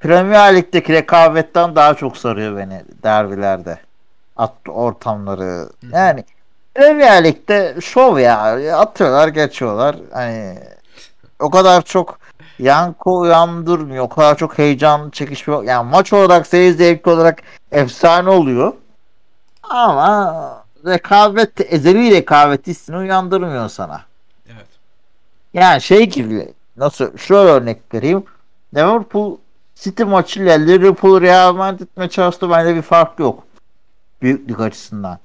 Premier 0.03 0.57
Lig'deki 0.57 0.93
rekabetten 0.93 1.77
daha 1.77 1.95
çok 1.95 2.17
sarıyor 2.17 2.57
beni 2.57 2.83
derbilerde. 3.03 3.79
At 4.37 4.53
ortamları. 4.69 5.69
Yani 5.93 6.25
Premier 6.75 7.25
Lig'de 7.25 7.75
şov 7.81 8.19
ya. 8.19 8.43
Atıyorlar 8.79 9.29
geçiyorlar. 9.29 9.97
Hani 10.13 10.59
o 11.41 11.51
kadar 11.51 11.83
çok 11.83 12.19
yankı 12.59 13.11
uyandırmıyor. 13.11 14.05
O 14.05 14.09
kadar 14.09 14.37
çok 14.37 14.59
heyecan 14.59 15.11
çekişmiyor. 15.11 15.63
Yani 15.63 15.91
maç 15.91 16.13
olarak 16.13 16.47
seyir 16.47 16.73
zevki 16.73 17.11
olarak 17.11 17.43
efsane 17.73 18.31
oluyor. 18.31 18.73
Ama 19.63 20.65
rekabet 20.87 21.73
ezeli 21.73 22.11
rekabet 22.11 22.67
hissini 22.67 22.97
uyandırmıyor 22.97 23.69
sana. 23.69 24.01
Evet. 24.47 24.67
Yani 25.55 25.81
şey 25.81 26.11
gibi 26.11 26.53
nasıl 26.77 27.17
şöyle 27.17 27.51
örnek 27.51 27.95
vereyim. 27.95 28.25
Liverpool 28.75 29.37
City 29.83 30.03
maçıyla 30.03 30.55
Liverpool 30.55 31.21
Real 31.21 31.55
Madrid 31.55 31.89
maçı 31.97 32.23
arasında 32.23 32.51
bence 32.51 32.75
bir 32.77 32.83
fark 32.83 33.19
yok. 33.19 33.45
Büyüklük 34.23 34.61
açısından. 34.61 35.19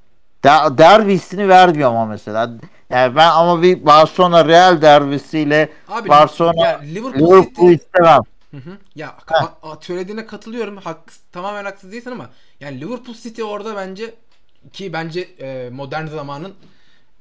Der, 0.44 0.78
derbi 0.78 1.14
hissini 1.14 1.50
vermiyor 1.50 1.90
ama 1.90 2.06
mesela. 2.06 2.52
Yani 2.90 3.16
ben 3.16 3.30
ama 3.30 3.62
bir 3.62 3.86
Barcelona 3.86 4.46
Real 4.48 4.82
derbisiyle 4.82 5.70
Abi 5.88 6.10
Barcelona, 6.10 6.66
ya 6.68 6.80
Liverpool, 6.80 7.14
Liverpool 7.14 7.44
City 7.44 7.74
istemem. 7.74 8.22
Hı 8.52 8.58
hı. 8.58 8.78
Ya 8.96 9.16
a- 9.28 9.70
a- 9.72 9.78
söylediğine 9.82 10.26
katılıyorum. 10.26 10.78
Hak, 10.78 10.98
tamamen 11.32 11.66
haksız 11.66 11.92
değilsin 11.92 12.12
ama 12.12 12.30
yani 12.60 12.82
Liverpool 12.82 13.16
City 13.16 13.44
orada 13.44 13.76
bence 13.76 14.16
ki 14.74 14.94
bence 14.94 15.22
e, 15.22 15.70
modern 15.70 16.06
zamanın 16.08 16.54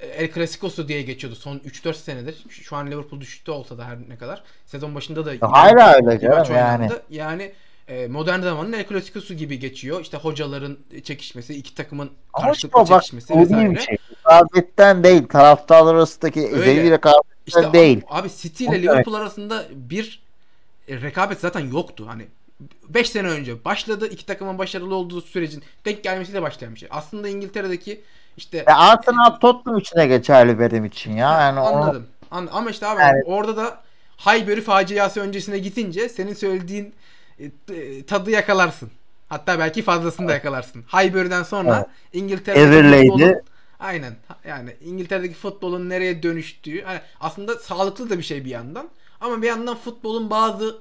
El 0.00 0.32
Clasico'su 0.32 0.88
diye 0.88 1.02
geçiyordu 1.02 1.36
son 1.36 1.58
3-4 1.58 1.94
senedir. 1.94 2.44
Şu, 2.48 2.76
an 2.76 2.90
Liverpool 2.90 3.20
düşüşte 3.20 3.50
olsa 3.52 3.78
da 3.78 3.84
her 3.84 3.98
ne 4.08 4.16
kadar. 4.18 4.42
Sezon 4.66 4.94
başında 4.94 5.26
da 5.26 5.48
hala 5.50 5.94
öyle 5.94 6.20
canım 6.20 6.54
yani. 6.54 6.88
Yani 7.10 7.52
e, 7.88 8.06
modern 8.06 8.40
zamanın 8.40 8.72
El 8.72 8.88
Clasico'su 8.88 9.34
gibi 9.34 9.58
geçiyor. 9.58 10.00
İşte 10.00 10.16
hocaların 10.16 10.78
çekişmesi, 11.04 11.54
iki 11.54 11.74
takımın 11.74 12.10
Ama 12.32 12.46
karşılıklı 12.46 12.78
bak 12.78 12.86
çekişmesi 12.86 13.28
değil 13.28 13.40
vesaire. 13.40 13.70
bir 13.74 13.80
şey. 13.80 13.96
Rekabetten 14.26 15.04
değil. 15.04 15.28
Taraftarlar 15.28 15.94
arasındaki 15.94 16.40
ezeli 16.40 16.90
rekabetten 16.90 17.36
İşte 17.46 17.72
değil. 17.72 18.00
abi 18.08 18.28
City 18.36 18.66
Onu 18.66 18.76
ile 18.76 18.82
Liverpool 18.82 19.14
arasında 19.14 19.64
bir 19.70 20.22
e, 20.88 21.00
rekabet 21.00 21.40
zaten 21.40 21.60
yoktu. 21.60 22.04
Hani 22.08 22.26
5 22.88 23.10
sene 23.10 23.28
önce 23.28 23.64
başladı. 23.64 24.08
İki 24.08 24.26
takımın 24.26 24.58
başarılı 24.58 24.94
olduğu 24.94 25.20
sürecin 25.20 25.62
denk 25.84 26.04
gelmesiyle 26.04 26.42
başlayan 26.42 26.74
bir 26.74 26.78
şey. 26.80 26.88
Aslında 26.92 27.28
İngiltere'deki 27.28 28.00
işte 28.36 28.64
Ya 28.68 28.76
Arsenal 28.78 29.30
Tottenham 29.30 29.78
içine 29.80 30.06
geçerli 30.06 30.58
benim 30.60 30.84
için 30.84 31.12
ya. 31.16 31.40
Yani 31.40 31.60
onu- 31.60 31.76
anladım. 31.76 32.06
An- 32.30 32.48
ama 32.52 32.70
işte 32.70 32.86
abi 32.86 33.00
Yani- 33.00 33.22
orada 33.26 33.56
da 33.56 33.80
Highbury 34.16 34.60
faciası 34.60 35.20
öncesine 35.20 35.58
gidince 35.58 36.08
senin 36.08 36.34
söylediğin 36.34 36.94
e, 37.38 37.44
e, 37.74 38.06
tadı 38.06 38.30
yakalarsın. 38.30 38.90
Hatta 39.28 39.58
belki 39.58 39.82
fazlasını 39.82 40.28
da 40.28 40.32
yakalarsın. 40.32 40.82
Highbury'den 40.82 41.42
sonra 41.42 41.76
Evet. 41.76 41.86
İngiltere'deki 42.12 43.08
futbolun 43.10 43.34
aynen 43.80 44.16
yani 44.48 44.76
İngiltere'deki 44.80 45.34
futbolun 45.34 45.88
nereye 45.88 46.22
dönüştüğü 46.22 46.82
hani 46.82 47.00
aslında 47.20 47.54
sağlıklı 47.54 48.10
da 48.10 48.18
bir 48.18 48.22
şey 48.22 48.44
bir 48.44 48.50
yandan 48.50 48.88
ama 49.20 49.42
bir 49.42 49.46
yandan 49.46 49.76
futbolun 49.76 50.30
bazı 50.30 50.78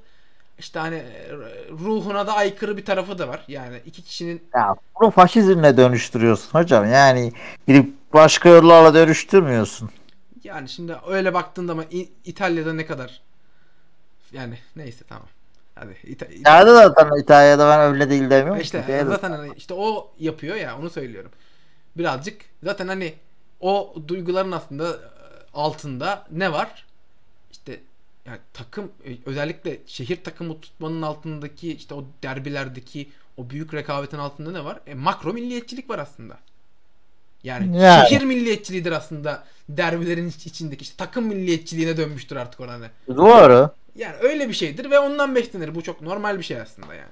işte 0.59 0.79
hani 0.79 0.95
e, 0.95 1.29
ruhuna 1.71 2.27
da 2.27 2.33
aykırı 2.35 2.77
bir 2.77 2.85
tarafı 2.85 3.17
da 3.17 3.27
var. 3.27 3.43
Yani 3.47 3.81
iki 3.85 4.01
kişinin 4.01 4.43
Ya 4.55 4.75
bunu 5.01 5.11
faşizmle 5.11 5.77
dönüştürüyorsun 5.77 6.59
hocam. 6.59 6.91
Yani 6.91 7.31
gidip 7.67 7.93
başka 8.13 8.49
yollarla 8.49 8.93
dönüştürmüyorsun. 8.93 9.89
yani 10.43 10.69
şimdi 10.69 10.95
öyle 11.07 11.33
baktığında 11.33 11.71
ama 11.71 11.83
İtalya'da 12.25 12.73
ne 12.73 12.85
kadar 12.85 13.21
yani 14.31 14.57
neyse 14.75 15.05
tamam. 15.09 15.27
Hadi 15.75 15.91
İta- 16.03 16.25
İta- 16.25 16.33
İtalya'da 16.33 16.75
zaten 16.87 17.19
İtalya'da 17.23 17.67
ben 17.69 17.79
öyle 17.93 18.09
değil 18.09 18.29
demiyorum. 18.29 18.61
işte. 18.61 18.83
Değil. 18.87 19.05
zaten 19.05 19.31
hani 19.31 19.51
işte 19.57 19.73
o 19.73 20.11
yapıyor 20.19 20.55
ya 20.55 20.77
onu 20.79 20.89
söylüyorum. 20.89 21.31
Birazcık 21.97 22.41
zaten 22.63 22.87
hani 22.87 23.13
o 23.59 23.95
duyguların 24.07 24.51
aslında 24.51 24.89
e, 24.89 24.97
altında 25.53 26.25
ne 26.31 26.51
var? 26.51 26.85
İşte 27.51 27.79
yani 28.25 28.37
takım 28.53 28.91
e, 29.05 29.09
özellikle 29.25 29.77
şehir 29.87 30.23
takımı 30.23 30.61
tutmanın 30.61 31.01
altındaki 31.01 31.73
işte 31.73 31.93
o 31.95 32.03
derbilerdeki 32.23 33.09
o 33.37 33.49
büyük 33.49 33.73
rekabetin 33.73 34.17
altında 34.17 34.51
ne 34.51 34.65
var? 34.65 34.79
E, 34.87 34.93
makro 34.93 35.33
milliyetçilik 35.33 35.89
var 35.89 35.99
aslında. 35.99 36.37
Yani, 37.43 37.81
Yani. 37.81 38.09
şehir 38.09 38.23
milliyetçiliğidir 38.23 38.91
aslında 38.91 39.43
derbilerin 39.69 40.29
iç- 40.29 40.45
içindeki 40.45 40.81
işte 40.83 40.95
takım 40.97 41.25
milliyetçiliğine 41.25 41.97
dönmüştür 41.97 42.35
artık 42.35 42.59
orada. 42.59 42.89
Doğru. 43.07 43.69
Yani 43.95 44.15
öyle 44.21 44.49
bir 44.49 44.53
şeydir 44.53 44.91
ve 44.91 44.99
ondan 44.99 45.35
beslenir. 45.35 45.75
Bu 45.75 45.81
çok 45.81 46.01
normal 46.01 46.37
bir 46.37 46.43
şey 46.43 46.61
aslında 46.61 46.93
yani. 46.93 47.09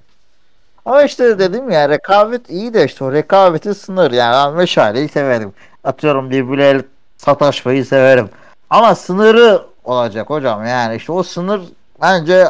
Ama 0.85 1.03
işte 1.03 1.39
dedim 1.39 1.71
ya 1.71 1.89
rekabet 1.89 2.49
iyi 2.49 2.73
de 2.73 2.85
işte 2.85 3.03
o 3.03 3.11
rekabeti 3.11 3.73
sınır. 3.75 4.11
Yani 4.11 4.33
ben 4.33 4.57
meşaleyi 4.57 5.09
severim. 5.09 5.53
Atıyorum 5.83 6.29
birbirleriyle 6.29 6.85
sataşmayı 7.17 7.85
severim. 7.85 8.29
Ama 8.69 8.95
sınırı 8.95 9.61
olacak 9.83 10.29
hocam. 10.29 10.65
Yani 10.65 10.95
işte 10.95 11.11
o 11.11 11.23
sınır 11.23 11.61
bence 12.01 12.47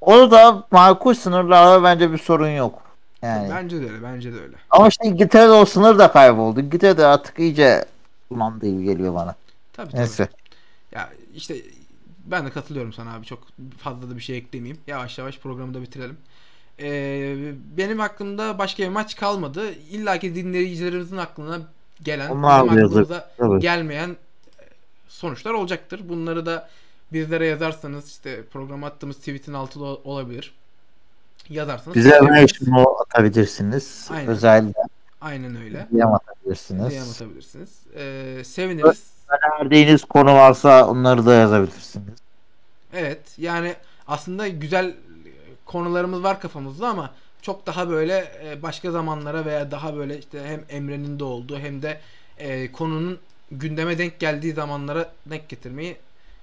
orada 0.00 0.66
makul 0.70 1.14
sınırlarda 1.14 1.82
bence 1.82 2.12
bir 2.12 2.18
sorun 2.18 2.48
yok. 2.48 2.82
Yani. 3.22 3.50
Bence 3.50 3.80
de 3.80 3.84
öyle, 3.84 4.02
bence 4.02 4.32
de 4.32 4.40
öyle. 4.40 4.56
Ama 4.70 4.88
işte 4.88 5.08
İngiltere'de 5.08 5.52
o 5.52 5.64
sınır 5.64 5.98
da 5.98 6.12
kayboldu. 6.12 6.60
İngiltere'de 6.60 7.06
artık 7.06 7.38
iyice 7.38 7.84
ulan 8.30 8.60
değil 8.60 8.80
geliyor 8.80 9.14
bana. 9.14 9.34
Tabii 9.72 9.90
tabii. 9.90 10.00
Neyse. 10.00 10.28
Ya 10.92 11.08
işte 11.34 11.56
ben 12.26 12.46
de 12.46 12.50
katılıyorum 12.50 12.92
sana 12.92 13.14
abi. 13.14 13.26
Çok 13.26 13.38
fazla 13.78 14.10
da 14.10 14.16
bir 14.16 14.20
şey 14.20 14.36
eklemeyeyim. 14.36 14.80
Yavaş 14.86 15.18
yavaş 15.18 15.38
programı 15.38 15.74
da 15.74 15.82
bitirelim. 15.82 16.16
Ee, 16.82 17.52
benim 17.76 17.98
hakkımda 17.98 18.58
başka 18.58 18.82
bir 18.82 18.88
maç 18.88 19.16
kalmadı. 19.16 19.72
İlla 19.90 20.18
ki 20.18 20.34
dinleyicilerimizin 20.34 21.16
aklına 21.16 21.58
gelen, 22.02 22.30
Onlar 22.30 22.64
bizim 22.64 23.08
da 23.08 23.16
aklımıza 23.16 23.58
gelmeyen 23.58 24.16
sonuçlar 25.20 25.52
olacaktır. 25.52 26.00
Bunları 26.08 26.46
da 26.46 26.68
bizlere 27.12 27.46
yazarsanız 27.46 28.08
işte 28.08 28.42
programa 28.52 28.86
attığımız 28.86 29.16
tweetin 29.16 29.52
ol- 29.52 30.00
olabilir. 30.04 30.54
Yazarsanız 31.48 31.96
Bize 31.96 32.10
seviniriz. 32.10 32.62
mention 32.62 32.96
atabilirsiniz. 33.00 34.08
Aynen. 34.10 34.26
Özel 34.28 34.72
Aynen 35.20 35.56
öyle. 35.56 35.86
DM 35.92 36.14
atabilirsiniz. 36.14 36.94
DM 36.94 37.10
atabilirsiniz. 37.10 37.70
Ee, 37.96 38.42
seviniriz. 38.44 39.10
Önerdiğiniz 39.28 40.04
konu 40.04 40.34
varsa 40.34 40.88
onları 40.88 41.26
da 41.26 41.34
yazabilirsiniz. 41.34 42.18
Evet 42.92 43.20
yani 43.38 43.74
aslında 44.06 44.48
güzel 44.48 44.94
konularımız 45.64 46.22
var 46.22 46.40
kafamızda 46.40 46.88
ama 46.88 47.10
çok 47.42 47.66
daha 47.66 47.88
böyle 47.90 48.32
e, 48.44 48.62
başka 48.62 48.90
zamanlara 48.90 49.44
veya 49.44 49.70
daha 49.70 49.96
böyle 49.96 50.18
işte 50.18 50.42
hem 50.46 50.64
Emre'nin 50.68 51.18
de 51.18 51.24
olduğu 51.24 51.58
hem 51.58 51.82
de 51.82 52.00
e, 52.38 52.72
konunun 52.72 53.18
gündeme 53.50 53.98
denk 53.98 54.20
geldiği 54.20 54.52
zamanlara 54.52 55.12
denk 55.26 55.48
getirmeyi 55.48 55.96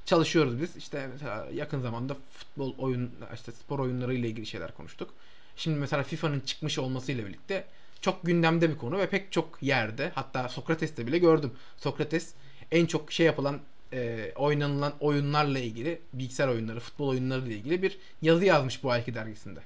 çalışıyoruz 0.05 0.61
biz. 0.61 0.75
İşte 0.75 1.07
mesela 1.13 1.47
yakın 1.53 1.81
zamanda 1.81 2.15
futbol 2.33 2.73
oyun 2.77 3.11
işte 3.33 3.51
spor 3.51 3.79
oyunları 3.79 4.13
ile 4.13 4.27
ilgili 4.27 4.45
şeyler 4.45 4.73
konuştuk. 4.75 5.09
Şimdi 5.55 5.79
mesela 5.79 6.03
FIFA'nın 6.03 6.39
çıkmış 6.39 6.79
olmasıyla 6.79 7.25
birlikte 7.25 7.65
çok 8.01 8.23
gündemde 8.23 8.69
bir 8.69 8.77
konu 8.77 8.97
ve 8.97 9.09
pek 9.09 9.31
çok 9.31 9.63
yerde 9.63 10.11
hatta 10.15 10.49
Sokrates'te 10.49 11.07
bile 11.07 11.17
gördüm. 11.17 11.51
Sokrates 11.77 12.33
en 12.71 12.85
çok 12.85 13.11
şey 13.11 13.25
yapılan 13.25 13.59
e, 13.93 14.31
oynanılan 14.35 14.93
oyunlarla 14.99 15.59
ilgili 15.59 15.99
bilgisayar 16.13 16.47
oyunları, 16.47 16.79
futbol 16.79 17.07
oyunları 17.07 17.47
ile 17.47 17.55
ilgili 17.55 17.81
bir 17.81 17.97
yazı 18.21 18.45
yazmış 18.45 18.83
bu 18.83 18.91
ayki 18.91 19.13
dergisinde. 19.13 19.59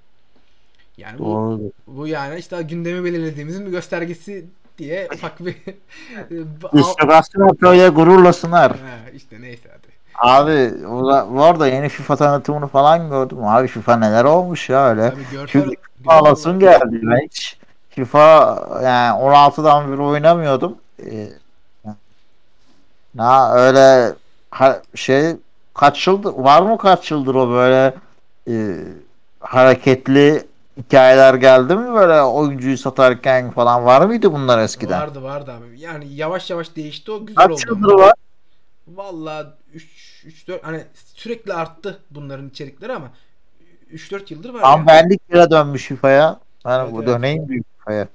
Yani 0.97 1.19
bu, 1.19 1.25
Doğru. 1.25 1.71
bu 1.87 2.07
yani 2.07 2.39
işte 2.39 2.61
gündemi 2.61 3.03
belirlediğimizin 3.03 3.65
bir 3.65 3.71
göstergesi 3.71 4.45
diye 4.81 5.07
ufak 5.13 5.39
bir 5.45 5.55
İstigasyon 6.73 7.57
böyle 7.61 7.89
gururla 7.89 8.33
sınar. 8.33 8.71
Ha, 8.71 9.09
işte 9.13 9.41
neyse 9.41 9.69
hadi. 9.71 9.91
Abi 10.15 10.85
o 10.87 11.07
da- 11.11 11.27
bu 11.33 11.43
arada 11.43 11.67
yeni 11.67 11.89
FIFA 11.89 12.15
tanıtımını 12.15 12.67
falan 12.67 13.09
gördüm. 13.09 13.43
Abi 13.43 13.67
FIFA 13.67 13.97
neler 13.97 14.23
olmuş 14.23 14.69
ya 14.69 14.87
öyle. 14.89 15.13
Çünkü 15.47 15.65
görsel 15.69 15.75
Ağlasın 16.07 16.49
olarak- 16.61 16.81
geldi. 16.81 16.99
Ben 17.03 17.19
hiç 17.25 17.57
FIFA 17.89 18.19
yani 18.83 19.19
16'dan 19.23 19.91
beri 19.91 20.01
oynamıyordum. 20.01 20.75
Ee, 21.05 21.27
na 23.15 23.53
öyle 23.53 24.13
ha- 24.51 24.81
şey 24.95 25.35
kaç 25.73 26.07
yıldır 26.07 26.33
var 26.33 26.61
mı 26.61 26.77
kaç 26.77 27.11
yıldır 27.11 27.35
o 27.35 27.49
böyle 27.49 27.93
e, 28.47 28.53
hareketli 29.39 30.43
hikayeler 30.77 31.33
geldi 31.33 31.75
mi 31.75 31.93
böyle 31.93 32.21
oyuncuyu 32.21 32.77
satarken 32.77 33.51
falan 33.51 33.85
var 33.85 34.05
mıydı 34.05 34.31
bunlar 34.33 34.59
eskiden? 34.59 35.01
Vardı 35.01 35.23
vardı 35.23 35.51
abi. 35.51 35.79
Yani 35.79 36.13
yavaş 36.15 36.49
yavaş 36.49 36.75
değişti 36.75 37.11
o 37.11 37.25
güzel 37.25 37.47
Kaç 37.47 37.51
oldu. 37.67 37.75
yıldır 37.75 37.93
var? 37.93 38.13
Valla 38.87 39.57
3 39.73 40.23
3 40.25 40.47
4 40.47 40.63
hani 40.63 40.85
sürekli 41.15 41.53
arttı 41.53 41.99
bunların 42.11 42.49
içerikleri 42.49 42.93
ama 42.93 43.11
3-4 43.93 44.33
yıldır 44.33 44.53
var 44.53 44.61
Tam 44.61 44.79
ya. 44.79 44.87
benlik 44.87 45.31
lira 45.31 45.51
dönmüş 45.51 45.85
FIFA'ya. 45.87 46.39
Ben 46.65 46.79
Evet, 46.79 46.93
bu 46.93 46.97
evet. 47.03 47.07
döneyim 47.07 47.49
büyük 47.49 47.65
FIFA'ya. 47.77 48.07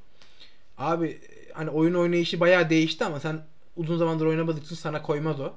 Abi 0.79 1.21
hani 1.53 1.71
oyun 1.71 1.95
oynayışı 1.95 2.41
bayağı 2.41 2.71
değişti 2.71 3.05
ama 3.05 3.21
sen 3.21 3.41
uzun 3.77 3.99
zamandır 3.99 4.27
oynamadığın 4.27 4.61
için 4.61 4.75
sana 4.77 5.03
koymaz 5.03 5.41
o. 5.41 5.53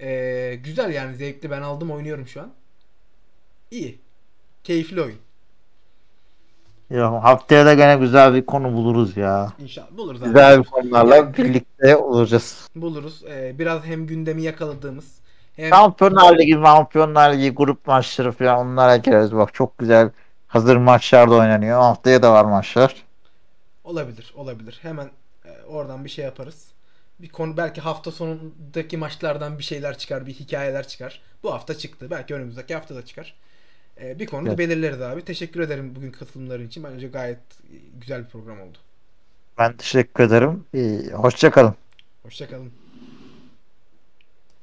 Ee, 0.00 0.60
güzel 0.64 0.92
yani 0.94 1.16
zevkli 1.16 1.50
ben 1.50 1.62
aldım 1.62 1.90
oynuyorum 1.90 2.26
şu 2.28 2.40
an. 2.42 2.50
İyi. 3.70 3.98
Keyifli 4.64 5.02
oyun. 5.02 5.18
Ya 6.90 7.22
haftaya 7.22 7.66
da 7.66 7.74
gene 7.74 7.96
güzel 7.96 8.34
bir 8.34 8.46
konu 8.46 8.72
buluruz 8.72 9.16
ya. 9.16 9.52
İnşallah 9.58 9.96
buluruz 9.96 10.22
abi. 10.22 10.28
Güzel 10.28 10.58
bir 10.58 10.64
konularla 10.64 11.34
birlikte 11.34 11.96
olacağız. 11.96 12.68
Buluruz. 12.76 13.22
Ee, 13.28 13.58
biraz 13.58 13.84
hem 13.84 14.06
gündemi 14.06 14.42
yakaladığımız 14.42 15.04
hem 15.56 15.68
Şampiyonlar 15.70 16.38
Ligi, 16.38 16.52
Şampiyonlar 16.52 17.32
Ligi 17.32 17.50
grup 17.50 17.86
maçları 17.86 18.32
falan 18.32 18.66
onlara 18.66 18.96
gireriz. 18.96 19.34
Bak 19.36 19.54
çok 19.54 19.78
güzel 19.78 20.10
hazır 20.48 20.76
maçlar 20.76 21.30
da 21.30 21.34
oynanıyor. 21.34 21.80
Haftaya 21.80 22.22
da 22.22 22.32
var 22.32 22.44
maçlar. 22.44 22.94
olabilir, 23.84 24.32
olabilir. 24.36 24.78
Hemen 24.82 25.10
e, 25.44 25.62
oradan 25.66 26.04
bir 26.04 26.10
şey 26.10 26.24
yaparız. 26.24 26.68
Bir 27.20 27.28
konu 27.28 27.56
belki 27.56 27.80
hafta 27.80 28.10
sonundaki 28.10 28.96
maçlardan 28.96 29.58
bir 29.58 29.64
şeyler 29.64 29.98
çıkar, 29.98 30.26
bir 30.26 30.34
hikayeler 30.34 30.88
çıkar. 30.88 31.22
Bu 31.42 31.52
hafta 31.52 31.78
çıktı. 31.78 32.06
Belki 32.10 32.34
önümüzdeki 32.34 32.74
hafta 32.74 32.94
da 32.94 33.04
çıkar. 33.04 33.34
Ee, 34.00 34.18
bir 34.18 34.26
konuda 34.26 34.48
Evet. 34.48 34.58
belirleriz 34.58 35.00
abi. 35.02 35.22
Teşekkür 35.24 35.60
ederim 35.60 35.94
bugün 35.96 36.10
katılımların 36.10 36.66
için. 36.66 36.84
Bence 36.84 37.08
gayet 37.08 37.38
e, 37.38 37.76
güzel 38.00 38.24
bir 38.24 38.28
program 38.28 38.60
oldu. 38.60 38.78
Ben 39.58 39.76
teşekkür 39.76 40.24
ederim. 40.24 40.64
Ee, 40.74 41.10
hoşça 41.12 41.50
kalın. 41.50 41.74
Hoşçakalın. 42.22 42.72